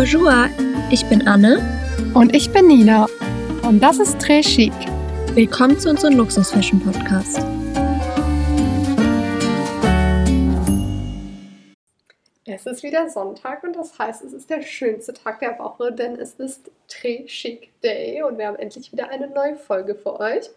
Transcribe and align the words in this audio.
Bonjour, 0.00 0.48
ich 0.90 1.04
bin 1.10 1.28
Anne. 1.28 1.60
Und 2.14 2.34
ich 2.34 2.50
bin 2.50 2.68
Nina. 2.68 3.06
Und 3.62 3.82
das 3.82 3.98
ist 3.98 4.16
Très 4.16 4.40
Chic. 4.40 4.72
Willkommen 5.34 5.78
zu 5.78 5.90
unserem 5.90 6.16
Luxus-Fashion 6.16 6.80
Podcast. 6.80 7.44
Es 12.46 12.64
ist 12.64 12.82
wieder 12.82 13.10
Sonntag 13.10 13.62
und 13.62 13.76
das 13.76 13.98
heißt, 13.98 14.24
es 14.24 14.32
ist 14.32 14.48
der 14.48 14.62
schönste 14.62 15.12
Tag 15.12 15.40
der 15.40 15.58
Woche, 15.58 15.92
denn 15.92 16.16
es 16.16 16.32
ist 16.32 16.70
Très 16.88 17.26
Chic 17.26 17.68
Day 17.82 18.22
und 18.22 18.38
wir 18.38 18.46
haben 18.46 18.56
endlich 18.56 18.90
wieder 18.92 19.10
eine 19.10 19.28
neue 19.28 19.56
Folge 19.56 19.94
für 19.94 20.18
euch. 20.18 20.48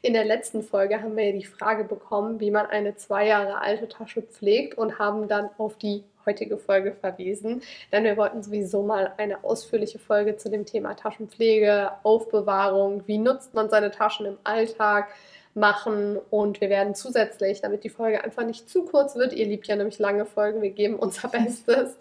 In 0.00 0.14
der 0.14 0.24
letzten 0.24 0.62
Folge 0.62 1.02
haben 1.02 1.14
wir 1.18 1.26
ja 1.26 1.32
die 1.32 1.44
Frage 1.44 1.84
bekommen, 1.84 2.40
wie 2.40 2.50
man 2.50 2.64
eine 2.64 2.96
zwei 2.96 3.26
Jahre 3.26 3.60
alte 3.60 3.90
Tasche 3.90 4.22
pflegt 4.22 4.78
und 4.78 4.98
haben 4.98 5.28
dann 5.28 5.50
auf 5.58 5.76
die 5.76 6.02
heutige 6.26 6.58
Folge 6.58 6.92
verwiesen, 6.92 7.62
denn 7.92 8.04
wir 8.04 8.16
wollten 8.16 8.42
sowieso 8.42 8.82
mal 8.82 9.12
eine 9.16 9.44
ausführliche 9.44 9.98
Folge 9.98 10.36
zu 10.36 10.50
dem 10.50 10.66
Thema 10.66 10.94
Taschenpflege, 10.94 11.92
Aufbewahrung, 12.02 13.02
wie 13.06 13.18
nutzt 13.18 13.54
man 13.54 13.70
seine 13.70 13.90
Taschen 13.90 14.26
im 14.26 14.38
Alltag, 14.44 15.08
machen 15.56 16.18
und 16.30 16.60
wir 16.60 16.68
werden 16.68 16.94
zusätzlich, 16.94 17.62
damit 17.62 17.82
die 17.82 17.88
Folge 17.88 18.22
einfach 18.22 18.44
nicht 18.44 18.68
zu 18.68 18.84
kurz 18.84 19.16
wird, 19.16 19.32
ihr 19.32 19.46
liebt 19.46 19.66
ja 19.66 19.74
nämlich 19.74 19.98
lange 19.98 20.26
Folgen, 20.26 20.60
wir 20.60 20.70
geben 20.70 20.96
unser 20.96 21.28
Bestes, 21.32 21.96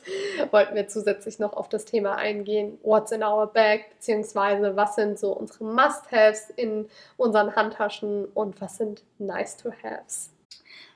wollten 0.51 0.75
wir 0.75 0.89
zusätzlich 0.89 1.39
noch 1.39 1.53
auf 1.53 1.69
das 1.69 1.85
Thema 1.85 2.15
eingehen, 2.15 2.77
what's 2.83 3.13
in 3.13 3.23
our 3.23 3.47
bag, 3.47 3.85
beziehungsweise 3.91 4.75
was 4.75 4.95
sind 4.95 5.17
so 5.17 5.31
unsere 5.31 5.63
Must-Haves 5.63 6.49
in 6.57 6.89
unseren 7.15 7.55
Handtaschen 7.55 8.25
und 8.25 8.59
was 8.59 8.75
sind 8.77 9.03
Nice-to-Haves. 9.19 10.34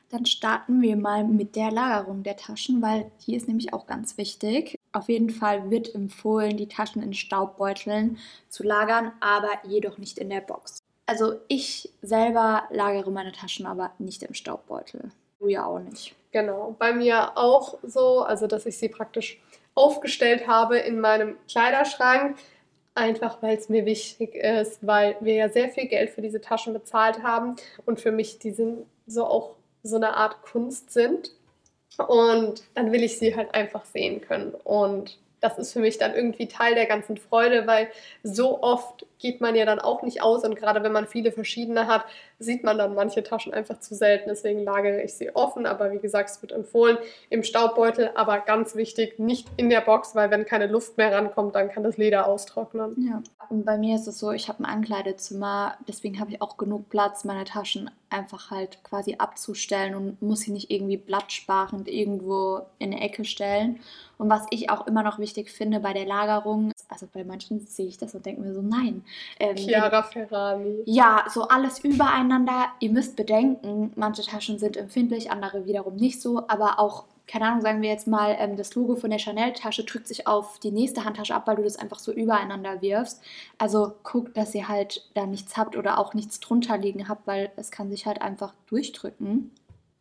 Dann 0.09 0.25
starten 0.25 0.81
wir 0.81 0.95
mal 0.95 1.23
mit 1.23 1.55
der 1.55 1.71
Lagerung 1.71 2.23
der 2.23 2.35
Taschen, 2.35 2.81
weil 2.81 3.11
die 3.25 3.35
ist 3.35 3.47
nämlich 3.47 3.73
auch 3.73 3.85
ganz 3.85 4.17
wichtig. 4.17 4.75
Auf 4.91 5.07
jeden 5.07 5.29
Fall 5.29 5.69
wird 5.69 5.93
empfohlen, 5.93 6.57
die 6.57 6.67
Taschen 6.67 7.03
in 7.03 7.13
Staubbeuteln 7.13 8.17
zu 8.49 8.63
lagern, 8.63 9.11
aber 9.19 9.49
jedoch 9.67 9.99
nicht 9.99 10.17
in 10.17 10.29
der 10.29 10.41
Box. 10.41 10.79
Also 11.05 11.35
ich 11.47 11.91
selber 12.01 12.63
lagere 12.71 13.11
meine 13.11 13.31
Taschen 13.31 13.65
aber 13.65 13.91
nicht 13.99 14.23
im 14.23 14.33
Staubbeutel. 14.33 15.11
Du 15.39 15.47
ja 15.47 15.65
auch 15.65 15.79
nicht. 15.79 16.15
Genau, 16.31 16.75
bei 16.77 16.93
mir 16.93 17.37
auch 17.37 17.77
so, 17.83 18.21
also 18.21 18.47
dass 18.47 18.65
ich 18.65 18.77
sie 18.77 18.89
praktisch 18.89 19.39
aufgestellt 19.75 20.47
habe 20.47 20.77
in 20.77 20.99
meinem 20.99 21.37
Kleiderschrank, 21.49 22.37
einfach 22.93 23.41
weil 23.41 23.57
es 23.57 23.69
mir 23.69 23.85
wichtig 23.85 24.35
ist, 24.35 24.85
weil 24.85 25.15
wir 25.21 25.35
ja 25.35 25.49
sehr 25.49 25.69
viel 25.69 25.87
Geld 25.87 26.09
für 26.09 26.21
diese 26.21 26.41
Taschen 26.41 26.73
bezahlt 26.73 27.23
haben 27.23 27.55
und 27.85 27.99
für 27.99 28.11
mich 28.11 28.39
die 28.39 28.51
sind 28.51 28.85
so 29.07 29.25
auch 29.25 29.55
so 29.83 29.95
eine 29.95 30.15
Art 30.15 30.41
Kunst 30.43 30.91
sind. 30.91 31.31
Und 31.97 32.63
dann 32.75 32.91
will 32.91 33.03
ich 33.03 33.17
sie 33.19 33.35
halt 33.35 33.53
einfach 33.53 33.85
sehen 33.85 34.21
können. 34.21 34.53
Und 34.63 35.17
das 35.41 35.57
ist 35.57 35.73
für 35.73 35.79
mich 35.79 35.97
dann 35.97 36.13
irgendwie 36.13 36.47
Teil 36.47 36.75
der 36.75 36.85
ganzen 36.85 37.17
Freude, 37.17 37.67
weil 37.67 37.87
so 38.23 38.61
oft 38.61 39.05
geht 39.19 39.41
man 39.41 39.55
ja 39.55 39.65
dann 39.65 39.79
auch 39.79 40.01
nicht 40.01 40.21
aus 40.21 40.43
und 40.43 40.55
gerade 40.55 40.81
wenn 40.81 40.93
man 40.93 41.05
viele 41.05 41.31
verschiedene 41.31 41.87
hat, 41.87 42.05
sieht 42.39 42.63
man 42.63 42.77
dann 42.77 42.95
manche 42.95 43.21
Taschen 43.21 43.53
einfach 43.53 43.79
zu 43.79 43.93
selten. 43.93 44.29
Deswegen 44.29 44.63
lagere 44.63 45.01
ich 45.01 45.13
sie 45.13 45.35
offen, 45.35 45.65
aber 45.65 45.91
wie 45.91 45.99
gesagt, 45.99 46.29
es 46.29 46.41
wird 46.41 46.53
empfohlen 46.53 46.97
im 47.29 47.43
Staubbeutel, 47.43 48.11
aber 48.15 48.39
ganz 48.39 48.75
wichtig, 48.75 49.19
nicht 49.19 49.47
in 49.57 49.69
der 49.69 49.81
Box, 49.81 50.15
weil 50.15 50.31
wenn 50.31 50.45
keine 50.45 50.67
Luft 50.67 50.97
mehr 50.97 51.11
rankommt, 51.11 51.55
dann 51.55 51.69
kann 51.69 51.83
das 51.83 51.97
Leder 51.97 52.27
austrocknen. 52.27 52.95
Ja, 52.97 53.21
und 53.49 53.65
bei 53.65 53.77
mir 53.77 53.95
ist 53.95 54.07
es 54.07 54.19
so, 54.19 54.31
ich 54.31 54.47
habe 54.47 54.63
ein 54.63 54.65
Ankleidezimmer, 54.65 55.75
deswegen 55.87 56.19
habe 56.19 56.31
ich 56.31 56.41
auch 56.41 56.57
genug 56.57 56.89
Platz, 56.89 57.25
meine 57.25 57.43
Taschen 57.43 57.91
einfach 58.09 58.51
halt 58.51 58.83
quasi 58.83 59.15
abzustellen 59.17 59.95
und 59.95 60.21
muss 60.21 60.41
sie 60.41 60.51
nicht 60.51 60.71
irgendwie 60.71 60.97
blattsparend 60.97 61.87
irgendwo 61.87 62.61
in 62.79 62.93
eine 62.93 63.01
Ecke 63.01 63.25
stellen. 63.25 63.79
Und 64.19 64.29
was 64.29 64.45
ich 64.49 64.69
auch 64.69 64.85
immer 64.85 65.01
noch 65.01 65.17
wichtig 65.17 65.49
finde 65.49 65.79
bei 65.79 65.93
der 65.93 66.05
Lagerung, 66.05 66.73
also 66.89 67.07
bei 67.11 67.23
manchen 67.23 67.65
sehe 67.65 67.87
ich 67.87 67.97
das 67.97 68.13
und 68.13 68.25
denke 68.25 68.41
mir 68.41 68.53
so, 68.53 68.61
nein. 68.61 69.05
Ähm, 69.39 69.55
Chiara 69.55 70.03
Ferrari. 70.03 70.83
Ja, 70.85 71.23
so 71.29 71.43
alles 71.43 71.79
übereinander. 71.79 72.65
Ihr 72.81 72.91
müsst 72.91 73.15
bedenken, 73.15 73.93
manche 73.95 74.23
Taschen 74.23 74.59
sind 74.59 74.75
empfindlich, 74.75 75.31
andere 75.31 75.65
wiederum 75.65 75.95
nicht 75.95 76.21
so, 76.21 76.43
aber 76.49 76.79
auch 76.79 77.05
keine 77.27 77.45
Ahnung, 77.45 77.61
sagen 77.61 77.81
wir 77.81 77.89
jetzt 77.89 78.07
mal, 78.07 78.35
ähm, 78.39 78.57
das 78.57 78.73
Logo 78.73 78.95
von 78.95 79.11
der 79.11 79.19
Chanel-Tasche 79.19 79.83
drückt 79.83 80.07
sich 80.07 80.25
auf 80.25 80.57
die 80.59 80.71
nächste 80.71 81.05
Handtasche 81.05 81.35
ab, 81.35 81.45
weil 81.45 81.57
du 81.57 81.63
das 81.63 81.77
einfach 81.77 81.99
so 81.99 82.11
übereinander 82.11 82.81
wirfst. 82.81 83.21
Also 83.59 83.93
guckt, 84.01 84.35
dass 84.35 84.55
ihr 84.55 84.67
halt 84.67 85.07
da 85.13 85.27
nichts 85.27 85.55
habt 85.55 85.77
oder 85.77 85.99
auch 85.99 86.15
nichts 86.15 86.39
drunter 86.39 86.77
liegen 86.77 87.07
habt, 87.07 87.27
weil 87.27 87.51
es 87.55 87.69
kann 87.69 87.91
sich 87.91 88.07
halt 88.07 88.21
einfach 88.21 88.53
durchdrücken. 88.65 89.51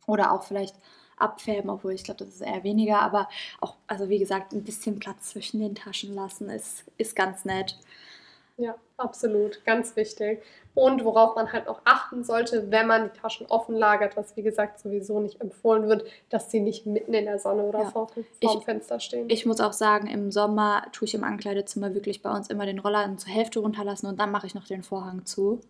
Oder 0.07 0.33
auch 0.33 0.43
vielleicht 0.43 0.75
abfärben, 1.21 1.71
obwohl 1.71 1.93
ich 1.93 2.05
glaube, 2.05 2.25
das 2.25 2.35
ist 2.35 2.41
eher 2.41 2.65
weniger. 2.65 3.01
Aber 3.01 3.29
auch, 3.61 3.77
also 3.87 4.09
wie 4.09 4.19
gesagt, 4.19 4.53
ein 4.53 4.65
bisschen 4.65 4.99
Platz 4.99 5.31
zwischen 5.31 5.61
den 5.61 5.75
Taschen 5.75 6.15
lassen 6.15 6.51
ist, 6.51 6.85
ist 6.97 7.17
ganz 7.17 7.45
nett. 7.45 7.77
Ja, 8.59 8.75
absolut, 8.97 9.65
ganz 9.65 9.95
wichtig. 9.95 10.43
Und 10.75 11.05
worauf 11.05 11.37
man 11.37 11.53
halt 11.53 11.69
auch 11.69 11.81
achten 11.85 12.25
sollte, 12.25 12.71
wenn 12.71 12.89
man 12.89 13.11
die 13.13 13.21
Taschen 13.21 13.47
offen 13.47 13.77
lagert, 13.77 14.17
was 14.17 14.37
wie 14.37 14.43
gesagt 14.43 14.81
sowieso 14.81 15.21
nicht 15.21 15.41
empfohlen 15.41 15.89
wird, 15.89 16.05
dass 16.29 16.51
sie 16.51 16.59
nicht 16.59 16.85
mitten 16.85 17.15
in 17.15 17.25
der 17.25 17.39
Sonne 17.39 17.63
oder 17.63 17.81
ja. 17.81 17.91
vor, 17.91 18.09
vor 18.09 18.53
dem 18.55 18.63
Fenster 18.63 18.99
stehen. 18.99 19.31
Ich 19.31 19.47
muss 19.47 19.61
auch 19.61 19.73
sagen, 19.73 20.09
im 20.09 20.33
Sommer 20.33 20.87
tue 20.93 21.07
ich 21.07 21.15
im 21.15 21.23
Ankleidezimmer 21.23 21.95
wirklich 21.95 22.21
bei 22.21 22.31
uns 22.31 22.49
immer 22.49 22.67
den 22.67 22.81
Roller 22.81 23.17
zur 23.17 23.33
Hälfte 23.33 23.61
runterlassen 23.61 24.09
und 24.09 24.19
dann 24.19 24.33
mache 24.33 24.49
ich 24.49 24.55
noch 24.57 24.67
den 24.67 24.83
Vorhang 24.83 25.25
zu, 25.25 25.61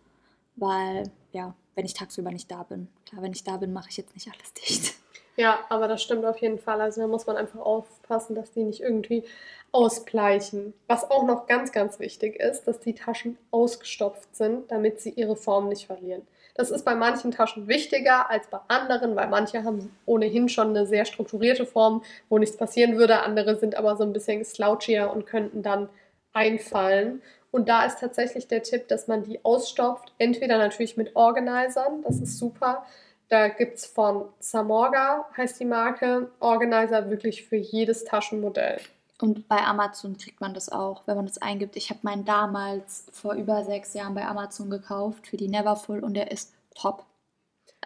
weil 0.55 1.11
ja, 1.31 1.53
wenn 1.75 1.85
ich 1.85 1.93
tagsüber 1.93 2.31
nicht 2.31 2.49
da 2.49 2.63
bin. 2.63 2.87
Klar, 3.05 3.21
wenn 3.21 3.33
ich 3.33 3.43
da 3.43 3.57
bin, 3.57 3.71
mache 3.71 3.89
ich 3.89 3.97
jetzt 3.97 4.15
nicht 4.15 4.27
alles 4.27 4.53
dicht. 4.53 4.95
Ja, 5.39 5.59
aber 5.69 5.87
das 5.87 6.03
stimmt 6.03 6.25
auf 6.25 6.37
jeden 6.39 6.59
Fall. 6.59 6.81
Also 6.81 6.99
da 6.99 7.07
muss 7.07 7.25
man 7.25 7.37
einfach 7.37 7.61
aufpassen, 7.61 8.35
dass 8.35 8.51
die 8.51 8.63
nicht 8.63 8.81
irgendwie 8.81 9.23
ausbleichen. 9.71 10.73
Was 10.87 11.09
auch 11.09 11.23
noch 11.25 11.47
ganz, 11.47 11.71
ganz 11.71 11.97
wichtig 11.97 12.35
ist, 12.35 12.65
dass 12.65 12.81
die 12.81 12.93
Taschen 12.93 13.37
ausgestopft 13.49 14.35
sind, 14.35 14.69
damit 14.69 14.99
sie 14.99 15.11
ihre 15.11 15.37
Form 15.37 15.69
nicht 15.69 15.85
verlieren. 15.87 16.27
Das 16.55 16.71
ist 16.71 16.83
bei 16.83 16.93
manchen 16.93 17.31
Taschen 17.31 17.69
wichtiger 17.69 18.29
als 18.29 18.47
bei 18.47 18.59
anderen, 18.67 19.15
weil 19.15 19.29
manche 19.29 19.63
haben 19.63 19.95
ohnehin 20.05 20.49
schon 20.49 20.71
eine 20.71 20.85
sehr 20.85 21.05
strukturierte 21.05 21.65
Form, 21.65 22.03
wo 22.27 22.37
nichts 22.37 22.57
passieren 22.57 22.97
würde. 22.97 23.21
Andere 23.21 23.55
sind 23.55 23.75
aber 23.75 23.95
so 23.95 24.03
ein 24.03 24.11
bisschen 24.11 24.43
slouchier 24.43 25.09
und 25.09 25.25
könnten 25.25 25.63
dann 25.63 25.87
einfallen. 26.33 27.21
Und 27.51 27.69
da 27.69 27.85
ist 27.85 27.99
tatsächlich 27.99 28.49
der 28.49 28.63
Tipp, 28.63 28.89
dass 28.89 29.07
man 29.07 29.23
die 29.23 29.43
ausstopft. 29.45 30.11
Entweder 30.17 30.57
natürlich 30.57 30.97
mit 30.97 31.15
Organisern, 31.15 32.01
das 32.01 32.19
ist 32.19 32.37
super. 32.37 32.83
Da 33.29 33.47
gibt 33.47 33.77
es 33.77 33.85
von 33.85 34.25
Samorga, 34.39 35.25
heißt 35.37 35.59
die 35.59 35.65
Marke, 35.65 36.31
Organizer 36.39 37.09
wirklich 37.09 37.45
für 37.45 37.57
jedes 37.57 38.03
Taschenmodell. 38.03 38.81
Und 39.21 39.47
bei 39.47 39.57
Amazon 39.57 40.17
kriegt 40.17 40.41
man 40.41 40.53
das 40.53 40.69
auch, 40.69 41.03
wenn 41.05 41.15
man 41.15 41.27
das 41.27 41.39
eingibt. 41.39 41.75
Ich 41.75 41.89
habe 41.89 41.99
meinen 42.03 42.25
damals 42.25 43.05
vor 43.11 43.33
über 43.33 43.63
sechs 43.63 43.93
Jahren 43.93 44.15
bei 44.15 44.25
Amazon 44.25 44.69
gekauft 44.69 45.27
für 45.27 45.37
die 45.37 45.49
Neverfull 45.49 46.03
und 46.03 46.15
der 46.15 46.31
ist 46.31 46.53
top. 46.73 47.05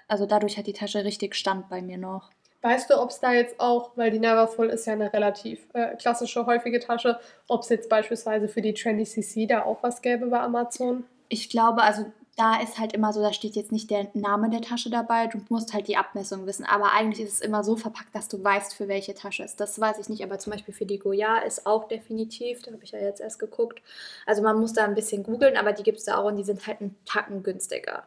Also 0.07 0.25
dadurch 0.25 0.57
hat 0.57 0.67
die 0.67 0.73
Tasche 0.73 1.03
richtig 1.03 1.35
Stand 1.35 1.69
bei 1.69 1.81
mir 1.81 1.97
noch. 1.97 2.29
Weißt 2.61 2.89
du, 2.89 3.01
ob 3.01 3.09
es 3.09 3.19
da 3.19 3.33
jetzt 3.33 3.59
auch, 3.59 3.91
weil 3.97 4.11
die 4.11 4.19
Neverfull 4.19 4.69
ist 4.69 4.85
ja 4.85 4.93
eine 4.93 5.11
relativ 5.11 5.67
äh, 5.73 5.97
klassische, 5.97 6.45
häufige 6.45 6.79
Tasche, 6.79 7.19
ob 7.49 7.63
es 7.63 7.69
jetzt 7.69 7.89
beispielsweise 7.89 8.47
für 8.47 8.61
die 8.61 8.73
Trendy 8.73 9.03
CC 9.03 9.47
da 9.47 9.63
auch 9.63 9.83
was 9.83 10.01
gäbe 10.01 10.27
bei 10.27 10.39
Amazon? 10.39 11.03
Ich 11.27 11.49
glaube, 11.49 11.81
also 11.81 12.05
da 12.35 12.59
ist 12.61 12.79
halt 12.79 12.93
immer 12.93 13.13
so, 13.13 13.21
da 13.21 13.31
steht 13.31 13.55
jetzt 13.55 13.71
nicht 13.71 13.91
der 13.91 14.09
Name 14.13 14.49
der 14.49 14.61
Tasche 14.61 14.89
dabei, 14.89 15.27
du 15.27 15.39
musst 15.49 15.73
halt 15.73 15.87
die 15.87 15.97
Abmessung 15.97 16.45
wissen. 16.47 16.65
Aber 16.65 16.91
eigentlich 16.93 17.25
ist 17.25 17.33
es 17.33 17.41
immer 17.41 17.63
so 17.63 17.75
verpackt, 17.75 18.15
dass 18.15 18.27
du 18.27 18.43
weißt, 18.43 18.73
für 18.73 18.87
welche 18.87 19.13
Tasche 19.13 19.43
es 19.43 19.51
ist. 19.51 19.59
Das 19.59 19.79
weiß 19.79 19.99
ich 19.99 20.09
nicht, 20.09 20.23
aber 20.23 20.39
zum 20.39 20.51
Beispiel 20.51 20.73
für 20.73 20.85
die 20.85 20.99
Goya 20.99 21.39
ist 21.39 21.65
auch 21.67 21.87
definitiv, 21.87 22.61
da 22.63 22.71
habe 22.71 22.83
ich 22.83 22.91
ja 22.91 22.99
jetzt 22.99 23.21
erst 23.21 23.39
geguckt. 23.39 23.81
Also 24.25 24.41
man 24.41 24.59
muss 24.59 24.73
da 24.73 24.83
ein 24.83 24.95
bisschen 24.95 25.23
googeln, 25.23 25.57
aber 25.57 25.73
die 25.73 25.83
gibt 25.83 25.99
es 25.99 26.05
da 26.05 26.17
auch 26.17 26.25
und 26.25 26.37
die 26.37 26.43
sind 26.43 26.65
halt 26.65 26.81
einen 26.81 26.95
Tacken 27.05 27.43
günstiger. 27.43 28.03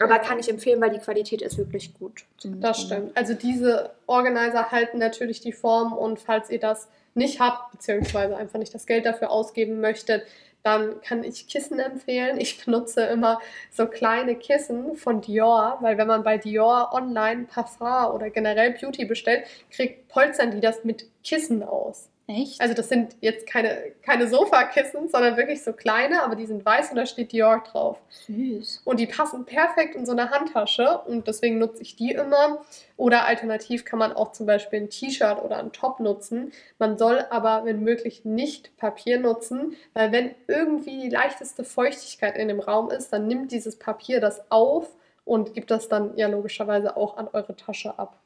Aber 0.00 0.18
kann 0.18 0.38
ich 0.38 0.48
empfehlen, 0.48 0.80
weil 0.80 0.90
die 0.90 0.98
Qualität 0.98 1.42
ist 1.42 1.58
wirklich 1.58 1.94
gut. 1.94 2.24
Das 2.42 2.80
stimmt. 2.82 3.16
Also 3.16 3.34
diese 3.34 3.90
Organizer 4.06 4.70
halten 4.70 4.98
natürlich 4.98 5.40
die 5.40 5.52
Form 5.52 5.92
und 5.92 6.18
falls 6.18 6.50
ihr 6.50 6.58
das 6.58 6.88
nicht 7.14 7.40
habt, 7.40 7.72
beziehungsweise 7.72 8.36
einfach 8.36 8.58
nicht 8.58 8.74
das 8.74 8.86
Geld 8.86 9.04
dafür 9.04 9.30
ausgeben 9.30 9.80
möchtet, 9.80 10.22
dann 10.62 11.00
kann 11.00 11.24
ich 11.24 11.48
Kissen 11.48 11.78
empfehlen. 11.78 12.38
Ich 12.38 12.64
benutze 12.64 13.02
immer 13.02 13.40
so 13.70 13.86
kleine 13.86 14.36
Kissen 14.36 14.94
von 14.94 15.20
Dior, 15.20 15.78
weil 15.80 15.96
wenn 15.96 16.06
man 16.06 16.22
bei 16.22 16.38
Dior 16.38 16.90
online 16.92 17.44
Parfum 17.44 18.14
oder 18.14 18.30
generell 18.30 18.72
Beauty 18.72 19.06
bestellt, 19.06 19.46
kriegt 19.70 20.08
polstern 20.08 20.50
die 20.50 20.60
das 20.60 20.84
mit 20.84 21.06
Kissen 21.24 21.62
aus. 21.62 22.09
Echt? 22.30 22.60
Also 22.60 22.74
das 22.74 22.88
sind 22.88 23.16
jetzt 23.20 23.44
keine, 23.46 23.92
keine 24.02 24.28
Sofakissen, 24.28 25.08
sondern 25.08 25.36
wirklich 25.36 25.64
so 25.64 25.72
kleine, 25.72 26.22
aber 26.22 26.36
die 26.36 26.46
sind 26.46 26.64
weiß 26.64 26.90
und 26.90 26.96
da 26.96 27.04
steht 27.04 27.32
Dior 27.32 27.64
drauf. 27.64 27.98
Süß. 28.08 28.82
Und 28.84 29.00
die 29.00 29.06
passen 29.06 29.44
perfekt 29.44 29.96
in 29.96 30.06
so 30.06 30.12
eine 30.12 30.30
Handtasche 30.30 30.98
und 31.06 31.26
deswegen 31.26 31.58
nutze 31.58 31.82
ich 31.82 31.96
die 31.96 32.12
immer. 32.12 32.62
Oder 32.96 33.24
alternativ 33.24 33.84
kann 33.84 33.98
man 33.98 34.12
auch 34.12 34.30
zum 34.30 34.46
Beispiel 34.46 34.80
ein 34.80 34.90
T-Shirt 34.90 35.42
oder 35.42 35.56
ein 35.56 35.72
Top 35.72 35.98
nutzen. 35.98 36.52
Man 36.78 36.98
soll 36.98 37.26
aber, 37.30 37.64
wenn 37.64 37.82
möglich, 37.82 38.24
nicht 38.24 38.76
Papier 38.76 39.18
nutzen, 39.18 39.74
weil 39.94 40.12
wenn 40.12 40.34
irgendwie 40.46 41.00
die 41.00 41.10
leichteste 41.10 41.64
Feuchtigkeit 41.64 42.36
in 42.36 42.46
dem 42.46 42.60
Raum 42.60 42.90
ist, 42.90 43.12
dann 43.12 43.26
nimmt 43.26 43.50
dieses 43.50 43.76
Papier 43.76 44.20
das 44.20 44.52
auf 44.52 44.88
und 45.24 45.52
gibt 45.54 45.72
das 45.72 45.88
dann 45.88 46.16
ja 46.16 46.28
logischerweise 46.28 46.96
auch 46.96 47.16
an 47.16 47.28
eure 47.32 47.56
Tasche 47.56 47.98
ab. 47.98 48.20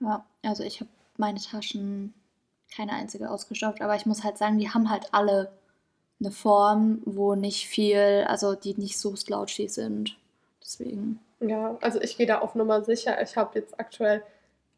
Ja, 0.00 0.26
also 0.44 0.62
ich 0.64 0.80
habe 0.80 0.90
meine 1.16 1.40
Taschen 1.40 2.12
keine 2.74 2.92
einzige 2.92 3.30
ausgestopft. 3.30 3.80
Aber 3.82 3.96
ich 3.96 4.06
muss 4.06 4.24
halt 4.24 4.38
sagen, 4.38 4.58
die 4.58 4.70
haben 4.70 4.90
halt 4.90 5.08
alle 5.12 5.50
eine 6.20 6.30
Form, 6.32 7.00
wo 7.04 7.34
nicht 7.34 7.66
viel, 7.68 8.24
also 8.28 8.54
die 8.54 8.74
nicht 8.74 8.98
so 8.98 9.14
slouchy 9.16 9.68
sind. 9.68 10.16
Deswegen. 10.62 11.20
Ja, 11.40 11.76
also 11.80 12.00
ich 12.00 12.16
gehe 12.16 12.26
da 12.26 12.40
auf 12.40 12.54
Nummer 12.54 12.82
sicher. 12.82 13.20
Ich 13.22 13.36
habe 13.36 13.58
jetzt 13.58 13.78
aktuell 13.78 14.22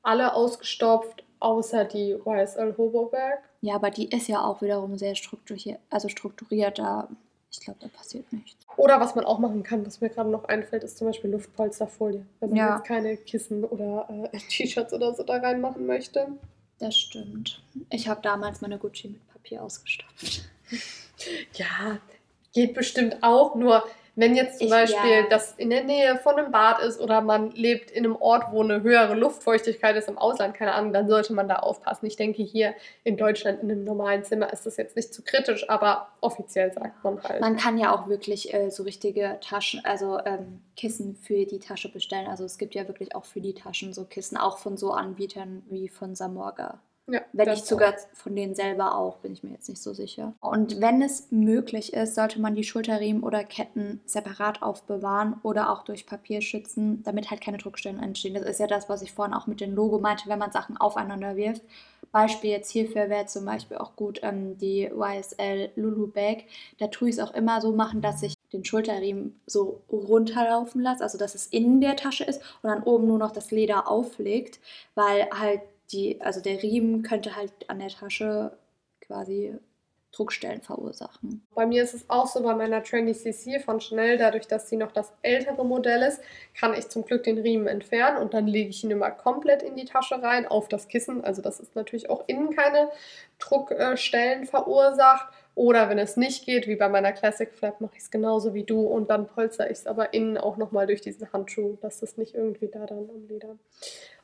alle 0.02 0.34
ausgestopft, 0.34 1.24
außer 1.40 1.84
die 1.84 2.12
YSL 2.24 2.74
Hoboberg. 2.76 3.40
Ja, 3.62 3.74
aber 3.74 3.90
die 3.90 4.08
ist 4.14 4.28
ja 4.28 4.42
auch 4.44 4.60
wiederum 4.62 4.96
sehr 4.98 5.14
strukturiert, 5.14 5.78
also 5.88 6.08
strukturiert. 6.08 6.78
Da, 6.78 7.08
ich 7.50 7.60
glaube, 7.60 7.78
da 7.80 7.88
passiert 7.88 8.30
nichts. 8.32 8.66
Oder 8.76 9.00
was 9.00 9.14
man 9.14 9.24
auch 9.24 9.38
machen 9.38 9.62
kann, 9.62 9.84
was 9.86 10.00
mir 10.00 10.10
gerade 10.10 10.30
noch 10.30 10.44
einfällt, 10.44 10.84
ist 10.84 10.98
zum 10.98 11.06
Beispiel 11.08 11.30
Luftpolsterfolie. 11.30 12.24
Wenn 12.40 12.50
man 12.50 12.58
Ja. 12.58 12.76
jetzt 12.76 12.86
keine 12.86 13.16
Kissen 13.16 13.64
oder 13.64 14.08
äh, 14.32 14.38
T-Shirts 14.50 14.92
oder 14.92 15.14
so 15.14 15.22
da 15.22 15.36
reinmachen 15.38 15.86
möchte. 15.86 16.28
Das 16.80 16.98
stimmt. 16.98 17.62
Ich 17.90 18.08
habe 18.08 18.22
damals 18.22 18.62
meine 18.62 18.78
Gucci 18.78 19.08
mit 19.08 19.28
Papier 19.28 19.62
ausgestopft. 19.62 20.48
Ja, 21.54 21.98
geht 22.54 22.72
bestimmt 22.72 23.22
auch. 23.22 23.54
Nur 23.54 23.86
wenn 24.16 24.34
jetzt 24.34 24.58
zum 24.58 24.66
Ich- 24.66 24.70
Beispiel 24.72 25.10
ja. 25.10 25.26
das 25.28 25.52
in 25.52 25.70
der 25.70 25.84
Nähe 25.84 26.16
von 26.18 26.36
einem 26.36 26.50
Bad 26.52 26.80
ist 26.82 27.00
oder 27.00 27.20
man 27.20 27.50
lebt 27.52 27.90
in 27.90 28.04
einem 28.04 28.16
Ort, 28.16 28.44
wo 28.52 28.62
eine 28.62 28.82
höhere 28.82 29.14
Luftfeuchtigkeit 29.14 29.96
ist 29.96 30.08
im 30.08 30.18
Ausland, 30.18 30.54
keine 30.54 30.72
Ahnung, 30.72 30.92
dann 30.92 31.08
sollte 31.08 31.32
man 31.32 31.48
da 31.48 31.56
aufpassen. 31.56 32.06
Ich 32.06 32.16
denke, 32.16 32.42
hier 32.42 32.74
in 33.04 33.16
Deutschland 33.16 33.62
in 33.62 33.70
einem 33.70 33.84
normalen 33.84 34.24
Zimmer 34.24 34.52
ist 34.52 34.66
das 34.66 34.76
jetzt 34.76 34.96
nicht 34.96 35.14
zu 35.14 35.22
kritisch, 35.22 35.68
aber 35.68 36.08
offiziell 36.20 36.72
sagt 36.72 37.02
man 37.04 37.22
halt. 37.22 37.40
Man 37.40 37.56
kann 37.56 37.78
ja 37.78 37.94
auch 37.94 38.08
wirklich 38.08 38.52
äh, 38.52 38.70
so 38.70 38.82
richtige 38.82 39.38
Taschen, 39.40 39.80
also 39.84 40.18
ähm, 40.24 40.62
Kissen 40.76 41.16
für 41.16 41.46
die 41.46 41.58
Tasche 41.58 41.90
bestellen. 41.90 42.26
Also 42.26 42.44
es 42.44 42.58
gibt 42.58 42.74
ja 42.74 42.86
wirklich 42.88 43.14
auch 43.14 43.24
für 43.24 43.40
die 43.40 43.54
Taschen 43.54 43.92
so 43.92 44.04
Kissen, 44.04 44.36
auch 44.36 44.58
von 44.58 44.76
so 44.76 44.92
Anbietern 44.92 45.62
wie 45.68 45.88
von 45.88 46.14
Samorga. 46.14 46.80
Ja, 47.12 47.20
Wenn 47.32 47.50
nicht 47.50 47.66
sogar 47.66 47.94
von 48.12 48.34
denen 48.34 48.54
selber 48.54 48.96
auch, 48.96 49.18
bin 49.18 49.32
ich 49.32 49.42
mir 49.42 49.50
jetzt 49.52 49.68
nicht 49.68 49.82
so 49.82 49.92
sicher. 49.92 50.34
Und 50.40 50.80
wenn 50.80 51.02
es 51.02 51.30
möglich 51.30 51.92
ist, 51.92 52.14
sollte 52.14 52.40
man 52.40 52.54
die 52.54 52.64
Schulterriemen 52.64 53.22
oder 53.22 53.44
Ketten 53.44 54.00
separat 54.06 54.62
aufbewahren 54.62 55.36
oder 55.42 55.70
auch 55.70 55.84
durch 55.84 56.06
Papier 56.06 56.40
schützen, 56.40 57.02
damit 57.02 57.30
halt 57.30 57.40
keine 57.40 57.58
Druckstellen 57.58 58.02
entstehen. 58.02 58.34
Das 58.34 58.44
ist 58.44 58.60
ja 58.60 58.66
das, 58.66 58.88
was 58.88 59.02
ich 59.02 59.12
vorhin 59.12 59.34
auch 59.34 59.46
mit 59.46 59.60
dem 59.60 59.74
Logo 59.74 59.98
meinte, 59.98 60.28
wenn 60.28 60.38
man 60.38 60.52
Sachen 60.52 60.76
aufeinander 60.76 61.36
wirft. 61.36 61.62
Beispiel 62.12 62.50
jetzt 62.50 62.70
hierfür 62.70 63.08
wäre 63.08 63.26
zum 63.26 63.44
Beispiel 63.44 63.76
auch 63.76 63.94
gut 63.94 64.20
ähm, 64.22 64.58
die 64.58 64.90
YSL 64.90 65.70
Lulu 65.76 66.08
Bag. 66.08 66.44
Da 66.78 66.88
tue 66.88 67.08
ich 67.08 67.16
es 67.16 67.20
auch 67.20 67.34
immer 67.34 67.60
so 67.60 67.72
machen, 67.72 68.00
dass 68.00 68.22
ich 68.22 68.34
den 68.52 68.64
Schulterriemen 68.64 69.40
so 69.46 69.80
runterlaufen 69.90 70.80
lasse, 70.82 71.04
also 71.04 71.18
dass 71.18 71.34
es 71.34 71.46
in 71.46 71.80
der 71.80 71.96
Tasche 71.96 72.24
ist 72.24 72.42
und 72.62 72.70
dann 72.70 72.82
oben 72.82 73.06
nur 73.06 73.18
noch 73.18 73.30
das 73.30 73.50
Leder 73.52 73.88
auflegt, 73.88 74.58
weil 74.94 75.28
halt 75.30 75.60
die, 75.92 76.20
also 76.20 76.40
der 76.40 76.62
Riemen 76.62 77.02
könnte 77.02 77.36
halt 77.36 77.52
an 77.68 77.78
der 77.78 77.88
Tasche 77.88 78.56
quasi 79.00 79.54
Druckstellen 80.12 80.60
verursachen. 80.60 81.46
Bei 81.54 81.66
mir 81.66 81.84
ist 81.84 81.94
es 81.94 82.10
auch 82.10 82.26
so, 82.26 82.42
bei 82.42 82.54
meiner 82.54 82.82
Trendy 82.82 83.12
CC 83.12 83.60
von 83.60 83.80
Chanel, 83.80 84.18
dadurch, 84.18 84.48
dass 84.48 84.68
sie 84.68 84.76
noch 84.76 84.90
das 84.90 85.12
ältere 85.22 85.64
Modell 85.64 86.02
ist, 86.02 86.20
kann 86.58 86.74
ich 86.74 86.88
zum 86.88 87.04
Glück 87.04 87.22
den 87.22 87.38
Riemen 87.38 87.68
entfernen 87.68 88.16
und 88.18 88.34
dann 88.34 88.48
lege 88.48 88.70
ich 88.70 88.82
ihn 88.82 88.90
immer 88.90 89.12
komplett 89.12 89.62
in 89.62 89.76
die 89.76 89.84
Tasche 89.84 90.20
rein, 90.20 90.46
auf 90.46 90.66
das 90.66 90.88
Kissen. 90.88 91.22
Also 91.22 91.42
das 91.42 91.60
ist 91.60 91.76
natürlich 91.76 92.10
auch 92.10 92.24
innen 92.26 92.54
keine 92.56 92.90
Druckstellen 93.38 94.46
verursacht. 94.46 95.32
Oder 95.54 95.88
wenn 95.88 95.98
es 95.98 96.16
nicht 96.16 96.44
geht, 96.44 96.66
wie 96.66 96.76
bei 96.76 96.88
meiner 96.88 97.12
Classic 97.12 97.52
Flap, 97.52 97.80
mache 97.80 97.92
ich 97.96 98.02
es 98.02 98.10
genauso 98.10 98.54
wie 98.54 98.64
du 98.64 98.80
und 98.86 99.10
dann 99.10 99.26
polster 99.26 99.70
ich 99.70 99.78
es 99.78 99.86
aber 99.86 100.14
innen 100.14 100.38
auch 100.38 100.56
nochmal 100.56 100.86
durch 100.86 101.02
diesen 101.02 101.32
Handschuh, 101.32 101.76
dass 101.82 102.00
das 102.00 102.16
nicht 102.16 102.34
irgendwie 102.34 102.68
da 102.68 102.86
dann 102.86 103.10
am 103.10 103.26
Leder 103.28 103.56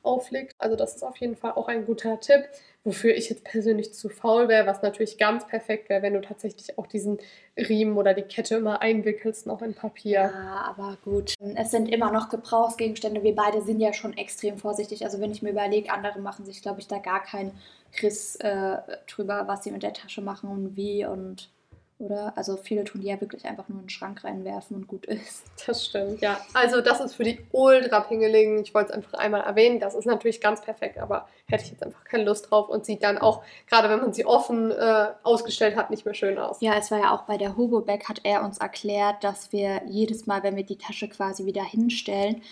aufliegt. 0.07 0.55
Also 0.59 0.77
das 0.77 0.97
ist 0.97 1.03
auf 1.03 1.17
jeden 1.17 1.37
Fall 1.37 1.53
auch 1.53 1.69
ein 1.69 1.85
guter 1.85 2.21
Tipp, 2.21 2.45
wofür 2.85 3.15
ich 3.15 3.29
jetzt 3.29 3.45
persönlich 3.45 3.93
zu 3.93 4.09
faul 4.09 4.49
wäre, 4.49 4.67
was 4.67 4.83
natürlich 4.83 5.19
ganz 5.19 5.47
perfekt 5.47 5.89
wäre, 5.89 6.03
wenn 6.03 6.15
du 6.15 6.21
tatsächlich 6.21 6.79
auch 6.79 6.87
diesen 6.87 7.19
Riemen 7.57 7.97
oder 7.97 8.15
die 8.15 8.23
Kette 8.23 8.57
immer 8.57 8.81
einwickelst 8.81 9.47
noch 9.47 9.61
in 9.61 9.75
Papier. 9.75 10.31
Ja, 10.33 10.75
aber 10.77 10.97
gut. 11.05 11.35
Es 11.57 11.71
sind 11.71 11.89
immer 11.89 12.13
noch 12.13 12.29
Gebrauchsgegenstände. 12.29 13.23
Wir 13.23 13.35
beide 13.35 13.63
sind 13.63 13.81
ja 13.81 13.93
schon 13.93 14.17
extrem 14.17 14.57
vorsichtig. 14.57 15.05
Also 15.05 15.21
wenn 15.21 15.33
ich 15.33 15.43
mir 15.43 15.51
überlege, 15.51 15.91
andere 15.91 16.21
machen 16.21 16.45
sich, 16.47 16.63
glaube 16.63 16.81
ich, 16.81 16.87
da 16.87 16.99
gar 16.99 17.23
keinen 17.23 17.53
Riss 18.01 18.37
äh, 18.37 18.77
drüber, 19.09 19.45
was 19.47 19.65
sie 19.65 19.71
mit 19.71 19.83
der 19.83 19.93
Tasche 19.93 20.21
machen 20.21 20.51
und 20.51 20.77
wie 20.77 21.05
und 21.05 21.51
oder? 21.99 22.37
Also 22.37 22.57
viele 22.57 22.85
tun 22.85 23.01
die 23.01 23.09
ja 23.09 23.21
wirklich 23.21 23.45
einfach 23.47 23.69
nur 23.69 23.79
in 23.79 23.85
den 23.85 23.91
Schrank 23.91 24.25
reinwerfen 24.25 24.77
und 24.77 24.87
gut 24.87 25.07
ist. 25.07 25.45
Das 25.67 25.85
stimmt, 25.87 26.21
ja. 26.21 26.39
Also 26.55 26.81
das 26.81 27.01
ist 27.01 27.15
für 27.15 27.25
die 27.25 27.41
Ultra-Pingeligen. 27.51 28.63
Ich 28.63 28.73
wollte 28.73 28.91
es 28.91 28.95
einfach 28.95 29.15
einmal 29.15 29.41
erwähnen. 29.41 29.81
Das 29.81 29.95
ist 29.95 30.05
natürlich 30.05 30.41
ganz 30.41 30.61
perfekt, 30.61 30.99
aber 30.99 31.29
hätte 31.47 31.65
ich 31.65 31.71
jetzt 31.71 31.83
einfach 31.83 32.05
keine 32.05 32.25
Lust 32.25 32.51
drauf 32.51 32.69
und 32.69 32.85
sieht 32.85 33.03
dann 33.03 33.19
auch, 33.19 33.43
gerade 33.69 33.89
wenn 33.89 34.01
man 34.01 34.13
sie 34.13 34.27
offen 34.27 34.71
äh, 34.71 35.09
ausgestellt 35.25 35.77
hat, 35.77 35.91
nicht 35.91 36.05
mehr 36.05 36.15
schön 36.15 36.39
aus. 36.39 36.61
Ja, 36.61 36.75
es 36.75 36.91
war 36.91 37.01
ja 37.01 37.15
auch 37.15 37.23
bei 37.23 37.37
der 37.37 37.57
Hobo-Bag, 37.57 38.09
hat 38.09 38.21
er 38.23 38.45
uns 38.45 38.59
erklärt, 38.59 39.25
dass 39.25 39.51
wir 39.53 39.83
jedes 39.87 40.27
Mal, 40.27 40.43
wenn 40.43 40.57
wir 40.57 40.65
die 40.65 40.79
Tasche 40.79 41.09
quasi 41.09 41.47
wieder 41.47 41.65
hinstellen, 41.65 42.43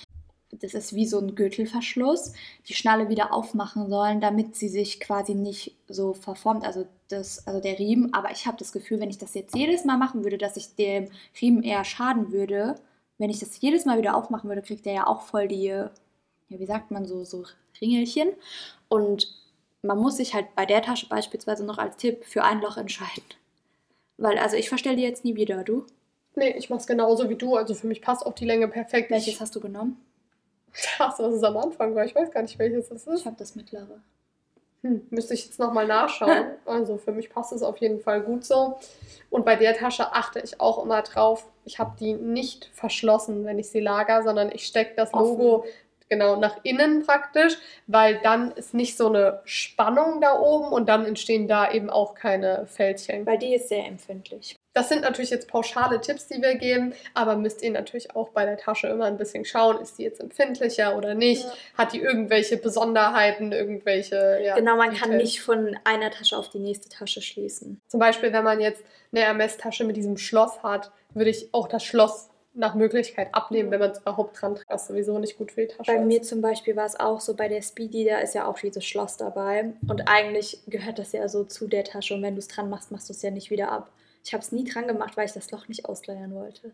das 0.61 0.75
ist 0.75 0.95
wie 0.95 1.06
so 1.06 1.19
ein 1.19 1.35
Gürtelverschluss, 1.35 2.33
die 2.69 2.75
Schnalle 2.75 3.09
wieder 3.09 3.33
aufmachen 3.33 3.89
sollen, 3.89 4.21
damit 4.21 4.56
sie 4.56 4.69
sich 4.69 5.01
quasi 5.01 5.35
nicht 5.35 5.77
so 5.89 6.15
verformt, 6.15 6.65
also, 6.65 6.87
das, 7.09 7.47
also 7.47 7.61
der 7.61 7.79
Riemen. 7.79 8.12
Aber 8.15 8.31
ich 8.31 8.47
habe 8.47 8.56
das 8.56 8.73
Gefühl, 8.73 9.01
wenn 9.01 9.11
ich 9.11 9.19
das 9.19 9.35
jetzt 9.35 9.56
jedes 9.56 9.85
Mal 9.85 9.97
machen 9.97 10.25
würde, 10.25 10.39
dass 10.39 10.56
ich 10.56 10.75
dem 10.75 11.09
Riemen 11.41 11.62
eher 11.62 11.85
schaden 11.85 12.33
würde. 12.33 12.77
Wenn 13.19 13.31
ich 13.31 13.39
das 13.39 13.61
jedes 13.61 13.85
Mal 13.85 13.99
wieder 13.99 14.17
aufmachen 14.17 14.49
würde, 14.49 14.62
kriegt 14.62 14.87
er 14.87 14.95
ja 14.95 15.06
auch 15.06 15.23
voll 15.23 15.49
die, 15.49 15.65
ja, 15.65 15.91
wie 16.49 16.67
sagt 16.67 16.91
man, 16.91 17.07
so, 17.07 17.25
so 17.25 17.45
Ringelchen. 17.81 18.29
Und 18.89 19.35
man 19.83 19.99
muss 19.99 20.17
sich 20.17 20.35
halt 20.35 20.55
bei 20.55 20.67
der 20.67 20.83
Tasche 20.83 21.09
beispielsweise 21.09 21.65
noch 21.65 21.79
als 21.79 21.97
Tipp 21.97 22.25
für 22.25 22.43
ein 22.43 22.61
Loch 22.61 22.77
entscheiden. 22.77 23.25
Weil, 24.17 24.39
also 24.39 24.57
ich 24.57 24.69
verstelle 24.69 24.97
die 24.97 25.03
jetzt 25.03 25.25
nie 25.25 25.37
wieder, 25.37 25.65
du? 25.65 25.87
Nee, 26.37 26.57
ich 26.57 26.71
mache 26.71 26.81
es 26.81 26.87
genauso 26.87 27.29
wie 27.29 27.37
du. 27.37 27.57
Also 27.57 27.75
für 27.75 27.87
mich 27.87 28.00
passt 28.00 28.27
auch 28.27 28.35
die 28.35 28.45
Länge 28.45 28.69
perfekt. 28.69 29.11
Welches 29.11 29.41
hast 29.41 29.55
du 29.55 29.61
genommen? 29.61 30.00
Das, 30.99 31.19
was 31.19 31.35
es 31.35 31.43
am 31.43 31.56
Anfang 31.56 31.94
war. 31.94 32.05
Ich 32.05 32.15
weiß 32.15 32.31
gar 32.31 32.43
nicht, 32.43 32.59
welches 32.59 32.91
es 32.91 33.06
Ich 33.06 33.12
ist. 33.12 33.26
habe 33.26 33.37
das 33.38 33.55
mittlere. 33.55 34.00
Hm, 34.82 35.06
müsste 35.11 35.32
ich 35.35 35.47
jetzt 35.47 35.59
nochmal 35.59 35.87
nachschauen. 35.87 36.47
Also 36.67 36.99
für 36.99 37.12
mich 37.12 37.31
passt 37.31 37.53
es 37.53 37.62
auf 37.62 37.76
jeden 37.79 38.00
Fall 38.00 38.21
gut 38.23 38.44
so. 38.44 38.79
Und 39.31 39.44
bei 39.44 39.56
der 39.56 39.75
Tasche 39.75 40.12
achte 40.12 40.41
ich 40.41 40.61
auch 40.61 40.82
immer 40.82 41.03
drauf. 41.03 41.47
Ich 41.65 41.79
habe 41.79 41.97
die 41.99 42.12
nicht 42.15 42.71
verschlossen, 42.75 43.44
wenn 43.44 43.59
ich 43.59 43.71
sie 43.71 43.81
lager, 43.81 44.23
sondern 44.23 44.50
ich 44.53 44.67
stecke 44.67 44.94
das 44.97 45.15
Offen. 45.15 45.62
Genau 46.09 46.37
nach 46.37 46.59
innen 46.62 47.05
praktisch, 47.05 47.56
weil 47.87 48.21
dann 48.23 48.53
ist 48.53 48.75
nicht 48.75 48.97
so 48.97 49.09
eine 49.09 49.41
Spannung 49.45 50.21
da 50.21 50.39
oben 50.39 50.73
und 50.73 50.89
dann 50.89 51.06
entstehen 51.06 51.49
da 51.49 51.71
eben 51.71 51.89
auch 51.89 52.15
keine 52.15 52.67
Fältchen. 52.67 53.25
Weil 53.26 53.38
die 53.38 53.55
ist 53.55 53.69
sehr 53.69 53.87
empfindlich. 53.87 54.57
Das 54.75 54.88
sind 54.88 55.02
natürlich 55.02 55.31
jetzt 55.31 55.49
pauschale 55.49 56.00
Tipps, 56.00 56.26
die 56.26 56.43
wir 56.43 56.57
geben, 56.57 56.95
aber 57.14 57.37
müsst 57.37 57.62
ihr 57.62 57.71
natürlich 57.71 58.14
auch 58.17 58.31
bei 58.31 58.45
der 58.45 58.57
Tasche 58.57 58.88
immer 58.88 59.05
ein 59.05 59.17
bisschen 59.17 59.45
schauen, 59.45 59.81
ist 59.81 59.99
die 59.99 60.02
jetzt 60.02 60.21
empfindlicher 60.21 60.97
oder 60.97 61.14
nicht? 61.14 61.45
Ja. 61.45 61.52
Hat 61.78 61.93
die 61.93 62.00
irgendwelche 62.00 62.57
Besonderheiten, 62.57 63.52
irgendwelche. 63.52 64.40
Ja, 64.45 64.57
genau, 64.57 64.76
man 64.76 64.88
kann 64.93 65.12
Details? 65.12 65.23
nicht 65.23 65.43
von 65.43 65.78
einer 65.85 66.11
Tasche 66.11 66.37
auf 66.37 66.50
die 66.50 66.59
nächste 66.59 66.88
Tasche 66.88 67.23
schließen. 67.23 67.81
Zum 67.87 68.00
Beispiel, 68.00 68.33
wenn 68.33 68.43
man 68.43 68.61
jetzt 68.61 68.83
eine 69.12 69.25
Hermes-Tasche 69.25 69.85
mit 69.85 69.97
diesem 69.97 70.17
Schloss 70.17 70.61
hat, 70.64 70.90
würde 71.14 71.31
ich 71.31 71.55
auch 71.55 71.69
das 71.69 71.85
Schloss 71.85 72.28
nach 72.54 72.75
Möglichkeit 72.75 73.34
abnehmen, 73.34 73.70
wenn 73.70 73.80
man 73.80 73.90
es 73.90 73.99
überhaupt 73.99 74.40
dran 74.40 74.54
trägt, 74.54 74.70
was 74.70 74.87
sowieso 74.87 75.18
nicht 75.18 75.37
gut 75.37 75.52
für 75.52 75.62
die 75.62 75.68
Tasche 75.68 75.92
Bei 75.92 75.99
ist. 75.99 76.06
mir 76.06 76.23
zum 76.23 76.40
Beispiel 76.40 76.76
war 76.76 76.87
es 76.87 76.99
auch 76.99 77.20
so, 77.20 77.34
bei 77.34 77.49
der 77.49 77.62
Speedy, 77.62 78.04
da 78.04 78.18
ist 78.18 78.34
ja 78.34 78.46
auch 78.46 78.58
dieses 78.58 78.84
Schloss 78.84 79.16
dabei. 79.16 79.73
Und 79.88 80.08
eigentlich 80.08 80.61
gehört 80.66 80.99
das 80.99 81.12
ja 81.12 81.28
so 81.28 81.44
zu 81.44 81.66
der 81.66 81.84
Tasche. 81.84 82.14
Und 82.14 82.23
wenn 82.23 82.34
du 82.34 82.38
es 82.38 82.49
dran 82.49 82.70
machst, 82.70 82.90
machst 82.92 83.08
du 83.08 83.12
es 83.12 83.23
ja 83.23 83.30
nicht 83.30 83.50
wieder 83.50 83.73
ab. 83.73 83.90
Ich 84.25 84.32
habe 84.32 84.42
es 84.42 84.52
nie 84.52 84.64
dran 84.64 84.87
gemacht, 84.87 85.16
weil 85.16 85.26
ich 85.26 85.32
das 85.32 85.50
Loch 85.50 85.68
nicht 85.68 85.87
ausleiern 85.87 86.34
wollte. 86.34 86.73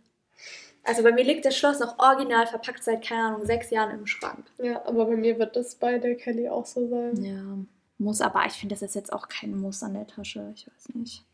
Also 0.84 1.02
bei 1.02 1.12
mir 1.12 1.24
liegt 1.24 1.44
das 1.44 1.56
Schloss 1.56 1.80
noch 1.80 1.98
original 1.98 2.46
verpackt 2.46 2.82
seit, 2.82 3.02
keine 3.02 3.24
Ahnung, 3.24 3.44
sechs 3.44 3.70
Jahren 3.70 3.98
im 3.98 4.06
Schrank. 4.06 4.46
Ja, 4.58 4.84
aber 4.86 5.06
bei 5.06 5.16
mir 5.16 5.38
wird 5.38 5.56
das 5.56 5.74
bei 5.74 5.98
der 5.98 6.14
Kelly 6.16 6.48
auch 6.48 6.66
so 6.66 6.88
sein. 6.88 7.22
Ja, 7.22 7.58
muss, 7.98 8.20
aber 8.22 8.46
ich 8.46 8.54
finde, 8.54 8.74
das 8.74 8.82
ist 8.82 8.94
jetzt 8.94 9.12
auch 9.12 9.28
kein 9.28 9.54
Muss 9.56 9.82
an 9.82 9.94
der 9.94 10.06
Tasche. 10.06 10.50
Ich 10.54 10.66
weiß 10.66 10.94
nicht. 10.94 11.24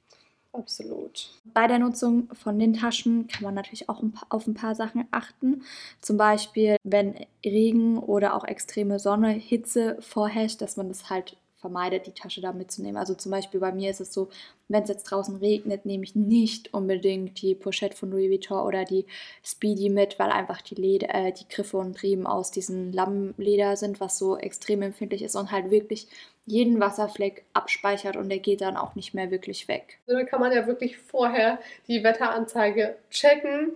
Absolut. 0.57 1.31
Bei 1.45 1.67
der 1.67 1.79
Nutzung 1.79 2.29
von 2.33 2.59
den 2.59 2.73
Taschen 2.73 3.27
kann 3.29 3.43
man 3.45 3.55
natürlich 3.55 3.89
auch 3.91 4.03
ein 4.03 4.13
paar- 4.13 4.27
auf 4.31 4.47
ein 4.47 4.55
paar 4.55 4.75
Sachen 4.75 5.07
achten. 5.11 5.63
Zum 6.01 6.17
Beispiel, 6.17 6.77
wenn 6.83 7.15
Regen 7.45 7.99
oder 7.99 8.35
auch 8.35 8.45
extreme 8.45 8.99
Sonne, 8.99 9.31
Hitze 9.31 9.99
vorherrscht, 10.01 10.63
dass 10.63 10.77
man 10.79 10.89
das 10.89 11.11
halt 11.11 11.37
vermeidet, 11.67 12.07
die 12.07 12.13
Tasche 12.13 12.41
da 12.41 12.53
mitzunehmen. 12.53 12.97
Also 12.97 13.15
zum 13.15 13.33
Beispiel 13.33 13.59
bei 13.59 13.73
mir 13.73 13.91
ist 13.91 14.01
es 14.01 14.13
so, 14.13 14.29
wenn 14.69 14.85
es 14.85 14.89
jetzt 14.89 15.05
draußen 15.05 15.37
regnet, 15.37 15.85
nehme 15.85 16.05
ich 16.05 16.15
nicht 16.15 16.73
unbedingt 16.73 17.43
die 17.43 17.57
Pochette 17.57 17.97
von 17.97 18.11
Louis 18.11 18.31
Vuitton 18.31 18.65
oder 18.65 18.85
die 18.85 19.05
Speedy 19.45 19.89
mit, 19.89 20.19
weil 20.21 20.31
einfach 20.31 20.63
die, 20.63 20.77
Leder, 20.77 21.13
äh, 21.13 21.33
die 21.33 21.49
Griffe 21.49 21.77
und 21.77 22.01
Riemen 22.03 22.27
aus 22.27 22.53
diesem 22.53 22.93
Lammleder 22.93 23.77
sind, 23.77 23.99
was 23.99 24.17
so 24.17 24.37
extrem 24.37 24.83
empfindlich 24.83 25.23
ist 25.23 25.35
und 25.35 25.51
halt 25.51 25.73
wirklich 25.73 26.07
jeden 26.45 26.79
Wasserfleck 26.79 27.45
abspeichert 27.53 28.17
und 28.17 28.29
der 28.29 28.39
geht 28.39 28.61
dann 28.61 28.77
auch 28.77 28.95
nicht 28.95 29.13
mehr 29.13 29.33
wirklich 29.33 29.67
weg. 29.67 29.99
Also 30.07 30.21
da 30.21 30.25
kann 30.25 30.41
man 30.41 30.53
ja 30.53 30.69
wirklich 30.69 30.97
vorher 30.99 31.59
die 31.89 32.05
Wetteranzeige 32.05 32.97
checken 33.11 33.73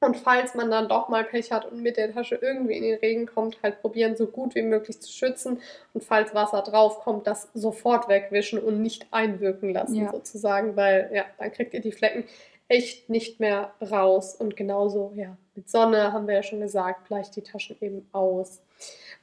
Und 0.00 0.16
falls 0.18 0.54
man 0.54 0.70
dann 0.70 0.88
doch 0.88 1.08
mal 1.08 1.24
Pech 1.24 1.50
hat 1.50 1.64
und 1.64 1.80
mit 1.82 1.96
der 1.96 2.12
Tasche 2.12 2.34
irgendwie 2.34 2.76
in 2.76 2.82
den 2.82 2.98
Regen 2.98 3.26
kommt, 3.26 3.58
halt 3.62 3.80
probieren, 3.80 4.16
so 4.16 4.26
gut 4.26 4.54
wie 4.54 4.62
möglich 4.62 5.00
zu 5.00 5.10
schützen. 5.10 5.60
Und 5.94 6.04
falls 6.04 6.34
Wasser 6.34 6.60
drauf 6.62 7.00
kommt, 7.00 7.26
das 7.26 7.48
sofort 7.54 8.08
wegwischen 8.08 8.58
und 8.58 8.82
nicht 8.82 9.06
einwirken 9.12 9.72
lassen, 9.72 9.94
Ja. 10.04 10.12
sozusagen, 10.12 10.76
weil 10.76 11.10
ja, 11.14 11.24
dann 11.38 11.52
kriegt 11.52 11.72
ihr 11.72 11.80
die 11.80 11.92
Flecken 11.92 12.24
echt 12.68 13.08
nicht 13.08 13.40
mehr 13.40 13.72
raus. 13.80 14.34
Und 14.34 14.56
genauso, 14.56 15.12
ja, 15.14 15.36
mit 15.54 15.70
Sonne 15.70 16.12
haben 16.12 16.26
wir 16.26 16.34
ja 16.34 16.42
schon 16.42 16.60
gesagt, 16.60 17.08
bleicht 17.08 17.34
die 17.36 17.42
Taschen 17.42 17.76
eben 17.80 18.06
aus. 18.12 18.60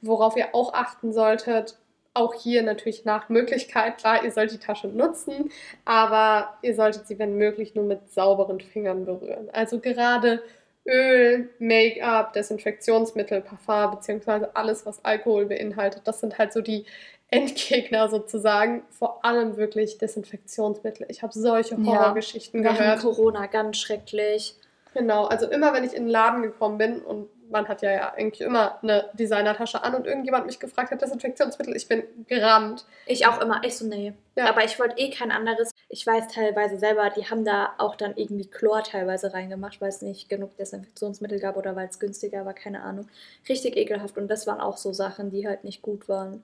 Worauf 0.00 0.36
ihr 0.36 0.52
auch 0.52 0.74
achten 0.74 1.12
solltet, 1.12 1.78
auch 2.14 2.34
hier 2.34 2.62
natürlich 2.62 3.04
nach 3.04 3.28
Möglichkeit, 3.28 3.98
klar, 3.98 4.24
ihr 4.24 4.32
sollt 4.32 4.52
die 4.52 4.58
Tasche 4.58 4.88
nutzen, 4.88 5.50
aber 5.84 6.58
ihr 6.62 6.74
solltet 6.74 7.06
sie, 7.06 7.18
wenn 7.18 7.36
möglich, 7.36 7.74
nur 7.74 7.84
mit 7.84 8.10
sauberen 8.12 8.60
Fingern 8.60 9.04
berühren. 9.04 9.48
Also 9.52 9.78
gerade 9.80 10.42
Öl, 10.86 11.50
Make-up, 11.58 12.32
Desinfektionsmittel, 12.32 13.40
Parfum, 13.40 13.96
beziehungsweise 13.96 14.54
alles, 14.56 14.84
was 14.84 15.04
Alkohol 15.04 15.46
beinhaltet, 15.46 16.02
das 16.04 16.20
sind 16.20 16.38
halt 16.38 16.52
so 16.52 16.60
die 16.60 16.84
Endgegner 17.28 18.08
sozusagen. 18.08 18.82
Vor 18.90 19.24
allem 19.24 19.56
wirklich 19.56 19.98
Desinfektionsmittel. 19.98 21.06
Ich 21.08 21.22
habe 21.22 21.32
solche 21.32 21.76
Ja, 21.76 21.84
Horrorgeschichten 21.84 22.62
Während 22.62 22.78
gehört. 22.78 23.00
Corona 23.00 23.46
ganz 23.46 23.78
schrecklich. 23.78 24.56
Genau, 24.92 25.24
also 25.24 25.46
immer 25.48 25.72
wenn 25.72 25.84
ich 25.84 25.94
in 25.94 26.04
den 26.04 26.10
Laden 26.10 26.42
gekommen 26.42 26.76
bin 26.78 27.00
und 27.00 27.28
man 27.52 27.68
hat 27.68 27.82
ja, 27.82 27.92
ja 27.92 28.12
eigentlich 28.14 28.40
immer 28.40 28.82
eine 28.82 29.08
Designertasche 29.12 29.82
an 29.84 29.94
und 29.94 30.06
irgendjemand 30.06 30.46
mich 30.46 30.58
gefragt 30.58 30.90
hat, 30.90 31.00
Desinfektionsmittel, 31.00 31.76
ich 31.76 31.86
bin 31.86 32.02
gerannt. 32.26 32.84
Ich 33.06 33.26
auch 33.26 33.40
immer. 33.40 33.60
Ich 33.64 33.76
so, 33.76 33.86
nee. 33.86 34.14
Ja. 34.34 34.48
Aber 34.48 34.64
ich 34.64 34.78
wollte 34.78 34.98
eh 34.98 35.10
kein 35.10 35.30
anderes. 35.30 35.70
Ich 35.88 36.06
weiß 36.06 36.28
teilweise 36.28 36.78
selber, 36.78 37.10
die 37.10 37.28
haben 37.28 37.44
da 37.44 37.74
auch 37.78 37.94
dann 37.94 38.14
irgendwie 38.16 38.46
Chlor 38.46 38.82
teilweise 38.82 39.32
reingemacht, 39.32 39.80
weil 39.80 39.90
es 39.90 40.02
nicht 40.02 40.28
genug 40.28 40.56
Desinfektionsmittel 40.56 41.38
gab 41.38 41.56
oder 41.56 41.76
weil 41.76 41.88
es 41.88 41.98
günstiger 41.98 42.44
war, 42.44 42.54
keine 42.54 42.82
Ahnung. 42.82 43.08
Richtig 43.48 43.76
ekelhaft. 43.76 44.16
Und 44.16 44.28
das 44.28 44.46
waren 44.46 44.60
auch 44.60 44.78
so 44.78 44.92
Sachen, 44.92 45.30
die 45.30 45.46
halt 45.46 45.64
nicht 45.64 45.82
gut 45.82 46.08
waren. 46.08 46.42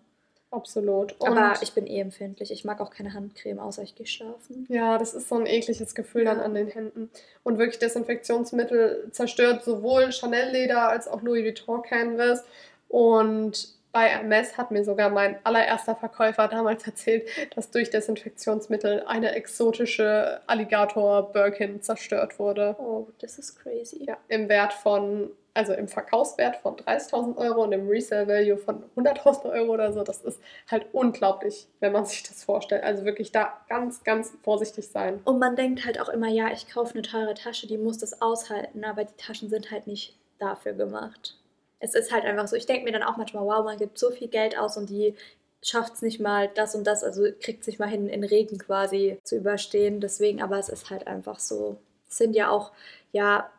Absolut. 0.51 1.13
Und 1.21 1.29
Aber 1.37 1.61
ich 1.63 1.73
bin 1.75 1.87
eh 1.87 2.01
empfindlich. 2.01 2.51
Ich 2.51 2.65
mag 2.65 2.81
auch 2.81 2.91
keine 2.91 3.13
Handcreme, 3.13 3.59
außer 3.59 3.83
ich 3.83 3.95
gehe 3.95 4.07
schlafen. 4.07 4.67
ja, 4.71 4.97
das 4.97 5.13
ist 5.15 5.29
so 5.29 5.35
ein 5.37 5.47
ekliges 5.47 5.95
Gefühl 5.95 6.25
dann 6.25 6.39
Ja. 6.39 6.45
an 6.45 6.55
den 6.55 6.69
Händen. 6.69 7.11
Und 7.45 7.59
wirklich 7.59 7.79
Desinfektionsmittel 7.79 9.09
zerstört 9.11 9.63
sowohl 9.65 10.11
Chanel-Leder 10.11 10.89
als 10.89 11.07
auch 11.07 11.21
Louis 11.23 11.45
Vuitton 11.45 11.83
Canvas. 11.83 12.45
Und 12.89 13.77
bei 13.93 14.05
Hermes 14.09 14.57
hat 14.57 14.71
mir 14.71 14.85
sogar 14.85 15.11
mein 15.11 15.39
allererster 15.45 15.97
Verkäufer 15.97 16.49
damals 16.49 16.87
erzählt, 16.87 17.29
dass 17.55 17.71
durch 17.71 17.91
Desinfektionsmittel 17.91 19.03
eine 19.07 19.35
exotische 19.35 20.41
Alligator-Birkin 20.47 21.83
zerstört 21.83 22.39
wurde. 22.39 22.75
Oh, 22.79 23.09
das 23.21 23.39
ist 23.39 23.57
crazy. 23.59 24.05
Ja, 24.07 24.17
im 24.29 24.49
Wert 24.49 24.73
von, 24.73 25.31
also 25.59 25.73
im 25.73 25.89
Verkaufswert 25.89 26.57
von 26.57 26.77
30.000 26.77 27.37
Euro 27.37 27.65
und 27.65 27.73
im 27.73 27.89
Resale-Value 27.89 28.57
von 28.59 28.85
100.000 28.97 29.51
Euro 29.51 29.73
oder 29.73 29.93
so. 29.93 30.05
Das 30.05 30.23
ist 30.23 30.41
halt 30.71 30.87
unglaublich, 30.93 31.67
wenn 31.81 31.91
man 31.91 32.07
sich 32.07 32.23
das 32.23 32.45
vorstellt. 32.45 32.85
Also 32.85 33.05
wirklich 33.05 33.33
da 33.33 33.61
ganz, 33.69 34.05
ganz 34.05 34.33
vorsichtig 34.45 34.89
sein. 34.89 35.21
Und 35.25 35.41
man 35.41 35.57
denkt 35.57 35.85
halt 35.85 36.01
auch 36.01 36.09
immer, 36.09 36.29
ja, 36.29 36.53
ich 36.53 36.69
kaufe 36.69 36.95
eine 36.95 37.03
teure 37.03 37.35
Tasche, 37.35 37.67
die 37.67 37.77
muss 37.77 37.99
das 37.99 38.23
aushalten, 38.23 38.85
aber 38.85 39.05
die 39.05 39.17
Taschen 39.17 39.51
sind 39.51 39.73
halt 39.73 39.89
nicht 39.89 40.17
dafür 40.39 40.75
gemacht. 40.75 41.37
Es 41.81 41.95
ist 41.95 42.13
halt 42.13 42.25
einfach 42.25 42.47
so, 42.47 42.55
ich 42.55 42.67
denke 42.67 42.85
mir 42.85 42.93
dann 42.93 43.03
auch 43.03 43.17
manchmal, 43.17 43.45
wow, 43.45 43.65
man 43.65 43.79
gibt 43.79 43.99
so 43.99 44.11
viel 44.13 44.29
Geld 44.29 44.57
aus 44.57 44.77
und 44.77 44.89
die 44.89 45.15
schafft 45.61 45.95
es 45.95 46.03
nicht 46.03 46.21
mal 46.21 46.49
das 46.55 46.77
und 46.77 46.87
das, 46.87 47.03
also 47.03 47.25
kriegt 47.41 47.63
es 47.63 47.67
nicht 47.67 47.81
mal 47.81 47.89
hin, 47.89 48.09
in 48.09 48.23
Regen 48.23 48.59
quasi 48.59 49.19
zu 49.25 49.37
überstehen. 49.37 50.01
Deswegen, 50.01 50.41
aber 50.41 50.59
es 50.59 50.69
ist 50.69 50.89
halt 50.89 51.09
einfach 51.09 51.41
so. 51.41 51.79
Es 52.09 52.19
sind 52.19 52.37
ja 52.37 52.49
auch, 52.49 52.71
ja, 53.11 53.51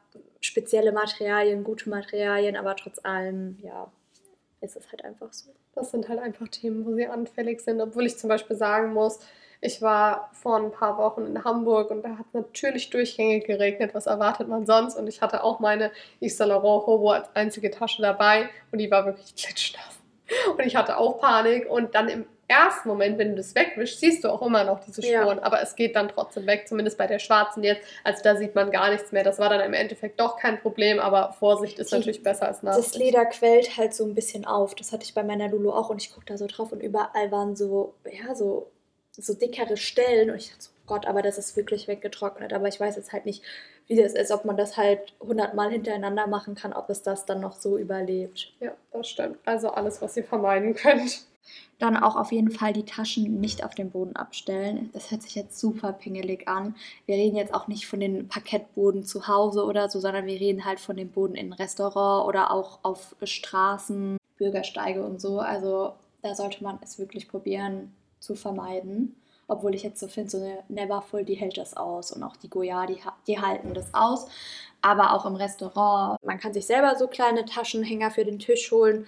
spezielle 0.41 0.91
Materialien, 0.91 1.63
gute 1.63 1.89
Materialien, 1.89 2.55
aber 2.55 2.75
trotz 2.75 3.03
allem, 3.03 3.57
ja, 3.61 3.91
ist 4.61 4.75
es 4.75 4.91
halt 4.91 5.03
einfach 5.03 5.31
so. 5.31 5.51
Das 5.75 5.91
sind 5.91 6.09
halt 6.09 6.19
einfach 6.19 6.47
Themen, 6.47 6.85
wo 6.85 6.93
sie 6.93 7.07
anfällig 7.07 7.61
sind. 7.61 7.79
Obwohl 7.81 8.05
ich 8.05 8.17
zum 8.17 8.27
Beispiel 8.27 8.55
sagen 8.55 8.93
muss, 8.93 9.19
ich 9.61 9.81
war 9.81 10.29
vor 10.33 10.57
ein 10.57 10.71
paar 10.71 10.97
Wochen 10.97 11.25
in 11.25 11.43
Hamburg 11.43 11.91
und 11.91 12.03
da 12.03 12.17
hat 12.17 12.33
natürlich 12.33 12.89
durchgängig 12.89 13.45
geregnet. 13.45 13.93
Was 13.93 14.05
erwartet 14.05 14.47
man 14.47 14.65
sonst? 14.65 14.95
Und 14.95 15.07
ich 15.07 15.21
hatte 15.21 15.43
auch 15.43 15.59
meine 15.59 15.91
Yves 16.21 16.37
Saint 16.37 16.49
Laurent 16.49 16.87
Hobo 16.87 17.11
als 17.11 17.27
einzige 17.35 17.69
Tasche 17.69 18.01
dabei 18.01 18.49
und 18.71 18.79
die 18.79 18.89
war 18.89 19.05
wirklich 19.05 19.35
klitschnass. 19.35 19.99
Und 20.51 20.65
ich 20.65 20.75
hatte 20.75 20.97
auch 20.97 21.19
Panik 21.19 21.69
und 21.69 21.95
dann 21.95 22.07
im 22.07 22.25
ersten 22.49 22.89
Moment, 22.89 23.17
wenn 23.17 23.29
du 23.29 23.35
das 23.35 23.53
wegwischst, 23.55 23.99
siehst 23.99 24.23
du 24.23 24.29
auch 24.29 24.41
immer 24.41 24.63
noch 24.63 24.79
diese 24.83 25.01
Ja. 25.05 25.21
Spuren, 25.21 25.39
aber 25.39 25.61
es 25.61 25.75
geht 25.75 25.95
dann 25.95 26.09
trotzdem 26.09 26.47
weg, 26.47 26.67
zumindest 26.67 26.97
bei 26.97 27.07
der 27.07 27.19
schwarzen 27.19 27.63
jetzt. 27.63 27.87
Also 28.03 28.21
da 28.23 28.35
sieht 28.35 28.55
man 28.55 28.71
gar 28.71 28.89
nichts 28.91 29.11
mehr. 29.11 29.23
Das 29.23 29.39
war 29.39 29.49
dann 29.49 29.61
im 29.61 29.73
Endeffekt 29.73 30.19
doch 30.19 30.37
kein 30.37 30.59
Problem, 30.59 30.99
aber 30.99 31.31
Vorsicht 31.33 31.79
ist 31.79 31.91
Die- 31.91 31.95
natürlich 31.95 32.23
besser 32.23 32.47
als 32.47 32.57
Das 32.57 32.63
Nachsicht. 32.63 32.95
Leder 32.95 33.25
quellt 33.25 33.77
halt 33.77 33.93
so 33.93 34.03
ein 34.03 34.15
bisschen 34.15 34.45
auf. 34.45 34.75
Das 34.75 34.91
hatte 34.91 35.03
ich 35.03 35.13
bei 35.13 35.23
meiner 35.23 35.47
Lulu 35.47 35.71
auch 35.71 35.89
und 35.89 36.01
ich 36.01 36.11
gucke 36.13 36.25
da 36.25 36.37
so 36.37 36.47
drauf 36.47 36.71
und 36.71 36.81
überall 36.81 37.31
waren 37.31 37.55
so, 37.55 37.93
ja, 38.11 38.33
so, 38.35 38.71
so 39.11 39.33
dickere 39.33 39.77
Stellen 39.77 40.29
und 40.31 40.37
ich 40.37 40.49
dachte 40.49 40.63
so, 40.63 40.69
Gott, 40.87 41.05
aber 41.05 41.21
das 41.21 41.37
ist 41.37 41.55
wirklich 41.55 41.87
weggetrocknet. 41.87 42.51
Aber 42.51 42.67
ich 42.67 42.79
weiß 42.79 42.95
jetzt 42.95 43.13
halt 43.13 43.27
nicht, 43.27 43.43
wie 43.85 43.95
das 44.01 44.13
ist, 44.13 44.31
ob 44.31 44.43
man 44.45 44.57
das 44.57 44.75
halt 44.75 45.13
hundertmal 45.19 45.69
hintereinander 45.69 46.25
machen 46.25 46.55
kann, 46.55 46.73
ob 46.73 46.89
es 46.89 47.03
das 47.03 47.25
dann 47.25 47.39
noch 47.41 47.53
so 47.53 47.77
überlebt. 47.77 48.53
Ja, 48.59 48.71
das 48.91 49.07
stimmt. 49.07 49.37
Also 49.45 49.69
alles, 49.69 50.01
was 50.01 50.17
ihr 50.17 50.23
vermeiden 50.23 50.73
könnt. 50.73 51.21
Dann 51.79 51.95
auch 51.95 52.15
auf 52.15 52.31
jeden 52.31 52.51
Fall 52.51 52.73
die 52.73 52.85
Taschen 52.85 53.39
nicht 53.39 53.63
auf 53.63 53.73
den 53.73 53.91
Boden 53.91 54.15
abstellen. 54.15 54.89
Das 54.93 55.11
hört 55.11 55.21
sich 55.21 55.35
jetzt 55.35 55.59
super 55.59 55.93
pingelig 55.93 56.47
an. 56.47 56.75
Wir 57.05 57.15
reden 57.15 57.37
jetzt 57.37 57.53
auch 57.53 57.67
nicht 57.67 57.87
von 57.87 57.99
den 57.99 58.27
Parkettboden 58.27 59.03
zu 59.03 59.27
Hause 59.27 59.63
oder 59.65 59.89
so, 59.89 59.99
sondern 59.99 60.25
wir 60.25 60.39
reden 60.39 60.65
halt 60.65 60.79
von 60.79 60.97
dem 60.97 61.09
Boden 61.09 61.35
in 61.35 61.53
Restaurant 61.53 62.27
oder 62.27 62.51
auch 62.51 62.79
auf 62.83 63.15
Straßen, 63.23 64.17
Bürgersteige 64.37 65.05
und 65.05 65.21
so. 65.21 65.39
Also 65.39 65.93
da 66.21 66.35
sollte 66.35 66.63
man 66.63 66.79
es 66.81 66.99
wirklich 66.99 67.27
probieren 67.27 67.93
zu 68.19 68.35
vermeiden. 68.35 69.15
Obwohl 69.47 69.73
ich 69.73 69.81
jetzt 69.81 69.99
so 69.99 70.07
finde, 70.07 70.29
so 70.29 70.37
eine 70.37 70.59
Neverfull, 70.67 71.25
die 71.25 71.33
hält 71.33 71.57
das 71.57 71.75
aus. 71.75 72.11
Und 72.11 72.21
auch 72.23 72.35
die 72.35 72.49
Goya, 72.49 72.85
die, 72.85 72.99
die 73.25 73.39
halten 73.39 73.73
das 73.73 73.93
aus. 73.93 74.27
Aber 74.81 75.13
auch 75.13 75.25
im 75.25 75.35
Restaurant. 75.35 76.23
Man 76.23 76.39
kann 76.39 76.53
sich 76.53 76.67
selber 76.67 76.95
so 76.97 77.07
kleine 77.07 77.45
Taschenhänger 77.45 78.11
für 78.11 78.25
den 78.25 78.37
Tisch 78.37 78.71
holen. 78.71 79.07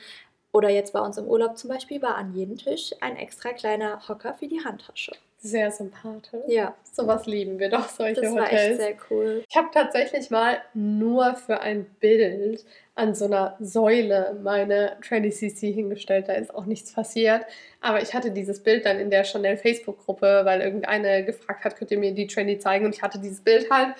Oder 0.54 0.70
jetzt 0.70 0.94
bei 0.94 1.00
uns 1.00 1.18
im 1.18 1.26
Urlaub 1.26 1.58
zum 1.58 1.70
Beispiel 1.70 2.02
war 2.02 2.16
an 2.16 2.34
jedem 2.34 2.58
Tisch 2.58 2.94
ein 3.00 3.16
extra 3.16 3.54
kleiner 3.54 4.08
Hocker 4.08 4.34
für 4.34 4.48
die 4.48 4.64
Handtasche. 4.64 5.14
Sehr 5.44 5.72
sympathisch. 5.72 6.44
Ja, 6.48 6.76
Sowas 6.94 7.26
lieben 7.26 7.58
wir 7.58 7.70
doch, 7.70 7.88
solche 7.90 8.22
das 8.22 8.36
war 8.36 8.46
Hotels. 8.46 8.62
echt 8.62 8.82
sehr 8.82 8.96
cool. 9.10 9.44
ich 9.50 9.56
habe 9.56 9.70
tatsächlich 9.74 10.30
mal 10.30 10.58
nur 10.74 11.36
für 11.36 11.62
ein 11.62 11.86
Bild 12.00 12.64
an 12.96 13.16
so 13.16 13.26
einer 13.26 13.56
Säule 13.60 14.38
meine 14.44 14.98
Trendy 15.02 15.32
CC 15.32 15.72
hingestellt. 15.72 16.28
Da 16.28 16.34
ist 16.34 16.54
auch 16.54 16.66
nichts 16.66 16.92
passiert. 16.92 17.46
Aber 17.80 18.02
ich 18.02 18.14
hatte 18.14 18.30
dieses 18.32 18.62
Bild 18.62 18.86
dann 18.86 19.00
in 19.00 19.10
der 19.10 19.24
Chanel 19.24 19.58
Facebook-Gruppe, 19.58 20.42
weil 20.44 20.62
irgendeine 20.62 21.24
gefragt 21.26 21.64
hat, 21.64 21.78
könnt 21.78 21.90
ihr 21.92 21.98
mir 21.98 22.12
die 22.14 22.28
Trendy 22.28 22.60
zeigen? 22.60 22.86
Und 22.86 22.94
ich 22.94 23.02
hatte 23.02 23.18
dieses 23.18 23.40
Bild 23.42 23.72
halt. 23.72 23.96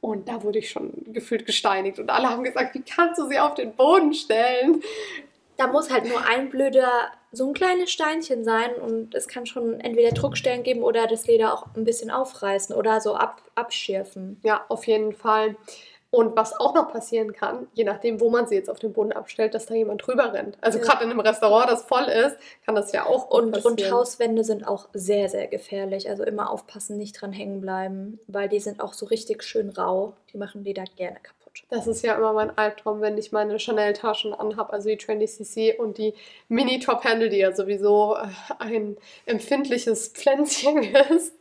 Und 0.00 0.28
da 0.28 0.42
wurde 0.44 0.60
ich 0.60 0.70
schon 0.70 0.92
gefühlt 1.12 1.44
gesteinigt. 1.44 1.98
Und 1.98 2.08
alle 2.10 2.30
haben 2.30 2.44
gesagt, 2.44 2.74
wie 2.74 2.82
kannst 2.82 3.18
du 3.20 3.26
sie 3.28 3.40
auf 3.40 3.54
den 3.54 3.74
Boden 3.74 4.14
stellen? 4.14 4.80
Da 5.56 5.66
muss 5.68 5.90
halt 5.90 6.04
nur 6.06 6.24
ein 6.26 6.50
blöder, 6.50 6.90
so 7.32 7.46
ein 7.48 7.54
kleines 7.54 7.90
Steinchen 7.90 8.44
sein 8.44 8.74
und 8.74 9.14
es 9.14 9.26
kann 9.26 9.46
schon 9.46 9.80
entweder 9.80 10.10
Druckstellen 10.10 10.62
geben 10.62 10.82
oder 10.82 11.06
das 11.06 11.26
Leder 11.26 11.54
auch 11.54 11.66
ein 11.74 11.84
bisschen 11.84 12.10
aufreißen 12.10 12.74
oder 12.76 13.00
so 13.00 13.14
ab, 13.14 13.40
abschirfen. 13.54 14.38
Ja, 14.42 14.64
auf 14.68 14.86
jeden 14.86 15.12
Fall. 15.12 15.56
Und 16.10 16.36
was 16.36 16.58
auch 16.58 16.74
noch 16.74 16.92
passieren 16.92 17.32
kann, 17.32 17.66
je 17.74 17.84
nachdem, 17.84 18.20
wo 18.20 18.30
man 18.30 18.46
sie 18.46 18.54
jetzt 18.54 18.70
auf 18.70 18.78
den 18.78 18.92
Boden 18.92 19.12
abstellt, 19.12 19.54
dass 19.54 19.66
da 19.66 19.74
jemand 19.74 20.06
drüber 20.06 20.32
rennt. 20.32 20.56
Also 20.62 20.78
Ja. 20.78 20.84
gerade 20.84 21.04
in 21.04 21.10
einem 21.10 21.20
Restaurant, 21.20 21.68
das 21.68 21.82
voll 21.84 22.04
ist, 22.04 22.36
kann 22.64 22.74
das 22.74 22.92
ja 22.92 23.04
auch 23.06 23.28
Und, 23.30 23.52
passieren. 23.52 23.72
und 23.74 23.90
Hauswände 23.90 24.44
sind 24.44 24.66
auch 24.66 24.88
sehr, 24.94 25.28
sehr 25.28 25.46
gefährlich. 25.48 26.08
Also 26.08 26.22
immer 26.22 26.50
aufpassen, 26.50 26.96
nicht 26.96 27.20
dran 27.20 27.32
hängen 27.32 27.60
bleiben, 27.60 28.20
weil 28.28 28.48
die 28.48 28.60
sind 28.60 28.80
auch 28.80 28.92
so 28.94 29.06
richtig 29.06 29.42
schön 29.42 29.68
rau. 29.70 30.14
Die 30.32 30.38
machen 30.38 30.64
Leder 30.64 30.84
gerne 30.96 31.16
kaputt. 31.22 31.45
Das 31.70 31.86
ist 31.86 32.02
ja 32.02 32.14
immer 32.14 32.32
mein 32.32 32.56
Albtraum, 32.56 33.00
wenn 33.00 33.18
ich 33.18 33.32
meine 33.32 33.58
Chanel-Taschen 33.58 34.34
anhabe, 34.34 34.72
also 34.72 34.88
die 34.88 34.96
Trendy 34.96 35.26
CC 35.26 35.76
und 35.78 35.98
die 35.98 36.14
Mini 36.48 36.80
Top 36.80 37.04
Handle, 37.04 37.28
die 37.28 37.38
ja 37.38 37.52
sowieso 37.52 38.16
äh, 38.16 38.28
ein 38.58 38.96
empfindliches 39.26 40.08
Pflänzchen 40.08 40.82
ist, 41.10 41.34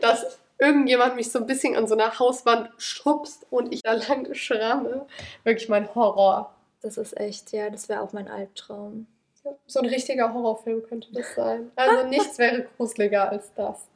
dass 0.00 0.38
irgendjemand 0.58 1.16
mich 1.16 1.30
so 1.30 1.40
ein 1.40 1.46
bisschen 1.46 1.76
an 1.76 1.86
so 1.86 1.94
einer 1.94 2.18
Hauswand 2.18 2.70
schubst 2.78 3.46
und 3.50 3.72
ich 3.72 3.82
da 3.82 3.92
lang 3.92 4.32
schramme. 4.34 5.06
Wirklich 5.44 5.68
mein 5.68 5.92
Horror. 5.94 6.54
Das 6.82 6.96
ist 6.96 7.18
echt, 7.18 7.52
ja, 7.52 7.70
das 7.70 7.88
wäre 7.88 8.00
auch 8.00 8.12
mein 8.12 8.28
Albtraum. 8.28 9.06
Ja, 9.44 9.52
So 9.66 9.80
ein 9.80 9.86
richtiger 9.86 10.32
Horrorfilm 10.32 10.82
könnte 10.84 11.08
das 11.12 11.34
sein. 11.34 11.70
Also 11.76 12.06
nichts 12.08 12.38
wäre 12.38 12.66
gruseliger 12.76 13.30
als 13.30 13.52
das. 13.54 13.88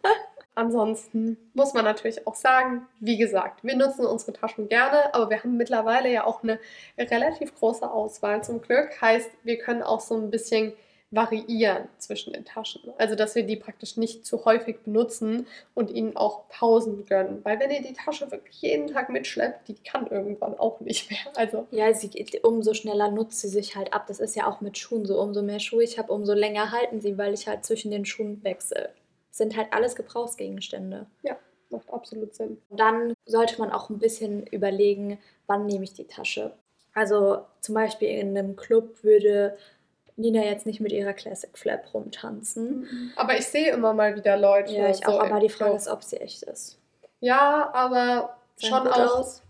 Ansonsten 0.56 1.36
muss 1.52 1.74
man 1.74 1.84
natürlich 1.84 2.26
auch 2.26 2.34
sagen, 2.34 2.86
wie 2.98 3.18
gesagt, 3.18 3.62
wir 3.62 3.76
nutzen 3.76 4.06
unsere 4.06 4.32
Taschen 4.32 4.70
gerne, 4.70 5.14
aber 5.14 5.28
wir 5.28 5.42
haben 5.42 5.58
mittlerweile 5.58 6.10
ja 6.10 6.24
auch 6.24 6.42
eine 6.42 6.58
relativ 6.98 7.54
große 7.54 7.88
Auswahl 7.88 8.42
zum 8.42 8.62
Glück. 8.62 8.98
Heißt, 8.98 9.30
wir 9.44 9.58
können 9.58 9.82
auch 9.82 10.00
so 10.00 10.16
ein 10.16 10.30
bisschen 10.30 10.72
variieren 11.10 11.88
zwischen 11.98 12.32
den 12.32 12.46
Taschen. 12.46 12.80
Also, 12.96 13.14
dass 13.14 13.34
wir 13.34 13.42
die 13.42 13.56
praktisch 13.56 13.98
nicht 13.98 14.24
zu 14.24 14.46
häufig 14.46 14.80
benutzen 14.80 15.46
und 15.74 15.90
ihnen 15.90 16.16
auch 16.16 16.48
Pausen 16.48 17.04
gönnen. 17.04 17.44
Weil 17.44 17.60
wenn 17.60 17.70
ihr 17.70 17.82
die 17.82 17.92
Tasche 17.92 18.30
wirklich 18.30 18.62
jeden 18.62 18.86
Tag 18.86 19.10
mitschleppt, 19.10 19.68
die 19.68 19.74
kann 19.74 20.06
irgendwann 20.06 20.58
auch 20.58 20.80
nicht 20.80 21.10
mehr. 21.10 21.20
Also 21.36 21.66
ja, 21.70 21.92
sie, 21.92 22.10
umso 22.42 22.72
schneller 22.72 23.10
nutzt 23.10 23.42
sie 23.42 23.48
sich 23.48 23.76
halt 23.76 23.92
ab. 23.92 24.06
Das 24.08 24.20
ist 24.20 24.34
ja 24.34 24.46
auch 24.46 24.62
mit 24.62 24.78
Schuhen 24.78 25.04
so. 25.04 25.20
Umso 25.20 25.42
mehr 25.42 25.60
Schuhe 25.60 25.84
ich 25.84 25.98
habe, 25.98 26.14
umso 26.14 26.32
länger 26.32 26.72
halten 26.72 27.02
sie, 27.02 27.18
weil 27.18 27.34
ich 27.34 27.46
halt 27.46 27.66
zwischen 27.66 27.90
den 27.90 28.06
Schuhen 28.06 28.42
wechsle. 28.42 28.88
Sind 29.36 29.54
halt 29.54 29.70
alles 29.70 29.94
Gebrauchsgegenstände. 29.96 31.04
Ja, 31.22 31.36
macht 31.68 31.92
absolut 31.92 32.34
Sinn. 32.34 32.56
Dann 32.70 33.12
sollte 33.26 33.60
man 33.60 33.70
auch 33.70 33.90
ein 33.90 33.98
bisschen 33.98 34.46
überlegen, 34.46 35.18
wann 35.46 35.66
nehme 35.66 35.84
ich 35.84 35.92
die 35.92 36.06
Tasche. 36.06 36.52
Also 36.94 37.44
zum 37.60 37.74
Beispiel 37.74 38.08
in 38.08 38.30
einem 38.30 38.56
Club 38.56 39.04
würde 39.04 39.58
Nina 40.16 40.42
jetzt 40.42 40.64
nicht 40.64 40.80
mit 40.80 40.90
ihrer 40.90 41.12
Classic 41.12 41.50
Flap 41.58 41.92
rumtanzen. 41.92 42.80
Mhm. 42.80 43.12
Aber 43.16 43.36
ich 43.36 43.46
sehe 43.46 43.74
immer 43.74 43.92
mal 43.92 44.16
wieder 44.16 44.38
Leute. 44.38 44.72
Ja, 44.72 44.88
ich 44.88 45.04
so 45.04 45.12
auch, 45.12 45.20
aber 45.20 45.38
die 45.38 45.50
Frage 45.50 45.72
Club. 45.72 45.82
ist, 45.82 45.88
ob 45.88 46.02
sie 46.02 46.16
echt 46.16 46.42
ist. 46.44 46.78
Ja, 47.20 47.70
aber 47.74 48.38
Sein 48.56 48.70
schon 48.70 48.88
auch. 48.88 49.18
Aus. 49.18 49.42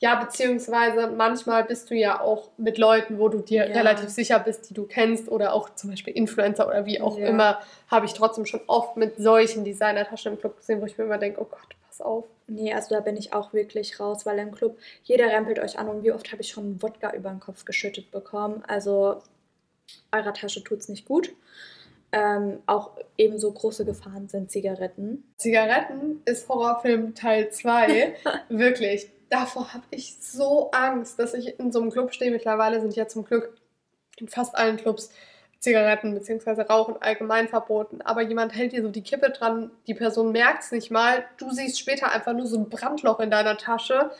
Ja, 0.00 0.14
beziehungsweise 0.14 1.08
manchmal 1.08 1.64
bist 1.64 1.90
du 1.90 1.94
ja 1.94 2.20
auch 2.20 2.50
mit 2.56 2.78
Leuten, 2.78 3.18
wo 3.18 3.28
du 3.28 3.40
dir 3.40 3.68
ja. 3.68 3.74
relativ 3.76 4.10
sicher 4.10 4.38
bist, 4.38 4.70
die 4.70 4.74
du 4.74 4.84
kennst 4.84 5.28
oder 5.28 5.52
auch 5.52 5.74
zum 5.74 5.90
Beispiel 5.90 6.14
Influencer 6.14 6.68
oder 6.68 6.86
wie 6.86 7.00
auch 7.00 7.18
ja. 7.18 7.26
immer, 7.26 7.60
habe 7.88 8.06
ich 8.06 8.14
trotzdem 8.14 8.46
schon 8.46 8.60
oft 8.68 8.96
mit 8.96 9.16
solchen 9.16 9.64
Designertaschen 9.64 10.32
im 10.32 10.38
Club 10.38 10.56
gesehen, 10.56 10.80
wo 10.80 10.86
ich 10.86 10.96
mir 10.96 11.04
immer 11.04 11.18
denke, 11.18 11.40
oh 11.40 11.46
Gott, 11.50 11.74
pass 11.88 12.00
auf. 12.00 12.26
Nee, 12.46 12.72
also 12.72 12.94
da 12.94 13.00
bin 13.00 13.16
ich 13.16 13.32
auch 13.32 13.52
wirklich 13.52 13.98
raus, 13.98 14.24
weil 14.24 14.38
im 14.38 14.52
Club, 14.52 14.78
jeder 15.02 15.26
rempelt 15.26 15.58
euch 15.58 15.78
an 15.80 15.88
und 15.88 16.04
wie 16.04 16.12
oft 16.12 16.30
habe 16.30 16.42
ich 16.42 16.50
schon 16.50 16.80
Wodka 16.80 17.12
über 17.14 17.30
den 17.30 17.40
Kopf 17.40 17.64
geschüttet 17.64 18.12
bekommen. 18.12 18.62
Also 18.68 19.20
eurer 20.12 20.32
Tasche 20.32 20.62
tut 20.62 20.78
es 20.78 20.88
nicht 20.88 21.06
gut. 21.06 21.34
Ähm, 22.10 22.60
auch 22.66 22.92
ebenso 23.18 23.52
große 23.52 23.84
Gefahren 23.84 24.28
sind 24.28 24.50
Zigaretten. 24.50 25.24
Zigaretten 25.36 26.22
ist 26.24 26.48
Horrorfilm 26.48 27.14
Teil 27.14 27.50
2. 27.50 28.14
Wirklich. 28.48 29.10
Davor 29.30 29.74
habe 29.74 29.84
ich 29.90 30.16
so 30.20 30.70
Angst, 30.70 31.18
dass 31.18 31.34
ich 31.34 31.58
in 31.58 31.72
so 31.72 31.80
einem 31.80 31.90
Club 31.90 32.12
stehe. 32.12 32.30
Mittlerweile 32.30 32.80
sind 32.80 32.96
ja 32.96 33.06
zum 33.08 33.24
Glück 33.24 33.56
in 34.16 34.28
fast 34.28 34.56
allen 34.56 34.76
Clubs 34.76 35.10
Zigaretten 35.58 36.14
bzw. 36.14 36.62
Rauchen 36.62 36.96
allgemein 37.00 37.48
verboten. 37.48 38.00
Aber 38.02 38.22
jemand 38.22 38.54
hält 38.54 38.72
dir 38.72 38.82
so 38.82 38.90
die 38.90 39.02
Kippe 39.02 39.30
dran, 39.30 39.70
die 39.86 39.94
Person 39.94 40.32
merkt 40.32 40.62
es 40.62 40.72
nicht 40.72 40.90
mal. 40.90 41.24
Du 41.36 41.50
siehst 41.50 41.78
später 41.78 42.12
einfach 42.12 42.32
nur 42.32 42.46
so 42.46 42.56
ein 42.58 42.68
Brandloch 42.68 43.18
in 43.20 43.30
deiner 43.30 43.56
Tasche 43.56 44.10